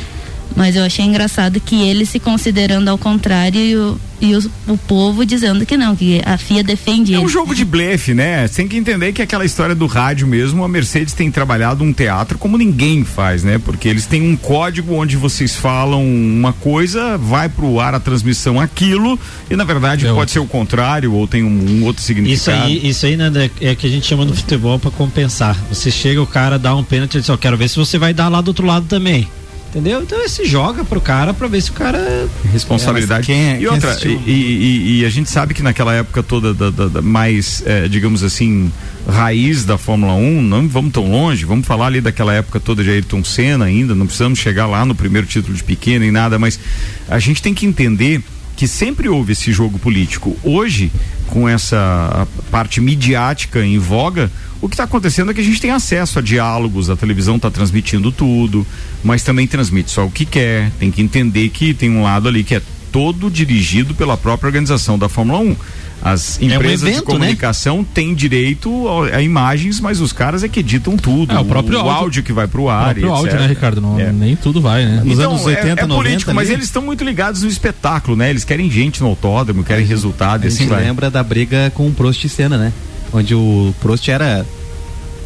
Mas 0.56 0.76
eu 0.76 0.84
achei 0.84 1.04
engraçado 1.04 1.60
que 1.60 1.82
ele 1.82 2.04
se 2.06 2.18
considerando 2.18 2.88
ao 2.88 2.98
contrário 2.98 3.60
e 3.60 3.76
o, 3.76 3.98
e 4.20 4.34
o, 4.36 4.50
o 4.68 4.76
povo 4.76 5.24
dizendo 5.24 5.64
que 5.64 5.76
não, 5.76 5.96
que 5.96 6.20
a 6.24 6.36
FIA 6.36 6.62
defende 6.62 7.14
É 7.14 7.16
ele. 7.16 7.24
um 7.24 7.28
jogo 7.28 7.54
de 7.54 7.64
blefe, 7.64 8.14
né? 8.14 8.46
Você 8.46 8.56
tem 8.56 8.68
que 8.68 8.76
entender 8.76 9.12
que 9.12 9.22
aquela 9.22 9.44
história 9.44 9.74
do 9.74 9.86
rádio 9.86 10.26
mesmo, 10.26 10.62
a 10.64 10.68
Mercedes 10.68 11.14
tem 11.14 11.30
trabalhado 11.30 11.82
um 11.82 11.92
teatro 11.92 12.38
como 12.38 12.56
ninguém 12.58 13.04
faz, 13.04 13.42
né? 13.42 13.58
Porque 13.58 13.88
eles 13.88 14.06
têm 14.06 14.22
um 14.22 14.36
código 14.36 14.94
onde 14.94 15.16
vocês 15.16 15.54
falam 15.54 16.04
uma 16.04 16.52
coisa, 16.52 17.16
vai 17.18 17.48
pro 17.48 17.80
ar 17.80 17.94
a 17.94 18.00
transmissão 18.00 18.60
aquilo, 18.60 19.18
e 19.50 19.56
na 19.56 19.64
verdade 19.64 20.06
pode 20.06 20.30
ser 20.30 20.38
o 20.38 20.46
contrário, 20.46 21.12
ou 21.12 21.26
tem 21.26 21.42
um, 21.42 21.48
um 21.48 21.84
outro 21.84 22.00
Isso 22.00 22.06
significado. 22.06 22.64
aí, 22.64 22.88
isso 22.88 23.06
aí 23.06 23.16
né, 23.16 23.50
é 23.60 23.74
que 23.74 23.86
a 23.86 23.90
gente 23.90 24.06
chama 24.06 24.24
no 24.24 24.34
futebol 24.34 24.78
pra 24.78 24.90
compensar. 24.90 25.56
Você 25.70 25.90
chega, 25.90 26.20
o 26.22 26.26
cara 26.26 26.58
dá 26.58 26.74
um 26.74 26.84
pênalti, 26.84 27.14
ele 27.14 27.20
diz, 27.22 27.30
ó, 27.30 27.36
quero 27.36 27.56
ver 27.56 27.68
se 27.68 27.76
você 27.76 27.98
vai 27.98 28.12
dar 28.14 28.28
lá 28.28 28.40
do 28.40 28.48
outro 28.48 28.66
lado 28.66 28.86
também. 28.86 29.26
Entendeu? 29.72 30.02
Então 30.02 30.18
você 30.28 30.44
joga 30.44 30.84
pro 30.84 31.00
cara 31.00 31.32
pra 31.32 31.48
ver 31.48 31.62
se 31.62 31.70
o 31.70 31.72
cara. 31.72 32.28
responsabilidade. 32.52 33.22
É, 33.22 33.34
quem 33.34 33.44
é- 33.48 33.54
e 33.54 33.58
quem 33.60 33.68
outra, 33.68 33.98
e, 34.06 34.30
e- 34.30 35.00
e 35.00 35.04
a 35.06 35.08
gente 35.08 35.30
sabe 35.30 35.54
que 35.54 35.62
naquela 35.62 35.94
época 35.94 36.22
toda 36.22 36.52
da, 36.52 36.68
da- 36.68 36.88
da 36.88 37.00
mais, 37.00 37.62
eh, 37.64 37.88
digamos 37.88 38.22
assim, 38.22 38.70
raiz 39.08 39.64
da 39.64 39.78
Fórmula 39.78 40.12
1, 40.12 40.42
não 40.42 40.68
vamos 40.68 40.92
tão 40.92 41.10
longe, 41.10 41.46
vamos 41.46 41.66
falar 41.66 41.86
ali 41.86 42.02
daquela 42.02 42.34
época 42.34 42.60
toda 42.60 42.84
de 42.84 42.90
Ayrton 42.90 43.24
Senna 43.24 43.64
ainda, 43.64 43.94
não 43.94 44.04
precisamos 44.04 44.38
chegar 44.38 44.66
lá 44.66 44.84
no 44.84 44.94
primeiro 44.94 45.26
título 45.26 45.54
de 45.56 45.64
Piquet 45.64 45.98
nem 45.98 46.10
nada, 46.10 46.38
mas 46.38 46.60
a 47.08 47.18
gente 47.18 47.40
tem 47.40 47.54
que 47.54 47.64
entender 47.64 48.22
que 48.54 48.68
sempre 48.68 49.08
houve 49.08 49.32
esse 49.32 49.50
jogo 49.52 49.78
político. 49.78 50.36
Hoje, 50.44 50.92
com 51.28 51.48
essa 51.48 52.28
parte 52.50 52.78
midiática 52.78 53.64
em 53.64 53.78
voga, 53.78 54.30
o 54.60 54.68
que 54.68 54.74
está 54.74 54.84
acontecendo 54.84 55.30
é 55.30 55.34
que 55.34 55.40
a 55.40 55.44
gente 55.44 55.60
tem 55.60 55.70
acesso 55.70 56.18
a 56.18 56.22
diálogos, 56.22 56.90
a 56.90 56.94
televisão 56.94 57.36
está 57.36 57.50
transmitindo 57.50 58.12
tudo, 58.12 58.64
mas 59.02 59.22
também 59.22 59.46
transmite 59.46 59.90
só 59.90 60.04
o 60.06 60.10
que 60.10 60.24
quer. 60.24 60.70
Tem 60.78 60.90
que 60.90 61.02
entender 61.02 61.48
que 61.48 61.74
tem 61.74 61.90
um 61.90 62.02
lado 62.02 62.28
ali 62.28 62.44
que 62.44 62.54
é 62.54 62.62
todo 62.90 63.30
dirigido 63.30 63.94
pela 63.94 64.16
própria 64.16 64.46
organização 64.48 64.98
da 64.98 65.08
Fórmula 65.08 65.38
1. 65.38 65.56
As 66.04 66.36
um 66.42 66.46
empresas 66.46 66.80
de 66.80 66.86
evento, 66.88 67.12
né? 67.12 67.18
comunicação 67.18 67.84
têm 67.84 68.12
direito 68.12 68.88
a, 69.12 69.22
imagens, 69.22 69.78
mas 69.78 70.00
os 70.00 70.12
caras 70.12 70.42
é 70.42 70.48
que 70.48 70.58
editam 70.58 70.96
tudo. 70.96 71.32
É, 71.32 71.38
o 71.38 71.44
próprio 71.44 71.78
áudio. 71.78 71.92
áudio 71.92 72.22
que 72.24 72.32
vai 72.32 72.48
pro 72.48 72.64
O 72.64 72.68
ar. 72.68 72.86
próprio 72.86 73.06
e 73.06 73.08
áudio, 73.08 73.38
né, 73.38 73.46
Ricardo? 73.46 73.80
Não, 73.80 74.00
É. 74.00 74.10
Nem 74.10 74.34
tudo 74.34 74.60
vai, 74.60 74.84
né? 74.84 75.02
Então, 75.06 75.48
é, 75.48 75.70
é 75.70 75.86
político, 75.86 76.34
mas 76.34 76.50
eles 76.50 76.64
estão 76.64 76.82
muito 76.82 77.04
ligados 77.04 77.42
no 77.42 77.48
espetáculo, 77.48 78.16
né? 78.16 78.30
Eles 78.30 78.42
querem 78.42 78.68
gente 78.68 79.00
no 79.00 79.06
autódromo, 79.06 79.62
querem 79.62 79.86
resultado 79.86 80.42
A 80.42 80.46
e 80.48 80.50
gente 80.50 80.62
assim 80.62 80.68
vai. 80.68 80.82
lembra 80.82 81.08
da 81.08 81.22
briga 81.22 81.70
com 81.72 81.86
o 81.86 81.92
Prost 81.92 82.24
e 82.24 82.28
Senna, 82.28 82.58
né? 82.58 82.72
Onde 83.12 83.34
o 83.34 83.72
Prost 83.80 84.08
era 84.08 84.44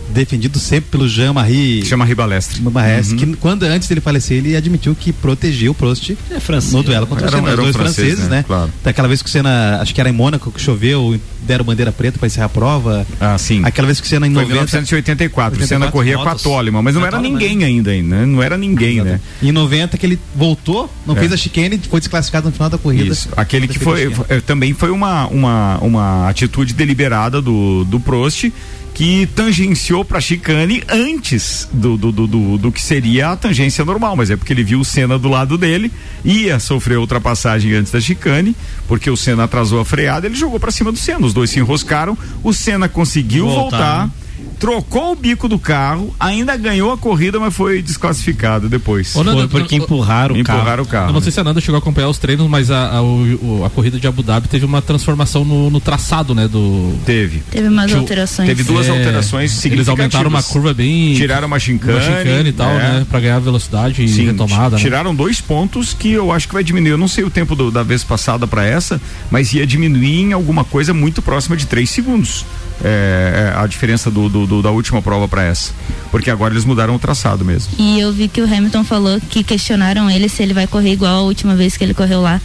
defendido 0.09 0.59
sempre 0.59 0.91
pelo 0.91 1.09
Jean-Marie 1.09 1.85
Jean-Marie 1.85 2.15
Balestre. 2.15 2.61
Balestre, 2.61 3.15
Uhum. 3.27 3.33
que 3.33 3.37
quando 3.39 3.63
antes 3.65 3.89
dele 3.89 4.01
falecer, 4.01 4.39
ele 4.39 4.57
admitiu 4.57 4.95
que 4.95 5.13
protegeu 5.13 5.73
o 5.73 5.75
Prost 5.75 6.11
É 6.31 6.41
francês. 6.41 6.73
no 6.73 6.83
duelo 6.83 7.07
contra 7.07 7.27
Era 7.27 7.37
o 7.37 7.41
Senna, 7.41 7.51
os 7.51 7.57
dois 7.57 7.77
francês, 7.77 7.97
franceses, 8.07 8.29
né? 8.31 8.37
né? 8.39 8.45
Claro. 8.47 8.71
Daquela 8.85 9.09
vez 9.09 9.23
que 9.23 9.29
o 9.29 9.33
Senna, 9.33 9.79
acho 9.81 9.95
que 9.95 10.01
era 10.01 10.09
em 10.09 10.13
Mônaco 10.13 10.51
que 10.51 10.61
choveu, 10.61 11.19
deram 11.47 11.65
bandeira 11.65 11.93
preta 11.93 12.19
para 12.19 12.27
encerrar 12.27 12.47
a 12.47 12.49
prova. 12.49 13.07
Ah, 13.21 13.37
sim. 13.39 13.63
Aquela 13.65 13.87
vez 13.87 14.01
que 14.01 14.07
o 14.07 14.09
Senna 14.09 14.27
em 14.27 14.33
Foi 14.35 14.43
em 14.43 14.47
90 14.49 14.61
1984. 14.65 15.63
O 15.63 15.67
Senna 15.67 15.87
84 15.87 15.93
corria 15.93 16.15
com 16.17 16.23
a 16.23 16.25
motos. 16.27 16.43
Toleman, 16.43 16.83
mas 16.83 16.95
não 16.95 17.03
A 17.03 17.07
era 17.07 17.17
Toleman, 17.17 17.39
ninguém 17.39 17.65
ainda, 17.65 17.91
né? 18.03 18.27
Não 18.27 18.43
era 18.43 18.57
ninguém, 18.57 19.03
né? 19.03 19.21
Em 19.43 19.53
90 19.53 19.97
que 19.99 20.07
ele 20.07 20.19
voltou, 20.35 20.93
não 21.07 21.17
É. 21.17 21.21
fez 21.21 21.33
a 21.33 21.37
chicane, 21.37 21.81
foi 21.91 22.01
desclassificado 22.01 22.47
no 22.47 22.53
final 22.53 22.69
da 22.71 22.79
corrida. 22.79 23.05
Isso. 23.13 23.29
Aquele 23.37 23.69
que 23.69 23.79
foi- 23.79 24.11
também 24.47 24.73
foi 24.75 24.91
uma, 24.91 25.27
uma, 25.29 25.79
uma 25.79 26.29
atitude 26.29 26.75
deliberada 26.75 27.41
do, 27.41 27.85
do 27.85 28.01
Prost 28.01 28.51
que 28.97 29.27
tangenciou 29.27 30.03
para 30.07 30.23
chicane 30.23 30.83
antes 30.89 31.69
do, 31.71 31.99
do, 31.99 32.11
do, 32.11 32.57
do, 32.57 32.73
que 32.73 32.81
seria 32.81 33.29
a 33.29 33.37
tangência 33.37 33.85
normal, 33.85 34.17
mas 34.17 34.31
é 34.31 34.37
porque 34.37 34.55
ele 34.55 34.65
viu 34.65 34.81
o 34.81 34.85
Senna 34.87 35.19
do 35.19 35.29
lado 35.29 35.59
dele, 35.59 35.93
ia 36.25 36.59
sofrer 36.59 36.97
ultrapassagem 36.97 37.75
antes 37.75 37.93
da 37.93 38.01
chicane, 38.01 38.57
porque 38.89 39.11
o 39.11 39.17
Senna 39.17 39.45
atrasou 39.45 39.81
a 39.81 39.85
freada, 39.85 40.27
ele 40.27 40.35
jogou 40.35 40.59
para 40.59 40.71
cima 40.71 40.91
do 40.91 40.97
Senna, 40.97 41.27
os 41.27 41.35
dois 41.35 41.51
se 41.51 41.59
enroscaram, 41.59 42.17
o 42.43 42.55
Senna 42.55 42.89
conseguiu 42.89 43.45
Voltar, 43.45 43.69
voltar, 43.77 44.07
né? 44.07 44.13
Trocou 44.59 45.13
o 45.13 45.17
bico 45.17 45.49
do 45.49 45.59
carro, 45.59 46.15
ainda 46.19 46.57
ganhou 46.57 46.93
a 46.93 46.97
corrida, 46.99 47.39
mas 47.39 47.55
foi 47.55 47.83
desclassificado 47.83 48.69
depois. 48.69 49.15
Ô, 49.15 49.23
Nando, 49.25 49.49
Foi 49.49 49.61
porque 49.61 49.77
eu- 49.77 49.83
empurraram 49.85 50.35
o 50.39 50.43
carro. 50.45 50.59
Empurraram 50.59 50.83
o 50.83 50.87
carro. 50.87 51.09
Eu 51.11 51.13
não 51.13 51.21
sei 51.21 51.31
se 51.33 51.41
a 51.41 51.45
Nanda 51.45 51.61
chegou 51.61 51.77
a 51.77 51.79
acompanhar 51.79 52.09
os 52.09 52.19
treinos, 52.19 52.49
mas 52.49 52.71
a, 52.71 52.97
a, 52.97 53.03
o- 53.03 53.63
a 53.67 53.71
corrida 53.71 53.99
de 54.01 54.07
Abu 54.07 54.23
Dhabi 54.23 54.49
teve 54.49 54.65
uma 54.65 54.81
transformação 54.81 55.45
no, 55.45 55.71
no 55.71 55.81
traçado, 55.81 56.35
né? 56.35 56.49
Do. 56.49 56.95
Teve. 57.05 57.43
Teve 57.51 57.69
umas 57.69 57.87
Tinha 57.87 57.99
o- 57.99 58.01
alterações. 58.01 58.49
Teve 58.49 58.63
duas 58.65 58.87
É, 58.87 58.91
alterações 58.91 59.51
Eles 59.51 59.61
significativas. 59.63 59.89
aumentaram 59.89 60.31
uma 60.31 60.43
curva 60.43 60.73
bem. 60.75 61.15
Tiraram 61.15 61.47
uma 61.47 61.59
chicane, 61.59 61.93
uma 61.93 62.01
chicane 62.01 62.49
e 62.49 62.53
tal, 62.53 62.71
é. 62.71 62.79
né? 62.79 63.07
Pra 63.09 63.21
ganhar 63.21 63.39
velocidade 63.41 64.03
e 64.03 64.09
Sim, 64.09 64.27
retomada. 64.27 64.77
né? 64.77 64.83
tiraram 64.83 65.15
dois 65.15 65.41
pontos 65.41 65.93
que 65.95 66.11
eu 66.13 66.33
acho 66.33 66.49
que 66.49 66.55
vai 66.55 66.65
diminuir. 66.65 66.91
Eu 66.93 66.99
não 66.99 67.09
sei 67.09 67.25
o 67.25 67.31
tempo 67.31 67.55
do- 67.55 67.71
da 67.71 67.83
vez 67.83 68.03
passada 68.05 68.47
para 68.47 68.65
essa, 68.65 69.01
mas 69.31 69.53
ia 69.53 69.67
diminuir 69.67 70.23
em 70.23 70.33
alguma 70.33 70.65
coisa 70.65 70.95
muito 70.95 71.21
próxima 71.23 71.57
de 71.57 71.67
três 71.67 71.91
segundos. 71.91 72.45
É, 72.85 73.53
é 73.57 73.59
a 73.59 73.67
diferença 73.67 74.11
do, 74.11 74.29
do- 74.29 74.47
do- 74.47 74.63
da 74.63 74.71
última 74.71 75.01
prova 75.01 75.27
para 75.27 75.43
essa. 75.45 75.73
Porque 76.11 76.31
agora 76.31 76.53
eles 76.53 76.65
mudaram 76.65 76.95
o 76.95 76.99
traçado 76.99 77.45
mesmo. 77.45 77.73
E 77.79 77.99
eu 77.99 78.13
vi 78.13 78.29
que 78.29 78.41
o 78.41 78.45
Hamilton 78.45 78.85
falou 78.85 79.21
que 79.21 79.43
questionaram 79.43 80.11
ele 80.11 80.29
se 80.29 80.43
ele 80.43 80.53
vai 80.55 80.67
correr 80.67 80.93
igual 80.93 81.17
a 81.17 81.23
última 81.23 81.55
vez 81.57 81.77
que 81.77 81.83
ele 81.85 81.95
correu 81.95 82.21
lá. 82.21 82.41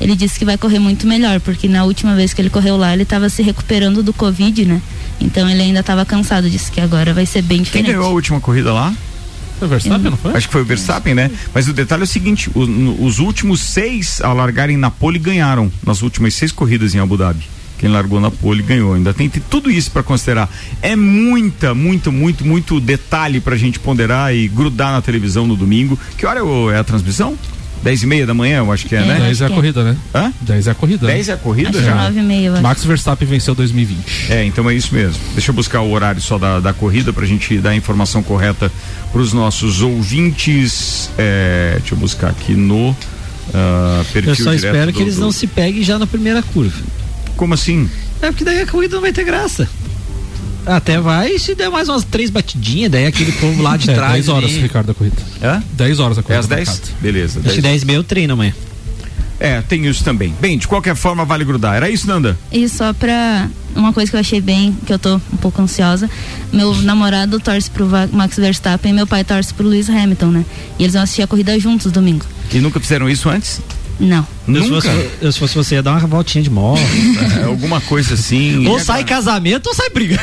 Ele 0.00 0.14
disse 0.14 0.38
que 0.38 0.44
vai 0.44 0.58
correr 0.58 0.78
muito 0.78 1.06
melhor, 1.06 1.40
porque 1.40 1.68
na 1.68 1.84
última 1.84 2.14
vez 2.14 2.34
que 2.34 2.40
ele 2.42 2.50
correu 2.50 2.76
lá, 2.76 2.92
ele 2.92 3.04
estava 3.04 3.28
se 3.28 3.42
recuperando 3.42 4.02
do 4.02 4.12
Covid, 4.12 4.64
né? 4.66 4.82
Então 5.20 5.48
ele 5.48 5.62
ainda 5.62 5.80
estava 5.80 6.04
cansado, 6.04 6.50
disse 6.50 6.70
que 6.70 6.80
agora 6.80 7.14
vai 7.14 7.24
ser 7.24 7.40
bem 7.42 7.58
Quem 7.58 7.64
diferente. 7.64 7.86
ganhou 7.92 8.04
a 8.06 8.10
última 8.10 8.40
corrida 8.40 8.72
lá? 8.72 8.92
Foi 9.58 9.66
o 9.66 9.70
Verstappen, 9.70 10.10
não 10.10 10.16
foi? 10.18 10.34
Acho 10.36 10.46
que 10.48 10.52
foi 10.52 10.60
o 10.62 10.64
Verstappen, 10.66 11.14
né? 11.14 11.30
Mas 11.54 11.66
o 11.66 11.72
detalhe 11.72 12.02
é 12.02 12.04
o 12.04 12.06
seguinte: 12.06 12.50
o- 12.54 12.66
no- 12.66 13.02
os 13.02 13.18
últimos 13.20 13.60
seis 13.62 14.20
a 14.20 14.30
largarem 14.34 14.76
na 14.76 14.90
pole 14.90 15.18
ganharam 15.18 15.72
nas 15.86 16.02
últimas 16.02 16.34
seis 16.34 16.52
corridas 16.52 16.94
em 16.94 16.98
Abu 16.98 17.16
Dhabi. 17.16 17.44
Quem 17.78 17.90
largou 17.90 18.20
na 18.20 18.30
pole 18.30 18.62
ganhou. 18.62 18.94
Ainda 18.94 19.12
tem, 19.12 19.28
tem 19.28 19.42
tudo 19.50 19.70
isso 19.70 19.90
para 19.90 20.02
considerar. 20.02 20.48
É 20.80 20.96
muita, 20.96 21.74
muito, 21.74 22.10
muito, 22.10 22.44
muito 22.46 22.80
detalhe 22.80 23.40
pra 23.40 23.56
gente 23.56 23.78
ponderar 23.78 24.34
e 24.34 24.48
grudar 24.48 24.92
na 24.92 25.02
televisão 25.02 25.46
no 25.46 25.54
domingo. 25.56 25.98
Que 26.16 26.24
hora 26.26 26.40
é 26.40 26.74
é 26.74 26.78
a 26.78 26.84
transmissão? 26.84 27.36
Dez 27.82 28.02
e 28.02 28.06
meia 28.06 28.26
da 28.26 28.32
manhã, 28.32 28.58
eu 28.58 28.72
acho 28.72 28.86
que 28.86 28.96
é, 28.96 29.00
né? 29.04 29.18
10 29.20 29.42
é 29.42 29.44
a 29.44 29.48
que 29.48 29.52
é. 29.52 29.56
corrida, 29.56 29.84
né? 29.84 29.96
Hã? 30.14 30.32
10 30.40 30.66
é 30.66 30.70
a 30.70 30.74
corrida. 30.74 31.06
10 31.06 31.28
é 31.28 31.32
a 31.34 31.36
corrida 31.36 31.68
Acho 31.68 31.78
que 31.78 31.84
já? 31.84 31.94
nove 31.94 32.18
e 32.18 32.22
meia. 32.22 32.60
Max 32.62 32.82
Verstappen 32.84 33.28
venceu 33.28 33.54
2020. 33.54 34.32
É, 34.32 34.44
então 34.46 34.68
é 34.70 34.74
isso 34.74 34.94
mesmo. 34.94 35.20
Deixa 35.34 35.50
eu 35.50 35.54
buscar 35.54 35.82
o 35.82 35.90
horário 35.92 36.20
só 36.20 36.38
da, 36.38 36.58
da 36.58 36.72
corrida 36.72 37.12
pra 37.12 37.26
gente 37.26 37.58
dar 37.58 37.70
a 37.70 37.76
informação 37.76 38.22
correta 38.22 38.72
pros 39.12 39.34
nossos 39.34 39.82
ouvintes. 39.82 41.10
É, 41.18 41.76
deixa 41.78 41.94
eu 41.94 41.98
buscar 41.98 42.28
aqui 42.30 42.54
no 42.54 42.96
perfil 44.12 44.30
Eu 44.30 44.36
só 44.36 44.52
espero 44.54 44.90
do- 44.90 44.96
que 44.96 45.02
eles 45.02 45.16
do- 45.16 45.20
não 45.20 45.30
se 45.30 45.46
peguem 45.46 45.82
já 45.84 45.98
na 45.98 46.06
primeira 46.06 46.42
curva. 46.42 46.82
Como 47.36 47.54
assim? 47.54 47.88
É 48.22 48.28
porque 48.30 48.44
daí 48.44 48.60
a 48.62 48.66
corrida 48.66 48.94
não 48.94 49.02
vai 49.02 49.12
ter 49.12 49.24
graça. 49.24 49.68
Até 50.64 50.98
vai 50.98 51.38
se 51.38 51.54
der 51.54 51.70
mais 51.70 51.88
umas 51.88 52.02
três 52.02 52.28
batidinhas, 52.28 52.90
daí 52.90 53.06
aquele 53.06 53.30
povo 53.32 53.62
lá 53.62 53.76
de 53.76 53.88
É, 53.90 53.94
trás. 53.94 54.12
10 54.14 54.28
horas, 54.28 54.50
ali. 54.50 54.60
Ricardo, 54.62 54.90
a 54.90 54.94
corrida. 54.94 55.16
Hã? 55.42 55.62
10 55.72 56.00
horas 56.00 56.18
a 56.18 56.20
É 56.20 56.22
corrida. 56.24 56.40
às 56.40 56.46
tá 56.48 56.56
10? 56.56 56.68
marcada. 56.68 56.92
Beleza. 57.00 57.40
Acho 57.44 57.54
que 57.54 57.60
10 57.62 57.82
e 57.82 57.86
meia 57.86 57.96
eu 57.98 58.04
treino 58.04 58.32
amanhã. 58.32 58.52
É, 59.38 59.60
tem 59.60 59.86
isso 59.86 60.02
também. 60.02 60.34
Bem, 60.40 60.56
de 60.58 60.66
qualquer 60.66 60.96
forma, 60.96 61.24
vale 61.24 61.44
grudar. 61.44 61.76
Era 61.76 61.90
isso, 61.90 62.06
Nanda? 62.06 62.36
E 62.50 62.66
só 62.68 62.92
pra 62.94 63.48
uma 63.76 63.92
coisa 63.92 64.10
que 64.10 64.16
eu 64.16 64.20
achei 64.20 64.40
bem, 64.40 64.74
que 64.86 64.92
eu 64.92 64.98
tô 64.98 65.16
um 65.16 65.36
pouco 65.36 65.60
ansiosa, 65.60 66.08
meu 66.52 66.74
namorado 66.82 67.38
torce 67.38 67.70
pro 67.70 67.86
Max 68.12 68.36
Verstappen 68.36 68.90
e 68.92 68.94
meu 68.94 69.06
pai 69.06 69.22
torce 69.24 69.52
pro 69.52 69.68
Lewis 69.68 69.90
Hamilton, 69.90 70.28
né? 70.28 70.44
E 70.78 70.82
eles 70.84 70.94
vão 70.94 71.02
assistir 71.02 71.20
a 71.22 71.26
corrida 71.26 71.56
juntos 71.60 71.92
domingo. 71.92 72.24
E 72.50 72.58
nunca 72.60 72.80
fizeram 72.80 73.08
isso 73.10 73.28
antes? 73.28 73.60
Não. 73.98 74.26
Eu, 74.46 74.62
se 74.62 74.70
Nunca? 74.70 74.90
fosse, 74.90 75.10
eu, 75.20 75.32
se 75.32 75.38
fosse 75.38 75.54
você, 75.54 75.74
ia 75.76 75.82
dar 75.82 75.92
uma 75.92 76.06
voltinha 76.06 76.42
de 76.42 76.50
moto. 76.50 76.80
É, 77.40 77.44
alguma 77.44 77.80
coisa 77.80 78.14
assim. 78.14 78.66
ou 78.66 78.78
sai 78.78 79.00
agora? 79.00 79.16
casamento 79.16 79.66
ou 79.66 79.74
sai 79.74 79.90
briga. 79.90 80.20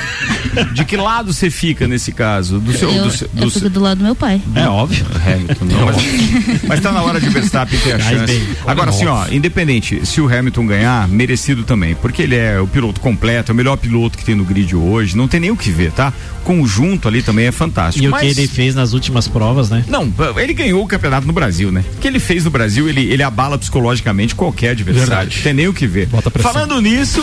De 0.73 0.85
que 0.85 0.95
lado 0.97 1.33
você 1.33 1.49
fica 1.49 1.87
nesse 1.87 2.11
caso? 2.11 2.59
Do 2.59 2.73
seu. 2.73 2.89
eu, 2.91 3.03
do 3.05 3.11
seu- 3.11 3.29
eu 3.35 3.41
do 3.45 3.47
fico 3.49 3.59
seu- 3.61 3.69
do 3.69 3.79
lado 3.79 3.97
do 3.99 4.03
meu 4.03 4.15
pai. 4.15 4.41
É 4.55 4.67
óbvio. 4.67 5.05
Hamilton, 5.25 5.65
não, 5.65 5.85
mas, 5.85 5.95
mas 6.67 6.79
tá 6.79 6.91
na 6.91 7.01
hora 7.01 7.19
de 7.19 7.29
Verstappen 7.29 7.79
ter 7.79 7.93
a 7.93 7.99
chance. 7.99 8.43
Agora, 8.65 8.89
assim, 8.89 9.05
ó, 9.05 9.25
independente, 9.31 10.05
se 10.05 10.19
o 10.21 10.27
Hamilton 10.27 10.65
ganhar, 10.67 11.07
merecido 11.07 11.63
também, 11.63 11.95
porque 11.95 12.21
ele 12.23 12.35
é 12.35 12.59
o 12.59 12.67
piloto 12.67 12.99
completo, 12.99 13.51
é 13.51 13.53
o 13.53 13.55
melhor 13.55 13.77
piloto 13.77 14.17
que 14.17 14.23
tem 14.25 14.35
no 14.35 14.43
grid 14.43 14.75
hoje, 14.75 15.15
não 15.17 15.27
tem 15.27 15.39
nem 15.39 15.51
o 15.51 15.57
que 15.57 15.71
ver, 15.71 15.91
tá? 15.91 16.11
Conjunto 16.43 17.07
ali 17.07 17.21
também 17.21 17.45
é 17.45 17.51
fantástico. 17.51 18.03
E 18.03 18.07
o 18.07 18.11
mas... 18.11 18.21
que 18.21 18.27
ele 18.27 18.47
fez 18.47 18.75
nas 18.75 18.93
últimas 18.93 19.27
provas, 19.27 19.69
né? 19.69 19.83
Não, 19.87 20.11
ele 20.37 20.53
ganhou 20.53 20.83
o 20.83 20.87
campeonato 20.87 21.25
no 21.25 21.33
Brasil, 21.33 21.71
né? 21.71 21.83
O 21.95 21.99
que 21.99 22.07
ele 22.07 22.19
fez 22.19 22.43
no 22.43 22.51
Brasil, 22.51 22.87
ele, 22.89 23.01
ele 23.11 23.23
abala 23.23 23.57
psicologicamente 23.57 24.35
qualquer 24.35 24.71
adversário. 24.71 25.07
Verdade. 25.09 25.41
Tem 25.41 25.53
nem 25.53 25.67
o 25.67 25.73
que 25.73 25.87
ver. 25.87 26.09
Falando 26.39 26.79
nisso, 26.81 27.21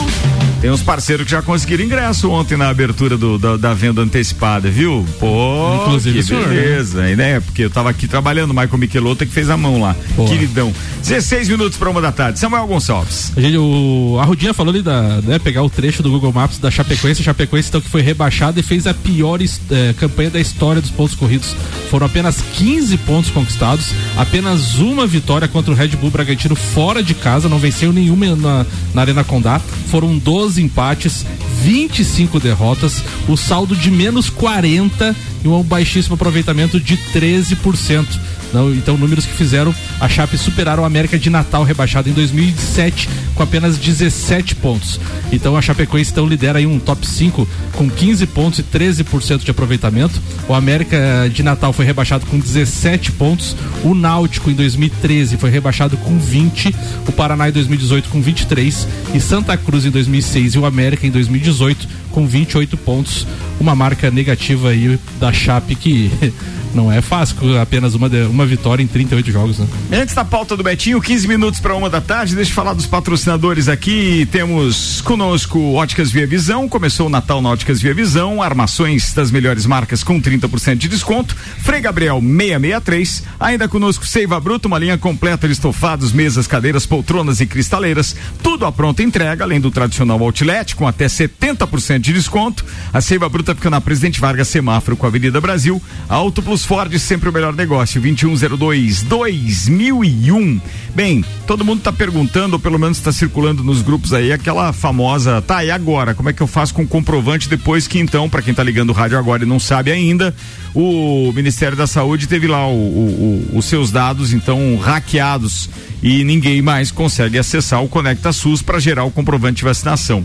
tem 0.61 0.71
uns 0.71 0.83
parceiros 0.83 1.25
que 1.27 1.31
já 1.31 1.43
conseguiram 1.43 1.85
ingresso 1.85 2.31
ontem 2.31 2.57
na 2.57 2.69
abertura 2.71 3.17
do- 3.19 3.20
da, 3.39 3.57
da 3.57 3.75
venda 3.75 4.03
antecipada, 4.03 4.71
viu? 4.71 5.07
Pô, 5.19 5.83
Inclusive 5.83 6.19
que 6.19 6.25
senhor, 6.25 6.49
beleza, 6.49 7.03
né? 7.17 7.41
Porque 7.41 7.65
eu 7.65 7.71
tava 7.71 7.91
aqui 7.91 8.07
trabalhando, 8.07 8.51
o 8.51 8.55
Michael 8.55 8.79
Michelotto 8.79 9.27
que 9.27 9.33
fez 9.33 9.51
a 9.51 9.57
mão 9.57 9.81
lá. 9.81 9.97
Queridão. 10.29 10.73
16 11.03 11.49
minutos 11.49 11.79
para 11.79 11.91
uma 11.91 12.01
da 12.01 12.13
tarde. 12.13 12.39
Samuel 12.39 12.67
Gonçalves. 12.67 13.33
A, 13.37 13.41
gente, 13.41 13.57
o, 13.57 14.19
a 14.21 14.25
Rudinha 14.25 14.53
falou 14.53 14.73
ali 14.73 14.83
da, 14.83 15.21
né, 15.23 15.39
pegar 15.39 15.63
o 15.63 15.71
trecho 15.71 16.03
do 16.03 16.11
Google 16.11 16.33
Maps 16.33 16.59
da 16.59 16.71
Chapecoense, 16.71 17.23
Chapecoense 17.23 17.69
então 17.69 17.81
que 17.81 17.89
foi 17.89 18.03
rebaixada 18.03 18.61
e 18.61 18.63
fez 18.63 18.87
a 18.87 18.95
pior 18.95 19.41
eh, 19.41 19.95
campanha 19.99 20.31
da 20.31 20.41
história 20.41 20.81
dos 20.81 20.91
pontos 20.91 21.15
corridos. 21.15 21.55
Foram 21.91 22.07
apenas 22.07 22.41
15 22.55 22.97
pontos 22.99 23.31
conquistados, 23.31 23.93
apenas 24.17 24.77
uma 24.79 25.07
vitória 25.07 25.49
contra 25.49 25.73
o 25.73 25.75
Red 25.75 25.89
Bull 25.89 26.11
Bragantino 26.11 26.55
fora 26.55 27.03
de 27.03 27.15
casa, 27.15 27.49
não 27.49 27.59
venceu 27.59 27.93
nenhuma 27.93 28.37
na, 28.37 28.67
na 28.95 29.01
Arena 29.01 29.25
Condá. 29.25 29.61
Foram 29.91 30.19
12 30.19 30.63
empates, 30.63 31.25
25 31.63 32.41
derrotas, 32.41 33.03
o 33.29 33.37
saldo 33.37 33.77
de 33.77 33.91
menos 33.91 34.29
40 34.29 35.15
e 35.45 35.49
um 35.49 35.63
baixíssimo 35.63 36.15
aproveitamento 36.15 36.81
de 36.81 36.97
13%. 36.97 38.07
Não, 38.53 38.73
então, 38.73 38.97
números 38.97 39.27
que 39.27 39.35
fizeram 39.35 39.75
a 40.01 40.09
Chape 40.09 40.37
superar 40.37 40.79
o 40.79 40.85
América 40.85 41.19
de 41.19 41.31
Natal 41.31 41.63
rebaixado 41.63 42.09
em 42.09 42.13
2007 42.13 43.09
com 43.35 43.43
apenas 43.43 43.79
17 43.79 44.55
pontos. 44.57 45.01
Então, 45.33 45.57
a 45.57 45.63
Chapecoense 45.63 46.11
então 46.11 46.27
lidera 46.27 46.59
aí 46.59 46.67
um 46.67 46.79
top 46.79 47.07
5 47.07 47.49
com 47.73 47.89
15 47.89 48.27
pontos 48.27 48.59
e 48.59 48.63
13% 48.63 49.45
de 49.45 49.51
aproveitamento. 49.51 50.21
O 50.49 50.55
América 50.55 50.99
de 51.33 51.43
Natal 51.43 51.73
foi 51.73 51.85
rebaixado 51.85 52.27
com 52.27 52.39
17 52.39 53.13
pontos. 53.13 53.57
O 53.85 53.95
Náutico 53.95 54.51
em 54.51 54.55
2013 54.55 55.37
foi 55.37 55.51
rebaixado 55.51 55.97
com 55.97 56.19
20. 56.19 56.75
O 57.07 57.13
Paraná 57.13 57.49
em 57.49 57.53
2018 57.53 58.09
com 58.09 58.21
23 58.21 58.87
e 59.15 59.21
Santa 59.21 59.57
Cruz 59.57 59.85
em 59.85 59.91
2006 59.91 60.55
e 60.55 60.59
o 60.59 60.67
América 60.67 61.07
em 61.07 61.11
2018 61.11 61.89
com 62.11 62.27
28 62.27 62.77
pontos. 62.77 63.27
Uma 63.59 63.75
marca 63.75 64.11
negativa 64.11 64.71
aí 64.71 64.99
da 65.19 65.33
Chape 65.33 65.75
que 65.75 66.11
Não 66.75 66.91
é 66.91 67.01
fácil 67.01 67.59
apenas 67.61 67.95
uma, 67.95 68.09
de- 68.09 68.23
uma 68.23 68.47
vitória 68.47 68.83
em 68.83 68.87
38 68.87 69.31
jogos, 69.33 69.59
né? 69.59 69.67
Antes 69.93 70.15
da 70.15 70.25
pauta 70.25 70.57
do 70.57 70.63
Betinho, 70.63 71.01
15 71.01 71.27
minutos 71.27 71.59
para 71.61 71.75
uma 71.75 71.91
da 71.91 72.01
tarde, 72.01 72.35
deixa 72.37 72.51
eu 72.51 72.55
falar 72.55 72.75
dos 72.75 72.87
patrocinadores 72.87 73.69
aqui. 73.69 74.27
Temos 74.31 75.01
conosco 75.01 75.59
Óticas 75.75 76.11
Via 76.13 76.27
Visão, 76.27 76.69
começou 76.69 77.09
o 77.09 77.11
Natal 77.11 77.43
na 77.43 77.49
Óticas 77.51 77.81
Via 77.83 77.93
Visão, 77.93 78.41
armações 78.41 79.13
das 79.13 79.31
melhores 79.31 79.67
marcas 79.67 80.05
com 80.05 80.21
30% 80.21 80.77
de 80.77 80.89
desconto. 80.89 81.35
Frei 81.59 81.81
Gabriel 81.81 82.21
663, 82.21 83.25
ainda 83.41 83.67
conosco 83.69 84.07
Seiva 84.07 84.39
Bruto, 84.39 84.69
uma 84.69 84.79
linha 84.79 84.97
completa 84.97 85.47
de 85.49 85.53
estofados, 85.55 86.13
mesas, 86.13 86.47
cadeiras, 86.47 86.87
poltronas 86.87 87.41
e 87.41 87.47
cristaleiras, 87.47 88.15
tudo 88.43 88.65
à 88.65 88.71
pronta 88.73 89.03
entrega, 89.03 89.43
além 89.45 89.61
do 89.61 89.71
tradicional 89.71 90.23
outlet 90.23 90.77
com 90.77 90.87
até 90.87 91.07
70% 91.07 91.99
de 91.99 92.13
desconto. 92.13 92.65
A 92.93 93.01
Seiva 93.01 93.29
Bruta 93.29 93.55
fica 93.55 93.71
na 93.71 93.81
Presidente 93.81 94.21
Vargas 94.21 94.49
Semáforo 94.49 94.97
com 94.97 95.07
a 95.07 95.09
Avenida 95.09 95.41
Brasil. 95.41 95.83
Auto 96.09 96.41
Plus 96.43 96.60
Ford, 96.65 96.97
sempre 96.99 97.29
o 97.29 97.33
melhor 97.33 97.55
negócio, 97.55 98.01
2102 98.01 99.03
2001. 99.03 100.61
Bem, 100.95 101.25
todo 101.47 101.65
mundo 101.65 101.79
está 101.79 101.93
perguntando, 101.93 102.55
ou 102.55 102.59
pelo 102.61 102.79
menos 102.79 102.99
está 102.99 103.13
circulando 103.13 103.63
nos 103.63 103.81
grupos 103.83 104.13
aí, 104.13 104.33
aquela 104.33 104.73
famosa, 104.73 105.41
tá, 105.41 105.65
e 105.65 105.71
agora? 105.71 106.15
Como 106.15 106.29
é 106.29 106.33
que 106.33 106.41
eu 106.43 106.47
faço 106.47 106.75
com 106.75 106.83
o 106.83 106.87
comprovante 106.89 107.49
depois 107.49 107.87
que 107.87 107.99
então, 107.99 108.29
para 108.29 108.43
quem 108.43 108.51
está 108.51 108.63
ligando 108.63 108.91
o 108.91 108.93
rádio 108.93 109.19
agora 109.19 109.45
e 109.45 109.47
não 109.47 109.61
sabe 109.61 109.91
ainda, 109.93 110.35
o 110.75 111.33
Ministério 111.35 111.77
da 111.77 111.87
Saúde 111.87 112.27
teve 112.27 112.47
lá 112.47 112.67
o- 112.67 112.73
o- 112.73 113.51
o- 113.55 113.59
os 113.59 113.65
seus 113.67 113.91
dados, 113.91 114.33
então, 114.33 114.77
hackeados 114.77 115.71
e 116.03 116.25
ninguém 116.25 116.61
mais 116.63 116.91
consegue 116.91 117.39
acessar 117.39 117.83
o 117.83 117.89
Conecta 117.89 118.33
SUS 118.33 118.63
para 118.63 118.79
gerar 118.81 119.05
o 119.05 119.11
comprovante 119.11 119.59
de 119.59 119.65
vacinação. 119.65 120.25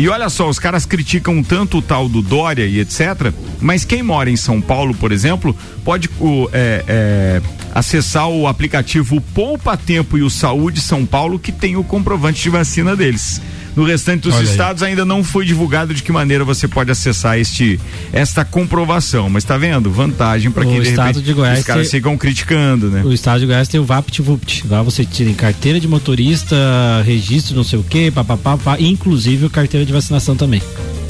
E 0.00 0.08
olha 0.08 0.30
só, 0.30 0.48
os 0.48 0.58
caras 0.58 0.86
criticam 0.86 1.42
tanto 1.42 1.76
o 1.76 1.82
tal 1.82 2.08
do 2.08 2.22
Dória 2.22 2.64
e 2.64 2.80
etc., 2.80 3.34
mas 3.60 3.84
quem 3.84 4.02
mora 4.02 4.30
em 4.30 4.36
São 4.36 4.58
Paulo, 4.58 4.94
por 4.94 5.12
exemplo, 5.12 5.54
pode 5.84 6.08
o, 6.18 6.48
é, 6.54 6.82
é, 6.88 7.42
acessar 7.74 8.26
o 8.26 8.46
aplicativo 8.46 9.20
Poupa 9.20 9.76
Tempo 9.76 10.16
e 10.16 10.22
o 10.22 10.30
Saúde 10.30 10.80
São 10.80 11.04
Paulo, 11.04 11.38
que 11.38 11.52
tem 11.52 11.76
o 11.76 11.84
comprovante 11.84 12.42
de 12.42 12.48
vacina 12.48 12.96
deles. 12.96 13.42
No 13.76 13.84
restante 13.84 14.22
dos 14.22 14.34
Olha 14.34 14.42
aí. 14.44 14.50
estados 14.50 14.82
ainda 14.82 15.04
não 15.04 15.22
foi 15.22 15.44
divulgado 15.46 15.94
de 15.94 16.02
que 16.02 16.10
maneira 16.12 16.44
você 16.44 16.66
pode 16.66 16.90
acessar 16.90 17.38
este 17.38 17.78
esta 18.12 18.44
comprovação, 18.44 19.30
mas 19.30 19.44
tá 19.44 19.56
vendo? 19.56 19.90
Vantagem 19.90 20.50
para 20.50 20.64
quem 20.64 20.80
de 20.80 20.88
estado 20.90 21.06
repente 21.08 21.24
de 21.24 21.32
Goiás 21.32 21.60
os 21.60 21.64
caras 21.64 21.88
tem- 21.88 22.00
ficam 22.00 22.16
criticando, 22.18 22.88
né? 22.90 23.02
O 23.04 23.12
estado 23.12 23.40
de 23.40 23.46
Goiás 23.46 23.68
tem 23.68 23.80
o 23.80 23.84
VaptVupt. 23.84 24.64
Lá 24.68 24.82
você 24.82 25.04
tira 25.04 25.30
em 25.30 25.34
carteira 25.34 25.78
de 25.80 25.86
motorista, 25.88 26.56
registro 27.04 27.54
não 27.56 27.64
sei 27.64 27.78
o 27.78 27.82
que, 27.82 28.10
papapá, 28.10 28.56
pá, 28.56 28.76
inclusive 28.80 29.46
o 29.46 29.50
carteira 29.50 29.86
de 29.86 29.92
vacinação 29.92 30.36
também. 30.36 30.60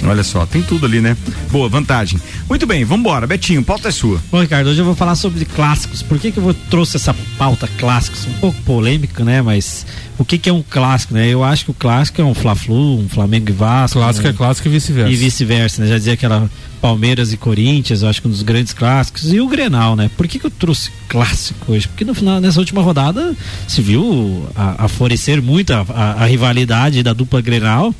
Olha 0.05 0.23
só, 0.25 0.47
tem 0.47 0.63
tudo 0.63 0.87
ali, 0.87 1.01
né? 1.01 1.17
Boa, 1.51 1.69
vantagem. 1.69 2.19
Muito 2.49 2.67
bem, 2.67 2.85
vambora. 2.85 3.27
Betinho, 3.27 3.63
pauta 3.63 3.89
é 3.89 3.93
sua. 3.93 4.21
Bom, 4.31 4.41
Ricardo, 4.41 4.69
hoje 4.71 4.81
eu 4.81 4.85
vou 4.85 4.95
falar 4.95 5.15
sobre 5.15 5.45
clássicos. 5.45 6.03
Por 6.03 6.19
que, 6.19 6.33
que 6.33 6.39
eu 6.39 6.43
vou, 6.43 6.55
trouxe 6.55 6.97
essa 6.97 7.15
pauta 7.39 7.69
clássicos? 7.79 8.27
Um 8.27 8.33
pouco 8.41 8.61
polêmica, 8.63 9.23
né? 9.25 9.43
Mas 9.43 9.85
o 10.19 10.25
que, 10.25 10.39
que 10.39 10.49
é 10.49 10.53
um 10.53 10.63
clássico, 10.63 11.15
né? 11.15 11.29
Eu 11.29 11.45
acho 11.45 11.65
que 11.67 11.71
o 11.71 11.75
clássico 11.75 12.21
é 12.21 12.25
um 12.25 12.35
Fla-Flu, 12.35 12.99
um 13.01 13.09
Flamengo 13.09 13.51
e 13.51 13.53
Vasco. 13.53 13.99
Clássico 13.99 14.27
um- 14.27 14.31
é 14.31 14.33
clássico 14.33 14.69
e 14.69 14.71
vice-versa. 14.71 15.11
E 15.13 15.17
vice-versa, 15.17 15.83
né? 15.83 15.89
Já 15.89 15.99
dizia 15.99 16.13
aquela 16.15 16.51
Palmeiras 16.81 17.31
e 17.33 17.37
Corinthians, 17.37 18.01
eu 18.03 18.09
acho 18.09 18.23
que 18.23 18.29
um 18.29 18.31
dos 18.31 18.43
grandes 18.43 18.73
clássicos. 18.73 19.31
E 19.33 19.39
o 19.41 19.47
Grenal, 19.49 19.95
né? 19.97 20.11
Por 20.17 20.27
que, 20.27 20.39
que 20.39 20.47
eu 20.47 20.51
trouxe 20.51 20.91
clássico 21.09 21.73
hoje? 21.73 21.87
Porque 21.87 22.05
no 22.07 22.15
final, 22.15 22.41
nessa 22.41 22.59
última 22.59 22.81
rodada, 22.81 23.37
se 23.69 23.83
viu 23.83 24.49
a, 24.57 24.85
a 24.87 24.89
florescer 24.89 25.43
muito 25.43 25.73
a, 25.75 25.85
a- 25.91 26.23
a 26.23 26.25
rivalidade 26.25 27.03
da 27.03 27.13
dupla 27.13 27.41
Grenal. 27.43 27.95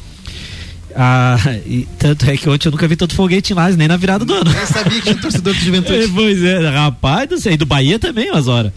Ah, 0.95 1.37
e 1.67 1.87
tanto 1.99 2.29
é 2.29 2.37
que 2.37 2.49
ontem 2.49 2.69
eu 2.69 2.73
nunca 2.73 2.89
vi 2.89 2.97
tanto 2.97 3.15
foguete 3.15 3.55
Lages, 3.55 3.77
nem 3.77 3.89
na 3.89 3.97
virada 3.97 4.25
do 4.25 4.35
ano. 4.35 4.51
Eu 4.51 4.67
sabia 4.67 4.99
que 4.99 5.03
tinha 5.03 5.17
torcedor 5.17 5.55
de 5.55 5.65
juventude. 5.65 6.01
É, 6.05 6.09
pois 6.09 6.43
é, 6.43 6.69
rapaz 6.71 7.29
do 7.29 7.39
céu. 7.39 7.53
E 7.53 7.57
do 7.57 7.67
Bahia 7.67 7.99
também, 7.99 8.31
umas 8.31 8.49
horas. 8.49 8.73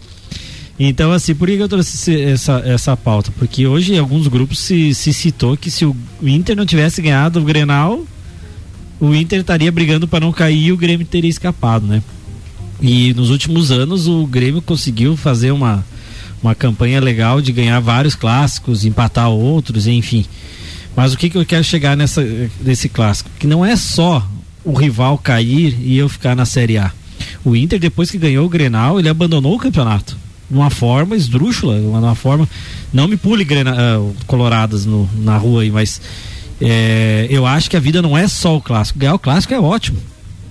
Então, 0.78 1.12
assim, 1.12 1.34
por 1.34 1.46
que 1.46 1.56
eu 1.56 1.68
trouxe 1.68 2.20
essa, 2.20 2.62
essa 2.64 2.96
pauta? 2.96 3.32
Porque 3.38 3.66
hoje 3.66 3.96
alguns 3.96 4.26
grupos 4.26 4.58
se, 4.58 4.92
se 4.94 5.12
citou 5.12 5.56
que 5.56 5.70
se 5.70 5.84
o 5.84 5.96
Inter 6.22 6.56
não 6.56 6.66
tivesse 6.66 7.00
ganhado 7.00 7.40
o 7.40 7.44
Grenal, 7.44 8.04
o 8.98 9.14
Inter 9.14 9.40
estaria 9.40 9.70
brigando 9.70 10.08
para 10.08 10.24
não 10.24 10.32
cair 10.32 10.66
e 10.66 10.72
o 10.72 10.76
Grêmio 10.76 11.06
teria 11.06 11.30
escapado, 11.30 11.86
né? 11.86 12.02
E 12.82 13.14
nos 13.14 13.30
últimos 13.30 13.70
anos 13.70 14.08
o 14.08 14.26
Grêmio 14.26 14.60
conseguiu 14.60 15.16
fazer 15.16 15.52
uma, 15.52 15.84
uma 16.42 16.54
campanha 16.54 17.00
legal 17.00 17.40
de 17.40 17.52
ganhar 17.52 17.78
vários 17.80 18.16
clássicos, 18.16 18.84
empatar 18.84 19.30
outros, 19.30 19.86
enfim. 19.86 20.24
Mas 20.96 21.12
o 21.12 21.18
que, 21.18 21.28
que 21.28 21.36
eu 21.36 21.44
quero 21.44 21.64
chegar 21.64 21.96
nessa, 21.96 22.24
nesse 22.60 22.88
clássico? 22.88 23.30
Que 23.38 23.46
não 23.46 23.64
é 23.64 23.76
só 23.76 24.26
o 24.64 24.72
rival 24.72 25.18
cair 25.18 25.76
e 25.80 25.98
eu 25.98 26.08
ficar 26.08 26.34
na 26.34 26.46
Série 26.46 26.78
A. 26.78 26.92
O 27.44 27.54
Inter, 27.54 27.78
depois 27.78 28.10
que 28.10 28.18
ganhou 28.18 28.46
o 28.46 28.48
Grenal, 28.48 28.98
ele 28.98 29.08
abandonou 29.08 29.54
o 29.54 29.58
campeonato. 29.58 30.16
De 30.50 30.56
uma 30.56 30.70
forma 30.70 31.16
esdrúxula, 31.16 31.80
de 31.80 31.86
uma 31.86 32.14
forma. 32.14 32.48
Não 32.92 33.08
me 33.08 33.16
pule 33.16 33.44
grena, 33.44 33.74
ah, 33.76 34.12
coloradas 34.26 34.86
no, 34.86 35.08
na 35.16 35.36
rua 35.36 35.62
aí, 35.62 35.70
mas 35.70 36.00
é, 36.60 37.26
eu 37.28 37.44
acho 37.44 37.68
que 37.68 37.76
a 37.76 37.80
vida 37.80 38.00
não 38.00 38.16
é 38.16 38.28
só 38.28 38.56
o 38.56 38.60
clássico. 38.60 38.98
Ganhar 38.98 39.14
o 39.14 39.18
clássico 39.18 39.52
é 39.52 39.60
ótimo. 39.60 39.98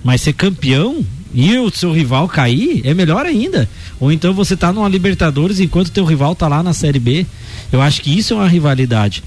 Mas 0.02 0.20
ser 0.20 0.34
campeão 0.34 1.04
e 1.32 1.58
o 1.58 1.70
seu 1.70 1.92
rival 1.92 2.28
cair 2.28 2.82
é 2.84 2.94
melhor 2.94 3.26
ainda. 3.26 3.68
Ou 3.98 4.12
então 4.12 4.32
você 4.32 4.56
tá 4.56 4.72
numa 4.72 4.88
Libertadores 4.88 5.58
enquanto 5.58 5.90
teu 5.90 6.04
rival 6.04 6.34
tá 6.34 6.46
lá 6.46 6.62
na 6.62 6.72
Série 6.72 7.00
B. 7.00 7.26
Eu 7.72 7.80
acho 7.80 8.02
que 8.02 8.16
isso 8.16 8.34
é 8.34 8.36
uma 8.36 8.48
rivalidade. 8.48 9.22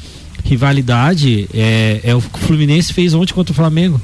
Rivalidade 0.47 1.47
é, 1.53 1.99
é 2.03 2.15
o 2.15 2.21
que 2.21 2.39
o 2.39 2.41
Fluminense 2.41 2.93
fez 2.93 3.13
ontem 3.13 3.33
contra 3.33 3.51
o 3.51 3.55
Flamengo. 3.55 4.01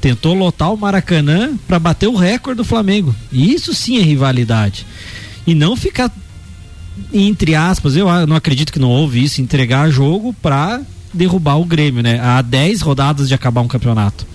Tentou 0.00 0.34
lotar 0.34 0.72
o 0.72 0.76
Maracanã 0.76 1.56
para 1.66 1.78
bater 1.78 2.08
o 2.08 2.16
recorde 2.16 2.58
do 2.58 2.64
Flamengo. 2.64 3.14
E 3.32 3.54
isso 3.54 3.72
sim 3.72 3.96
é 3.98 4.02
rivalidade. 4.02 4.84
E 5.46 5.54
não 5.54 5.76
ficar 5.76 6.12
entre 7.12 7.54
aspas, 7.54 7.96
eu 7.96 8.06
não 8.26 8.36
acredito 8.36 8.72
que 8.72 8.78
não 8.78 8.88
houve 8.90 9.22
isso, 9.22 9.40
entregar 9.40 9.90
jogo 9.90 10.32
para 10.42 10.80
derrubar 11.12 11.56
o 11.58 11.64
Grêmio, 11.64 12.02
né? 12.02 12.20
Há 12.20 12.40
10 12.42 12.82
rodadas 12.82 13.26
de 13.28 13.34
acabar 13.34 13.60
um 13.62 13.68
campeonato. 13.68 14.26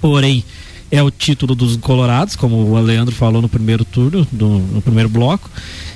Porém, 0.00 0.44
é 0.90 1.02
o 1.02 1.10
título 1.10 1.54
dos 1.54 1.76
Colorados, 1.76 2.36
como 2.36 2.56
o 2.56 2.80
Leandro 2.80 3.14
falou 3.14 3.40
no 3.42 3.48
primeiro 3.48 3.84
turno, 3.84 4.26
do- 4.32 4.58
no 4.58 4.80
primeiro 4.82 5.08
bloco. 5.08 5.50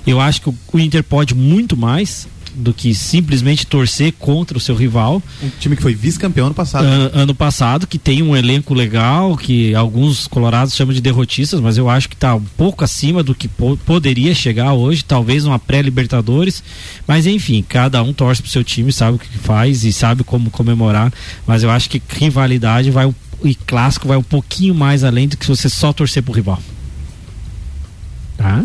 Eu 0.06 0.20
acho 0.20 0.40
que 0.42 0.48
o 0.48 0.78
Inter 0.78 1.02
pode 1.04 1.34
muito 1.34 1.76
mais 1.76 2.26
do 2.54 2.72
que 2.74 2.94
simplesmente 2.94 3.66
torcer 3.66 4.12
contra 4.18 4.56
o 4.56 4.60
seu 4.60 4.74
rival. 4.74 5.22
Um 5.42 5.50
time 5.60 5.76
que 5.76 5.82
foi 5.82 5.94
vice-campeão 5.94 6.46
ano 6.46 6.54
passado. 6.54 6.84
An- 6.84 7.10
ano 7.14 7.34
passado, 7.34 7.86
que 7.86 7.98
tem 7.98 8.22
um 8.22 8.36
elenco 8.36 8.74
legal, 8.74 9.36
que 9.36 9.74
alguns 9.74 10.26
colorados 10.26 10.74
chamam 10.74 10.94
de 10.94 11.00
derrotistas, 11.00 11.60
mas 11.60 11.76
eu 11.78 11.88
acho 11.88 12.08
que 12.08 12.14
está 12.14 12.34
um 12.34 12.44
pouco 12.56 12.84
acima 12.84 13.22
do 13.22 13.34
que 13.34 13.48
po- 13.48 13.76
poderia 13.78 14.34
chegar 14.34 14.72
hoje, 14.72 15.04
talvez 15.04 15.44
uma 15.44 15.58
pré-Libertadores. 15.58 16.62
Mas 17.06 17.26
enfim, 17.26 17.64
cada 17.68 18.02
um 18.02 18.12
torce 18.12 18.42
pro 18.42 18.50
seu 18.50 18.64
time, 18.64 18.92
sabe 18.92 19.16
o 19.16 19.18
que 19.18 19.38
faz 19.38 19.84
e 19.84 19.92
sabe 19.92 20.24
como 20.24 20.50
comemorar. 20.50 21.12
Mas 21.46 21.62
eu 21.62 21.70
acho 21.70 21.88
que 21.90 22.00
rivalidade 22.08 22.90
vai 22.90 23.06
um- 23.06 23.14
e 23.44 23.54
clássico 23.54 24.08
vai 24.08 24.16
um 24.16 24.22
pouquinho 24.22 24.74
mais 24.74 25.04
além 25.04 25.28
do 25.28 25.36
que 25.36 25.46
você 25.46 25.68
só 25.68 25.92
torcer 25.92 26.22
pro 26.22 26.32
rival. 26.32 26.60
Tá? 28.36 28.64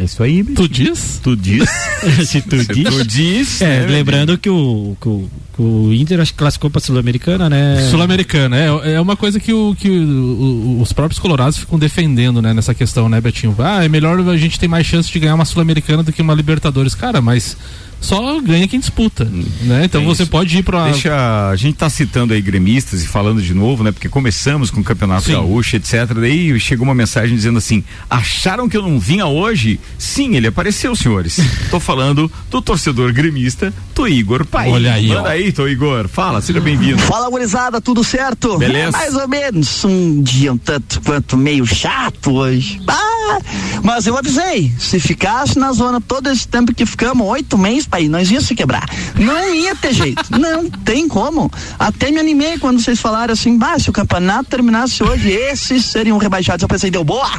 É 0.00 0.04
isso 0.04 0.22
aí, 0.22 0.44
Tu 0.44 0.68
diz? 0.68 1.20
Tu 1.20 1.34
diz. 1.36 1.68
Se 2.24 2.40
tu 2.40 2.56
Se 2.62 2.72
diz. 2.72 2.84
tu 2.94 3.04
diz, 3.04 3.60
É, 3.60 3.80
né, 3.80 3.86
lembrando 3.88 4.38
que 4.38 4.48
o, 4.48 4.96
que 5.00 5.08
o, 5.08 5.28
que 5.56 5.60
o 5.60 5.92
Inter 5.92 6.20
acho 6.20 6.32
que 6.32 6.38
classificou 6.38 6.70
pra 6.70 6.80
Sul-Americana, 6.80 7.50
né? 7.50 7.84
Sul-Americana, 7.90 8.56
é, 8.56 8.92
é 8.94 9.00
uma 9.00 9.16
coisa 9.16 9.40
que, 9.40 9.52
o, 9.52 9.74
que 9.74 9.90
o- 9.90 10.78
os 10.80 10.92
próprios 10.92 11.18
colorados 11.18 11.58
ficam 11.58 11.76
defendendo, 11.80 12.40
né, 12.40 12.54
nessa 12.54 12.72
questão, 12.74 13.08
né, 13.08 13.20
Betinho? 13.20 13.56
Ah, 13.58 13.84
é 13.84 13.88
melhor 13.88 14.20
a 14.28 14.36
gente 14.36 14.56
ter 14.60 14.68
mais 14.68 14.86
chance 14.86 15.10
de 15.10 15.18
ganhar 15.18 15.34
uma 15.34 15.44
Sul-Americana 15.44 16.04
do 16.04 16.12
que 16.12 16.22
uma 16.22 16.32
Libertadores. 16.34 16.94
Cara, 16.94 17.20
mas 17.20 17.56
só 18.00 18.40
ganha 18.40 18.66
quem 18.68 18.78
disputa, 18.80 19.24
né? 19.24 19.84
Então 19.84 20.02
É 20.02 20.04
você 20.04 20.22
isso. 20.22 20.30
pode 20.30 20.56
ir 20.56 20.62
pra... 20.62 20.84
Deixa, 20.90 21.48
a 21.50 21.56
gente 21.56 21.76
tá 21.76 21.88
citando 21.90 22.32
aí 22.32 22.40
gremistas 22.40 23.02
e 23.02 23.06
falando 23.06 23.42
de 23.42 23.52
novo, 23.54 23.82
né? 23.82 23.92
Porque 23.92 24.08
começamos 24.08 24.70
com 24.70 24.80
o 24.80 24.84
Campeonato 24.84 25.24
Sim. 25.24 25.32
Gaúcho, 25.32 25.76
etc. 25.76 26.06
Daí 26.14 26.58
chegou 26.60 26.84
uma 26.84 26.94
mensagem 26.94 27.34
dizendo 27.34 27.58
assim: 27.58 27.82
acharam 28.08 28.68
que 28.68 28.76
eu 28.76 28.82
não 28.82 28.98
vinha 28.98 29.26
hoje? 29.26 29.80
Sim, 29.98 30.36
ele 30.36 30.46
apareceu, 30.46 30.94
senhores. 30.94 31.38
Tô 31.70 31.80
falando 31.80 32.30
do 32.50 32.62
torcedor 32.62 33.12
gremista, 33.12 33.72
do 33.94 34.06
Igor 34.06 34.44
Pai. 34.46 34.70
Olha 34.70 34.94
aí, 34.94 35.08
Manda 35.08 35.22
ó. 35.22 35.26
aí, 35.26 35.52
Tô 35.52 35.66
Igor. 35.66 36.08
Fala, 36.08 36.40
seja 36.40 36.60
bem-vindo. 36.60 36.98
Fala, 37.02 37.28
gurizada, 37.28 37.80
tudo 37.80 38.04
certo? 38.04 38.56
Beleza. 38.58 38.88
É 38.96 39.00
mais 39.00 39.14
ou 39.14 39.28
menos 39.28 39.84
um 39.84 40.22
dia 40.22 40.52
um 40.52 40.58
tanto 40.58 41.00
quanto 41.02 41.36
meio 41.36 41.66
chato 41.66 42.32
hoje. 42.32 42.80
Ah, 42.86 43.38
mas 43.82 44.06
eu 44.06 44.16
avisei, 44.16 44.72
se 44.78 44.98
ficasse 45.00 45.58
na 45.58 45.72
zona 45.72 46.00
todo 46.00 46.28
esse 46.30 46.46
tempo 46.48 46.74
que 46.74 46.86
ficamos, 46.86 47.26
oito 47.26 47.58
meses, 47.58 47.86
pai, 47.88 48.08
nós 48.08 48.30
ia 48.30 48.40
se 48.40 48.54
quebrar. 48.54 48.88
Não 49.16 49.54
ia 49.54 49.74
ter 49.74 49.92
jeito, 49.92 50.22
não 50.38 50.68
tem 50.70 51.08
como. 51.08 51.50
Até 51.78 52.10
me 52.10 52.18
animei 52.18 52.58
quando 52.58 52.80
vocês 52.80 53.00
falaram 53.00 53.32
assim, 53.32 53.56
bah, 53.56 53.78
se 53.78 53.90
o 53.90 53.92
campeonato 53.92 54.50
terminasse 54.50 55.02
hoje, 55.02 55.30
esses 55.30 55.84
seriam 55.84 56.18
rebaixados. 56.18 56.62
Eu 56.62 56.68
pensei, 56.68 56.90
deu 56.90 57.04
boa, 57.04 57.30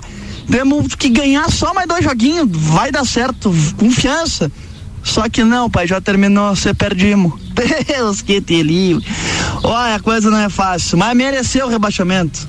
temos 0.50 0.96
que 0.96 1.10
ganhar 1.10 1.50
só 1.52 1.74
mais 1.74 1.88
dois 1.88 2.04
joguinhos, 2.04 2.50
vai 2.52 2.92
dar 2.92 3.06
certo, 3.06 3.54
confiança. 3.78 4.52
Só 5.04 5.30
que 5.30 5.44
não, 5.44 5.70
pai, 5.70 5.88
já 5.88 6.02
terminou, 6.02 6.56
você 6.56 6.74
perdimos. 6.74 7.34
Deus 7.88 8.22
que 8.22 8.42
te 8.42 8.62
livre. 8.62 9.06
Olha, 9.64 9.96
a 9.96 10.00
coisa 10.00 10.30
não 10.30 10.40
é 10.40 10.50
fácil, 10.50 10.98
mas 10.98 11.16
mereceu 11.16 11.68
o 11.68 11.70
rebaixamento. 11.70 12.48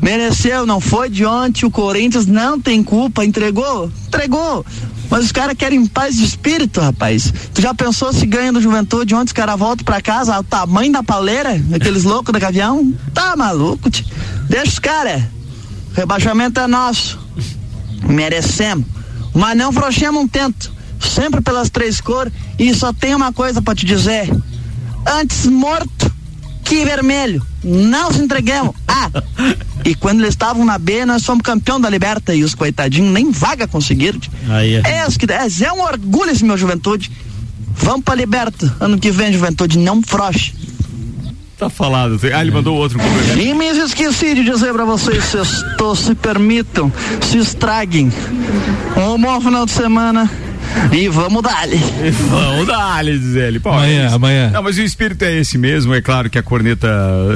Mereceu, 0.00 0.66
não 0.66 0.80
foi 0.80 1.08
de 1.08 1.24
ontem, 1.24 1.64
o 1.64 1.70
Corinthians 1.70 2.26
não 2.26 2.60
tem 2.60 2.82
culpa, 2.82 3.24
entregou? 3.24 3.90
Entregou. 4.06 4.64
Mas 5.10 5.24
os 5.26 5.32
caras 5.32 5.56
querem 5.56 5.86
paz 5.86 6.16
de 6.16 6.24
espírito, 6.24 6.80
rapaz. 6.80 7.32
Tu 7.54 7.62
já 7.62 7.72
pensou 7.72 8.12
se 8.12 8.26
ganha 8.26 8.52
do 8.52 8.60
Juventude 8.60 9.14
ontem 9.14 9.26
os 9.26 9.32
caras 9.32 9.58
voltam 9.58 9.84
pra 9.84 10.00
casa 10.00 10.34
ao 10.34 10.42
tamanho 10.42 10.92
da 10.92 11.02
pauleira? 11.02 11.60
Aqueles 11.74 12.04
loucos 12.04 12.32
do 12.32 12.38
gavião? 12.38 12.92
Tá 13.14 13.36
maluco, 13.36 13.90
tio. 13.90 14.04
Deixa 14.48 14.72
os 14.72 14.78
caras. 14.78 15.22
Rebaixamento 15.94 16.60
é 16.60 16.66
nosso. 16.66 17.18
Merecemos. 18.08 18.86
Mas 19.34 19.56
não 19.56 19.72
frouxemos 19.72 20.22
um 20.22 20.28
tento. 20.28 20.72
Sempre 21.00 21.40
pelas 21.40 21.70
três 21.70 22.00
cores. 22.00 22.32
E 22.58 22.74
só 22.74 22.92
tem 22.92 23.14
uma 23.14 23.32
coisa 23.32 23.62
pra 23.62 23.74
te 23.74 23.86
dizer. 23.86 24.30
Antes 25.06 25.46
morto 25.46 26.15
que 26.66 26.84
vermelho. 26.84 27.46
Não 27.62 28.12
se 28.12 28.20
entregamos. 28.20 28.74
Ah, 28.86 29.08
e 29.84 29.94
quando 29.94 30.18
eles 30.20 30.30
estavam 30.30 30.64
na 30.64 30.76
B, 30.76 31.06
nós 31.06 31.24
fomos 31.24 31.42
campeão 31.42 31.80
da 31.80 31.88
Liberta 31.88 32.34
e 32.34 32.42
os 32.42 32.54
coitadinhos 32.54 33.12
nem 33.12 33.30
vaga 33.30 33.66
conseguiram. 33.68 34.20
Aí, 34.48 34.74
É, 34.74 35.06
os 35.06 35.16
que 35.16 35.26
é, 35.30 35.64
é 35.64 35.72
um 35.72 35.80
orgulho 35.80 36.30
esse 36.30 36.44
meu 36.44 36.58
juventude. 36.58 37.10
Vamos 37.78 38.04
pra 38.04 38.14
Liberta. 38.14 38.74
Ano 38.80 38.98
que 38.98 39.10
vem, 39.10 39.32
juventude, 39.32 39.78
não 39.78 40.02
frouxe. 40.02 40.52
Tá 41.56 41.70
falado. 41.70 42.18
Ah, 42.34 42.40
ele 42.40 42.50
mandou 42.50 42.76
outro 42.76 42.98
complemento. 42.98 43.38
E 43.40 43.54
me 43.54 43.66
esqueci 43.68 44.34
de 44.34 44.44
dizer 44.44 44.72
pra 44.72 44.84
vocês, 44.84 45.24
sextou, 45.24 45.94
se 45.94 46.14
permitam, 46.14 46.92
se 47.22 47.38
estraguem. 47.38 48.12
Um 48.96 49.18
bom 49.18 49.40
final 49.40 49.64
de 49.64 49.72
semana 49.72 50.30
e 50.92 51.08
vamos 51.08 51.42
dali. 51.42 51.80
Vamos 52.28 52.66
dar, 52.66 53.04
diz 53.04 53.34
ele. 53.34 53.60
Pô, 53.60 53.70
Amanhã, 53.70 54.02
é 54.02 54.12
amanhã. 54.12 54.50
Não, 54.50 54.62
mas 54.62 54.78
o 54.78 54.82
espírito 54.82 55.24
é 55.24 55.38
esse 55.38 55.58
mesmo. 55.58 55.94
É 55.94 56.00
claro 56.00 56.30
que 56.30 56.38
a 56.38 56.42
corneta, 56.42 56.88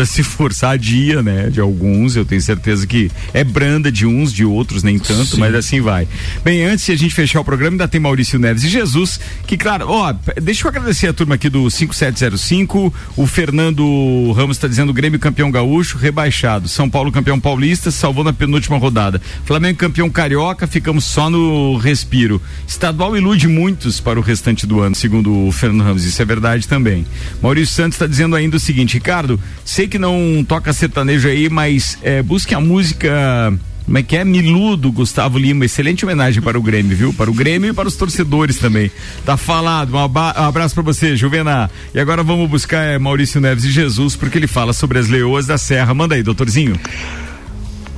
se 0.07 0.23
forçar, 0.23 0.79
dia, 0.79 1.23
né? 1.23 1.51
De 1.51 1.61
alguns, 1.61 2.17
eu 2.17 2.25
tenho 2.25 2.41
certeza 2.41 2.87
que 2.87 3.11
é 3.33 3.45
branda 3.45 3.91
de 3.91 4.07
uns, 4.07 4.33
de 4.33 4.45
outros, 4.45 4.83
nem 4.83 4.99
tanto, 4.99 5.39
mas 5.39 5.55
assim 5.55 5.81
vai. 5.81 6.07
Bem, 6.45 6.65
antes 6.65 6.85
de 6.85 6.93
a 6.93 6.97
gente 6.97 7.15
fechar 7.15 7.41
o 7.41 7.45
programa, 7.45 7.75
ainda 7.75 7.89
tem 7.89 8.01
Maurício 8.01 8.39
Neves 8.39 8.65
e 8.65 8.69
Jesus, 8.69 9.21
que, 9.47 9.57
claro, 9.57 9.87
ó, 9.89 10.15
deixa 10.41 10.67
eu 10.67 10.69
agradecer 10.69 11.09
a 11.09 11.13
turma 11.13 11.35
aqui 11.35 11.49
do 11.49 11.71
5705. 11.71 12.93
O 13.17 13.27
Fernando 13.27 14.33
Ramos 14.33 14.57
está 14.57 14.69
dizendo 14.69 14.93
Grêmio 14.93 15.19
campeão 15.19 15.51
gaúcho, 15.51 15.99
rebaixado. 15.99 16.69
São 16.69 16.89
Paulo 16.89 17.13
campeão 17.13 17.39
paulista, 17.39 17.91
salvou 17.91 18.25
na 18.25 18.33
penúltima 18.33 18.79
rodada. 18.79 19.21
Flamengo 19.45 19.79
campeão 19.79 20.09
carioca, 20.11 20.67
ficamos 20.67 21.05
só 21.05 21.31
no 21.31 21.77
respiro. 21.77 22.41
Estadual 22.67 23.17
ilude 23.21 23.47
muitos 23.47 24.01
para 24.01 24.19
o 24.19 24.23
restante 24.23 24.67
do 24.67 24.81
ano, 24.81 24.95
segundo 24.95 25.47
o 25.47 25.53
Fernando 25.53 25.87
Ramos. 25.87 26.05
Isso 26.05 26.21
é 26.21 26.25
verdade 26.25 26.67
também. 26.67 27.07
Maurício 27.41 27.75
Santos 27.75 27.95
está 27.95 28.07
dizendo 28.07 28.35
ainda 28.35 28.57
o 28.57 28.61
seguinte, 28.61 28.95
Ricardo, 28.95 29.39
sei 29.65 29.87
que 29.87 29.99
não 29.99 30.45
toca 30.47 30.73
sertanejo 30.73 31.29
aí, 31.29 31.49
mas 31.49 31.99
é, 32.03 32.23
busque 32.23 32.55
a 32.55 32.61
música. 32.61 33.53
Como 33.85 33.99
é 33.99 34.03
que 34.03 34.17
é? 34.17 34.25
Miludo, 34.25 34.93
Gustavo 34.93 35.39
Lima. 35.39 35.65
Excelente 35.65 36.05
homenagem 36.05 36.41
para 36.41 36.59
o 36.59 36.63
Grêmio, 36.63 36.97
viu? 36.97 37.13
Para 37.13 37.31
o 37.31 37.35
Grêmio 37.35 37.71
e 37.71 37.73
para 37.73 37.89
os 37.89 37.97
torcedores 37.97 38.57
também. 38.57 38.91
Tá 39.25 39.37
falado. 39.37 39.95
Um 39.95 39.99
abraço 40.45 40.75
para 40.75 40.85
você, 40.85 41.17
Juvena. 41.17 41.71
E 41.93 41.99
agora 41.99 42.23
vamos 42.23 42.49
buscar 42.49 42.85
é, 42.85 42.99
Maurício 42.99 43.41
Neves 43.41 43.65
e 43.65 43.71
Jesus, 43.71 44.15
porque 44.15 44.39
ele 44.39 44.47
fala 44.47 44.73
sobre 44.73 44.99
as 44.99 45.09
leoas 45.09 45.47
da 45.47 45.59
Serra. 45.59 45.93
Manda 45.93 46.15
aí, 46.15 46.23
doutorzinho. 46.23 46.79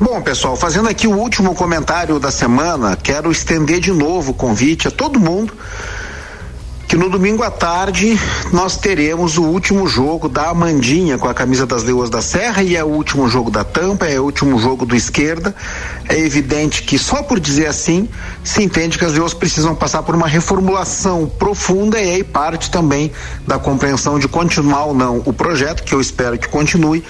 Bom, 0.03 0.20
pessoal, 0.20 0.57
fazendo 0.57 0.88
aqui 0.88 1.07
o 1.07 1.16
último 1.16 1.55
comentário 1.55 2.18
da 2.18 2.32
semana, 2.32 2.96
quero 2.96 3.30
estender 3.30 3.78
de 3.78 3.92
novo 3.92 4.32
o 4.32 4.34
convite 4.34 4.88
a 4.88 4.90
todo 4.90 5.20
mundo 5.20 5.55
que 6.92 6.96
no 6.98 7.09
domingo 7.09 7.42
à 7.42 7.50
tarde 7.50 8.20
nós 8.53 8.76
teremos 8.76 9.38
o 9.38 9.44
último 9.44 9.86
jogo 9.86 10.28
da 10.28 10.50
Amandinha 10.50 11.16
com 11.16 11.26
a 11.26 11.32
camisa 11.32 11.64
das 11.64 11.82
Leoas 11.82 12.11
da 12.11 12.20
Serra 12.20 12.62
e 12.62 12.76
é 12.76 12.84
o 12.84 12.86
último 12.86 13.26
jogo 13.30 13.50
da 13.50 13.64
Tampa, 13.64 14.05
é 14.05 14.20
o 14.20 14.24
último 14.24 14.59
jogo 14.59 14.84
do 14.84 14.94
esquerda. 14.94 15.55
É 16.07 16.18
evidente 16.18 16.82
que 16.82 16.98
só 16.98 17.22
por 17.22 17.40
dizer 17.40 17.66
assim 17.66 18.07
se 18.44 18.62
entende 18.62 18.98
que 18.98 19.07
as 19.07 19.14
Leoas 19.14 19.32
precisam 19.32 19.74
passar 19.74 20.03
por 20.03 20.14
uma 20.14 20.28
reformulação 20.28 21.26
profunda 21.38 21.98
e 21.98 22.16
aí 22.16 22.22
parte 22.22 22.70
também 22.70 23.11
da 23.46 23.59
compreensão 23.59 24.18
de 24.18 24.28
continuar 24.28 24.84
ou 24.84 24.92
não 24.92 25.22
o 25.24 25.32
projeto, 25.32 25.84
que 25.84 25.94
eu 25.94 26.00
espero 26.00 26.36
que 26.36 26.46
continue, 26.46 27.03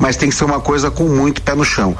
mas 0.00 0.16
tem 0.16 0.30
que 0.30 0.34
ser 0.34 0.46
uma 0.46 0.58
coisa 0.58 0.90
com 0.90 1.04
muito 1.04 1.42
pé 1.42 1.54
no 1.54 1.64
chão. 1.64 1.96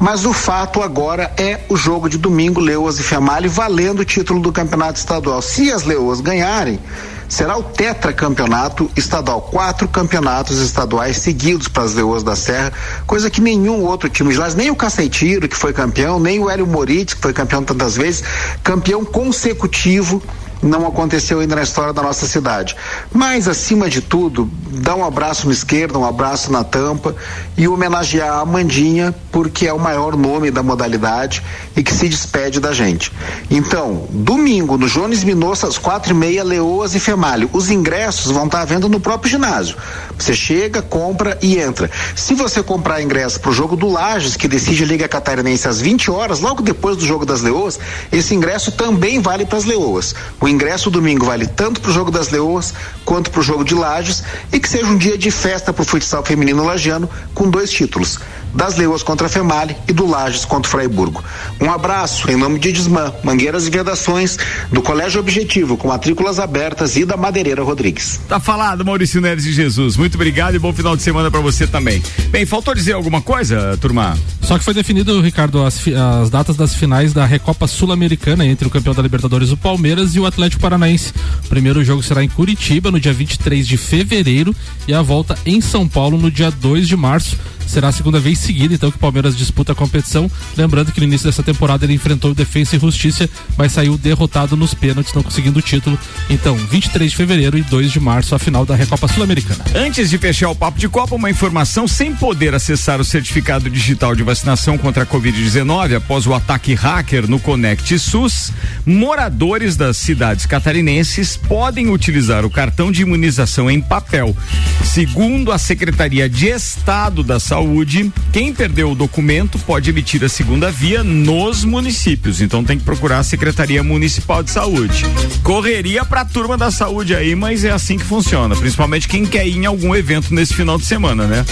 Mas 0.00 0.24
o 0.24 0.32
fato 0.32 0.82
agora 0.82 1.30
é 1.36 1.60
o 1.68 1.76
jogo 1.76 2.08
de 2.08 2.16
domingo, 2.16 2.58
Leoas 2.58 2.98
e 2.98 3.02
Female, 3.02 3.48
valendo 3.48 4.00
o 4.00 4.04
título 4.04 4.40
do 4.40 4.50
campeonato 4.50 4.98
estadual. 4.98 5.42
Se 5.42 5.70
as 5.70 5.84
Leoas 5.84 6.22
ganharem, 6.22 6.80
será 7.28 7.58
o 7.58 7.62
tetracampeonato 7.62 8.90
estadual. 8.96 9.42
Quatro 9.42 9.86
campeonatos 9.86 10.58
estaduais 10.58 11.18
seguidos 11.18 11.68
para 11.68 11.82
as 11.82 11.92
Leoas 11.92 12.22
da 12.22 12.34
Serra, 12.34 12.72
coisa 13.06 13.28
que 13.28 13.42
nenhum 13.42 13.84
outro 13.84 14.08
time 14.08 14.32
de 14.32 14.38
lá, 14.38 14.48
nem 14.48 14.70
o 14.70 14.74
Caceitiro, 14.74 15.46
que 15.46 15.56
foi 15.56 15.74
campeão, 15.74 16.18
nem 16.18 16.40
o 16.40 16.48
Hélio 16.48 16.66
Moritz, 16.66 17.12
que 17.12 17.20
foi 17.20 17.34
campeão 17.34 17.62
tantas 17.62 17.94
vezes, 17.94 18.24
campeão 18.64 19.04
consecutivo 19.04 20.22
não 20.62 20.86
aconteceu 20.86 21.40
ainda 21.40 21.56
na 21.56 21.62
história 21.62 21.92
da 21.92 22.02
nossa 22.02 22.26
cidade. 22.26 22.76
Mas, 23.12 23.48
acima 23.48 23.88
de 23.88 24.00
tudo, 24.00 24.50
dá 24.70 24.94
um 24.94 25.04
abraço 25.04 25.46
na 25.46 25.52
esquerda, 25.52 25.98
um 25.98 26.04
abraço 26.04 26.52
na 26.52 26.62
tampa 26.64 27.14
e 27.56 27.66
homenagear 27.66 28.30
a 28.30 28.40
Amandinha, 28.40 29.14
porque 29.32 29.66
é 29.66 29.72
o 29.72 29.78
maior 29.78 30.16
nome 30.16 30.50
da 30.50 30.62
modalidade 30.62 31.42
e 31.76 31.82
que 31.82 31.92
se 31.92 32.08
despede 32.08 32.60
da 32.60 32.72
gente. 32.72 33.12
Então, 33.50 34.06
domingo, 34.10 34.76
no 34.76 34.88
Jones 34.88 35.24
Minossa, 35.24 35.66
às 35.66 35.78
quatro 35.78 36.12
e 36.12 36.16
meia, 36.16 36.44
Leoas 36.44 36.94
e 36.94 37.00
Femalho. 37.00 37.48
Os 37.52 37.70
ingressos 37.70 38.30
vão 38.30 38.46
estar 38.46 38.62
à 38.62 38.78
no 38.80 39.00
próprio 39.00 39.30
ginásio. 39.30 39.76
Você 40.18 40.34
chega, 40.34 40.82
compra 40.82 41.38
e 41.42 41.58
entra. 41.58 41.90
Se 42.14 42.34
você 42.34 42.62
comprar 42.62 43.02
ingresso 43.02 43.40
para 43.40 43.50
o 43.50 43.54
jogo 43.54 43.76
do 43.76 43.88
Lages, 43.88 44.36
que 44.36 44.48
decide 44.48 44.84
a 44.84 44.86
Liga 44.86 45.08
Catarinense 45.08 45.68
às 45.68 45.80
20 45.80 46.10
horas, 46.10 46.40
logo 46.40 46.62
depois 46.62 46.96
do 46.96 47.06
jogo 47.06 47.24
das 47.24 47.42
Leoas, 47.42 47.78
esse 48.12 48.34
ingresso 48.34 48.72
também 48.72 49.20
vale 49.20 49.44
para 49.44 49.58
as 49.58 49.64
Leoas. 49.64 50.14
O 50.40 50.48
ingresso 50.50 50.90
domingo 50.90 51.26
vale 51.26 51.46
tanto 51.46 51.80
para 51.80 51.90
o 51.90 51.94
jogo 51.94 52.10
das 52.10 52.30
Leoas 52.30 52.74
quanto 53.04 53.30
para 53.30 53.40
o 53.40 53.42
jogo 53.42 53.64
de 53.64 53.74
Lages 53.74 54.22
e 54.52 54.58
que 54.58 54.68
seja 54.68 54.86
um 54.86 54.96
dia 54.96 55.16
de 55.16 55.30
festa 55.30 55.72
para 55.72 55.82
o 55.82 55.86
futsal 55.86 56.24
feminino 56.24 56.64
lagiano 56.64 57.08
com 57.34 57.48
dois 57.48 57.70
títulos. 57.70 58.18
Das 58.54 58.76
Leoas 58.76 59.02
contra 59.02 59.26
a 59.26 59.30
Female 59.30 59.76
e 59.88 59.92
do 59.92 60.06
Lages 60.06 60.44
contra 60.44 60.68
o 60.68 60.70
Fraiburgo. 60.70 61.22
Um 61.60 61.70
abraço 61.70 62.30
em 62.30 62.36
nome 62.36 62.58
de 62.58 62.72
Desmã, 62.72 63.12
Mangueiras 63.22 63.66
e 63.66 63.70
Vedações, 63.70 64.36
do 64.72 64.82
Colégio 64.82 65.20
Objetivo, 65.20 65.76
com 65.76 65.88
matrículas 65.88 66.38
abertas 66.38 66.96
e 66.96 67.04
da 67.04 67.16
Madeireira 67.16 67.62
Rodrigues. 67.62 68.20
Tá 68.28 68.40
falado, 68.40 68.84
Maurício 68.84 69.20
Neves 69.20 69.46
e 69.46 69.52
Jesus. 69.52 69.96
Muito 69.96 70.14
obrigado 70.14 70.54
e 70.54 70.58
bom 70.58 70.72
final 70.72 70.96
de 70.96 71.02
semana 71.02 71.30
para 71.30 71.40
você 71.40 71.66
também. 71.66 72.02
Bem, 72.30 72.44
faltou 72.44 72.74
dizer 72.74 72.92
alguma 72.92 73.20
coisa, 73.20 73.76
turma? 73.80 74.18
Só 74.42 74.58
que 74.58 74.64
foi 74.64 74.74
definido, 74.74 75.20
Ricardo, 75.20 75.64
as, 75.64 75.80
as 76.20 76.30
datas 76.30 76.56
das 76.56 76.74
finais 76.74 77.12
da 77.12 77.24
Recopa 77.24 77.66
Sul-Americana 77.66 78.44
entre 78.44 78.66
o 78.66 78.70
campeão 78.70 78.94
da 78.94 79.02
Libertadores, 79.02 79.50
o 79.52 79.56
Palmeiras, 79.56 80.14
e 80.14 80.20
o 80.20 80.26
Atlético 80.26 80.62
Paranaense. 80.62 81.12
O 81.44 81.48
primeiro 81.48 81.84
jogo 81.84 82.02
será 82.02 82.24
em 82.24 82.28
Curitiba, 82.28 82.90
no 82.90 82.98
dia 82.98 83.12
23 83.12 83.66
de 83.66 83.76
fevereiro, 83.76 84.54
e 84.88 84.94
a 84.94 85.02
volta 85.02 85.38
em 85.46 85.60
São 85.60 85.86
Paulo 85.86 86.18
no 86.18 86.30
dia 86.30 86.50
2 86.50 86.88
de 86.88 86.96
março. 86.96 87.36
Será 87.66 87.88
a 87.88 87.92
segunda 87.92 88.18
vez 88.18 88.39
seguida, 88.40 88.74
então, 88.74 88.90
que 88.90 88.96
o 88.96 89.00
Palmeiras 89.00 89.36
disputa 89.36 89.72
a 89.72 89.74
competição. 89.74 90.30
Lembrando 90.56 90.92
que 90.92 91.00
no 91.00 91.06
início 91.06 91.26
dessa 91.26 91.42
temporada 91.42 91.84
ele 91.84 91.94
enfrentou 91.94 92.34
Defensa 92.34 92.76
e 92.76 92.78
Justiça, 92.78 93.28
mas 93.56 93.72
saiu 93.72 93.96
derrotado 93.96 94.56
nos 94.56 94.74
pênaltis, 94.74 95.12
não 95.12 95.22
conseguindo 95.22 95.58
o 95.58 95.62
título. 95.62 95.98
Então, 96.28 96.56
23 96.56 97.10
de 97.10 97.16
fevereiro 97.16 97.58
e 97.58 97.62
2 97.62 97.92
de 97.92 98.00
março, 98.00 98.34
a 98.34 98.38
final 98.38 98.64
da 98.64 98.74
Recopa 98.74 99.08
Sul-Americana. 99.08 99.64
Antes 99.74 100.10
de 100.10 100.18
fechar 100.18 100.50
o 100.50 100.54
papo 100.54 100.78
de 100.78 100.88
Copa, 100.88 101.14
uma 101.14 101.30
informação: 101.30 101.86
sem 101.86 102.14
poder 102.14 102.54
acessar 102.54 103.00
o 103.00 103.04
certificado 103.04 103.68
digital 103.68 104.14
de 104.14 104.22
vacinação 104.22 104.78
contra 104.78 105.04
a 105.04 105.06
Covid-19 105.06 105.96
após 105.96 106.26
o 106.26 106.34
ataque 106.34 106.74
hacker 106.74 107.28
no 107.28 107.38
Conect 107.38 107.98
SUS, 107.98 108.52
moradores 108.84 109.76
das 109.76 109.96
cidades 109.96 110.46
catarinenses 110.46 111.36
podem 111.36 111.90
utilizar 111.90 112.44
o 112.44 112.50
cartão 112.50 112.90
de 112.90 113.02
imunização 113.02 113.70
em 113.70 113.80
papel. 113.80 114.36
Segundo 114.84 115.52
a 115.52 115.58
Secretaria 115.58 116.28
de 116.28 116.48
Estado 116.48 117.22
da 117.22 117.38
Saúde, 117.38 118.12
quem 118.32 118.52
perdeu 118.54 118.92
o 118.92 118.94
documento 118.94 119.58
pode 119.58 119.90
emitir 119.90 120.22
a 120.24 120.28
segunda 120.28 120.70
via 120.70 121.02
nos 121.02 121.64
municípios. 121.64 122.40
Então 122.40 122.62
tem 122.62 122.78
que 122.78 122.84
procurar 122.84 123.18
a 123.18 123.22
Secretaria 123.24 123.82
Municipal 123.82 124.42
de 124.42 124.50
Saúde. 124.50 125.04
Correria 125.42 126.04
pra 126.04 126.24
turma 126.24 126.56
da 126.56 126.70
saúde 126.70 127.14
aí, 127.14 127.34
mas 127.34 127.64
é 127.64 127.70
assim 127.70 127.98
que 127.98 128.04
funciona. 128.04 128.54
Principalmente 128.54 129.08
quem 129.08 129.26
quer 129.26 129.46
ir 129.46 129.56
em 129.56 129.66
algum 129.66 129.94
evento 129.94 130.32
nesse 130.34 130.54
final 130.54 130.78
de 130.78 130.84
semana, 130.86 131.26
né? 131.26 131.44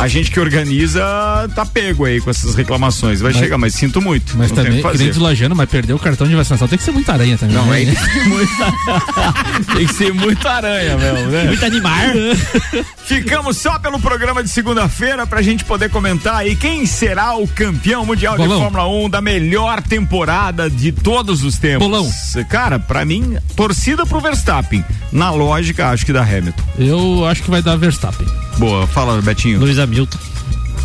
A 0.00 0.08
gente 0.08 0.30
que 0.30 0.40
organiza 0.40 1.02
tá 1.54 1.64
pego 1.64 2.04
aí 2.04 2.20
com 2.20 2.28
essas 2.30 2.54
reclamações. 2.54 3.20
Vai 3.20 3.32
Mas- 3.32 3.40
chegar, 3.40 3.56
mas 3.58 3.74
sinto 3.74 4.02
muito. 4.02 4.36
Mas 4.36 4.50
também, 4.50 4.82
grande 4.82 5.18
lajano, 5.18 5.54
mas 5.54 5.68
perdeu 5.68 5.96
o 5.96 5.98
cartão 6.00 6.26
de 6.26 6.34
vacinação. 6.34 6.66
Tem 6.66 6.76
que 6.78 6.84
ser 6.84 6.90
muita 6.90 7.12
aranha 7.12 7.38
também. 7.38 7.54
Não, 7.56 7.66
né? 7.66 7.76
aí 7.76 7.86
tem 7.86 7.94
que 7.94 8.04
ser 8.04 8.24
muita, 8.28 8.74
tem 9.76 9.86
que 9.86 9.94
ser 9.94 10.12
muito 10.14 10.48
aranha, 10.48 10.96
meu, 10.96 11.14
né? 11.30 11.44
Muito 11.44 11.64
animar. 11.64 12.12
Ficamos 13.04 13.56
só 13.58 13.78
pelo 13.78 14.00
programa 14.00 14.42
de 14.42 14.48
segunda-feira 14.50 15.26
pra 15.26 15.40
gente 15.42 15.64
poder 15.64 15.90
comentar 15.90 16.23
aí 16.32 16.56
quem 16.56 16.86
será 16.86 17.36
o 17.36 17.46
campeão 17.46 18.04
mundial 18.06 18.36
Bolão. 18.36 18.56
de 18.56 18.62
Fórmula 18.62 18.88
1 18.88 19.10
da 19.10 19.20
melhor 19.20 19.82
temporada 19.82 20.70
de 20.70 20.92
todos 20.92 21.42
os 21.44 21.58
tempos. 21.58 21.86
Bolão. 21.86 22.10
Cara, 22.48 22.78
pra 22.78 23.04
mim, 23.04 23.36
torcida 23.56 24.06
pro 24.06 24.20
Verstappen. 24.20 24.84
Na 25.12 25.30
lógica, 25.30 25.90
acho 25.90 26.06
que 26.06 26.12
da 26.12 26.22
Hamilton. 26.22 26.62
Eu 26.78 27.26
acho 27.26 27.42
que 27.42 27.50
vai 27.50 27.62
dar 27.62 27.76
Verstappen. 27.76 28.26
Boa, 28.58 28.86
fala, 28.86 29.20
Betinho. 29.20 29.58
Luiz 29.60 29.78
Hamilton. 29.78 30.18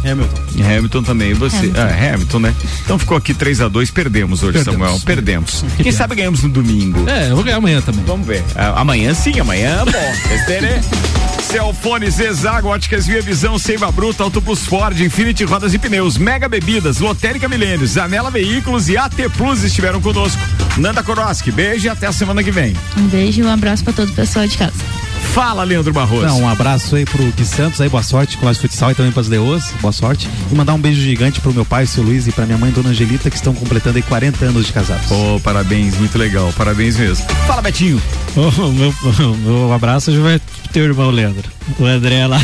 Hamilton. 0.04 0.42
Hamilton 0.64 1.04
também, 1.04 1.34
você. 1.34 1.58
Hamilton. 1.58 1.82
Ah, 1.82 2.14
Hamilton, 2.14 2.40
né? 2.40 2.56
Então 2.84 3.00
ficou 3.00 3.18
aqui 3.18 3.34
3 3.34 3.62
a 3.62 3.68
2 3.68 3.92
perdemos 3.92 4.44
hoje, 4.44 4.54
Perdemos. 4.54 4.80
Samuel. 4.80 5.02
Perdemos. 5.06 5.66
Quem 5.82 5.92
sabe 5.92 6.16
ganhamos 6.16 6.44
no 6.44 6.50
domingo. 6.50 7.10
É, 7.10 7.30
eu 7.30 7.36
vou 7.36 7.44
ganhar 7.44 7.58
amanhã 7.58 7.82
também. 7.82 8.04
Vamos 8.06 8.26
ver. 8.26 8.44
Ah, 8.56 8.80
amanhã 8.82 9.14
sim, 9.14 9.40
amanhã, 9.40 9.84
bom. 9.86 11.19
Estere. 11.50 11.60
Celfone, 11.60 12.10
Zezago, 12.12 12.68
Óticas 12.68 13.08
Via 13.08 13.22
Visão, 13.22 13.58
Seiva 13.58 13.92
Bruta, 13.92 14.24
Autobus 14.24 14.66
Ford, 14.66 15.00
Infinity 15.00 15.44
Rodas 15.44 15.74
e 15.74 15.80
Pneus, 15.80 16.18
Mega 16.18 16.48
Bebidas, 16.48 17.00
Lotérica 17.00 17.50
Milênios, 17.50 17.92
Zanela 17.92 18.30
Veículos 18.30 18.88
e 18.88 18.98
AT 18.98 19.16
Plus 19.36 19.64
estiveram 19.64 20.00
conosco. 20.00 20.42
Nanda 20.78 21.04
Koroski, 21.04 21.52
beijo 21.52 21.88
e 21.88 21.90
até 21.90 22.08
a 22.08 22.12
semana 22.12 22.44
que 22.44 22.52
vem. 22.52 22.76
Um 22.98 23.08
beijo 23.08 23.42
e 23.42 23.44
um 23.44 23.52
abraço 23.52 23.84
pra 23.84 23.94
todo 23.94 24.10
o 24.10 24.14
pessoal 24.14 24.48
de 24.48 24.58
casa. 24.58 25.09
Fala, 25.20 25.64
Leandro 25.64 25.94
Barroso. 25.94 26.26
Não, 26.26 26.42
um 26.42 26.50
abraço 26.50 26.96
aí 26.96 27.06
pro 27.06 27.24
Gui 27.32 27.46
Santos 27.46 27.80
aí, 27.80 27.90
boa 27.90 28.04
sorte 28.04 28.38
com 28.38 28.46
o 28.46 28.52
de 28.52 28.60
futsal 28.60 28.92
e 28.92 28.96
também 28.96 29.12
pras 29.12 29.28
leoas, 29.28 29.72
boa 29.82 29.92
sorte. 29.92 30.28
E 30.52 30.56
mandar 30.56 30.74
um 30.74 30.80
beijo 30.80 31.02
gigante 31.02 31.40
pro 31.40 31.54
meu 31.54 31.66
pai, 31.66 31.86
seu 31.86 32.04
Luiz, 32.04 32.28
e 32.28 32.32
pra 32.32 32.46
minha 32.46 32.58
mãe, 32.58 32.72
dona 32.72 32.90
Angelita, 32.90 33.30
que 33.30 33.36
estão 33.36 33.54
completando 33.54 33.98
aí 33.98 34.04
40 34.04 34.46
anos 34.46 34.66
de 34.66 34.74
casados. 34.74 35.06
Pô, 35.08 35.40
parabéns, 35.44 35.98
muito 35.98 36.18
legal, 36.18 36.52
parabéns 36.58 36.98
mesmo. 36.98 37.26
Fala, 37.48 37.62
Betinho. 37.62 38.02
O 38.36 38.72
meu, 38.72 38.90
o 38.90 39.38
meu 39.38 39.74
abraço 39.74 40.12
já 40.12 40.22
vai 40.22 40.40
pro 40.40 40.70
teu 40.74 40.84
irmão, 40.86 41.10
Leandro. 41.10 41.50
O 41.80 41.86
André 41.86 42.26
lá. 42.26 42.42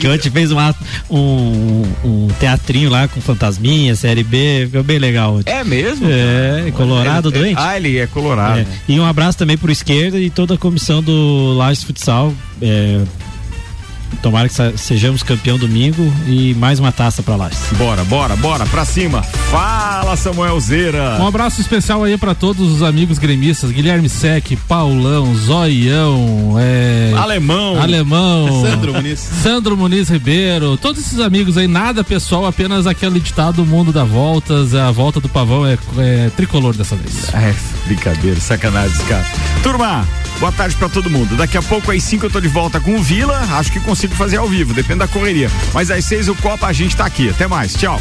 Que 0.00 0.08
ontem 0.08 0.30
fez 0.30 0.50
uma, 0.50 0.74
um, 1.10 1.82
um 2.04 2.28
teatrinho 2.40 2.90
lá 2.90 3.06
com 3.08 3.20
fantasminha, 3.20 3.94
série 3.94 4.22
B, 4.24 4.66
ficou 4.66 4.82
bem 4.82 4.98
legal. 4.98 5.36
Ontem. 5.36 5.50
É 5.52 5.64
mesmo? 5.64 6.06
É, 6.10 6.70
colorado 6.76 7.28
Ele- 7.30 7.38
doente. 7.38 7.58
Ah, 7.60 7.76
ele 7.76 7.98
é 7.98 8.06
colorado. 8.06 8.60
É. 8.60 8.66
E 8.88 8.98
um 8.98 9.04
abraço 9.04 9.38
também 9.38 9.56
pro 9.56 9.70
esquerda 9.70 10.18
e 10.18 10.30
toda 10.30 10.54
a 10.54 10.58
comissão 10.58 11.02
do 11.02 11.54
Lages 11.56 11.82
Futsal. 11.84 12.32
É, 12.60 13.00
tomara 14.22 14.48
que 14.48 14.78
sejamos 14.78 15.22
campeão 15.22 15.58
domingo 15.58 16.12
e 16.26 16.54
mais 16.54 16.78
uma 16.78 16.92
taça 16.92 17.22
pra 17.22 17.36
Lages. 17.36 17.58
Bora, 17.76 18.04
bora, 18.04 18.36
bora, 18.36 18.66
pra 18.66 18.84
cima. 18.84 19.22
Fala, 19.22 20.16
Samuel 20.16 20.58
Zeira. 20.60 21.18
Um 21.20 21.26
abraço 21.26 21.60
especial 21.60 22.02
aí 22.04 22.16
pra 22.16 22.34
todos 22.34 22.72
os 22.72 22.82
amigos 22.82 23.18
gremistas, 23.18 23.70
Guilherme 23.70 24.08
Sec, 24.08 24.56
Paulão, 24.66 25.34
Zoião, 25.34 26.56
é... 26.58 27.12
Alemão. 27.16 27.80
Alemão. 27.80 28.62
Sandro 28.62 28.92
Muniz. 28.92 29.20
Sandro 29.42 29.76
Muniz 29.76 30.08
Ribeiro, 30.08 30.76
todos 30.76 31.00
esses 31.00 31.20
amigos 31.20 31.56
aí, 31.56 31.66
nada 31.66 32.02
pessoal, 32.02 32.46
apenas 32.46 32.86
aquele 32.86 33.20
ditado, 33.20 33.62
o 33.62 33.66
mundo 33.66 33.92
dá 33.92 34.04
voltas, 34.04 34.74
a 34.74 34.90
volta 34.90 35.20
do 35.20 35.28
pavão 35.28 35.66
é, 35.66 35.78
é 35.98 36.30
tricolor 36.36 36.74
dessa 36.74 36.96
vez. 36.96 37.32
É, 37.34 37.54
brincadeira, 37.86 38.40
sacanagem, 38.40 39.04
cara. 39.06 39.26
Turma, 39.62 40.06
boa 40.38 40.52
tarde 40.52 40.76
pra 40.76 40.88
todo 40.88 41.10
mundo. 41.10 41.36
Daqui 41.36 41.56
a 41.56 41.62
pouco, 41.62 41.90
às 41.90 42.02
5 42.02 42.26
eu 42.26 42.30
tô 42.30 42.40
de 42.40 42.48
volta 42.48 42.80
com 42.80 42.96
o 42.96 43.02
Vila. 43.02 43.38
Acho 43.52 43.72
que 43.72 43.80
consigo 43.98 44.14
fazer 44.14 44.36
ao 44.36 44.46
vivo, 44.46 44.72
depende 44.72 45.00
da 45.00 45.08
correria. 45.08 45.50
Mas 45.74 45.90
às 45.90 46.04
6 46.04 46.28
o 46.28 46.34
Copa 46.36 46.68
a 46.68 46.72
gente 46.72 46.96
tá 46.96 47.04
aqui. 47.04 47.30
Até 47.30 47.48
mais, 47.48 47.74
tchau. 47.74 48.00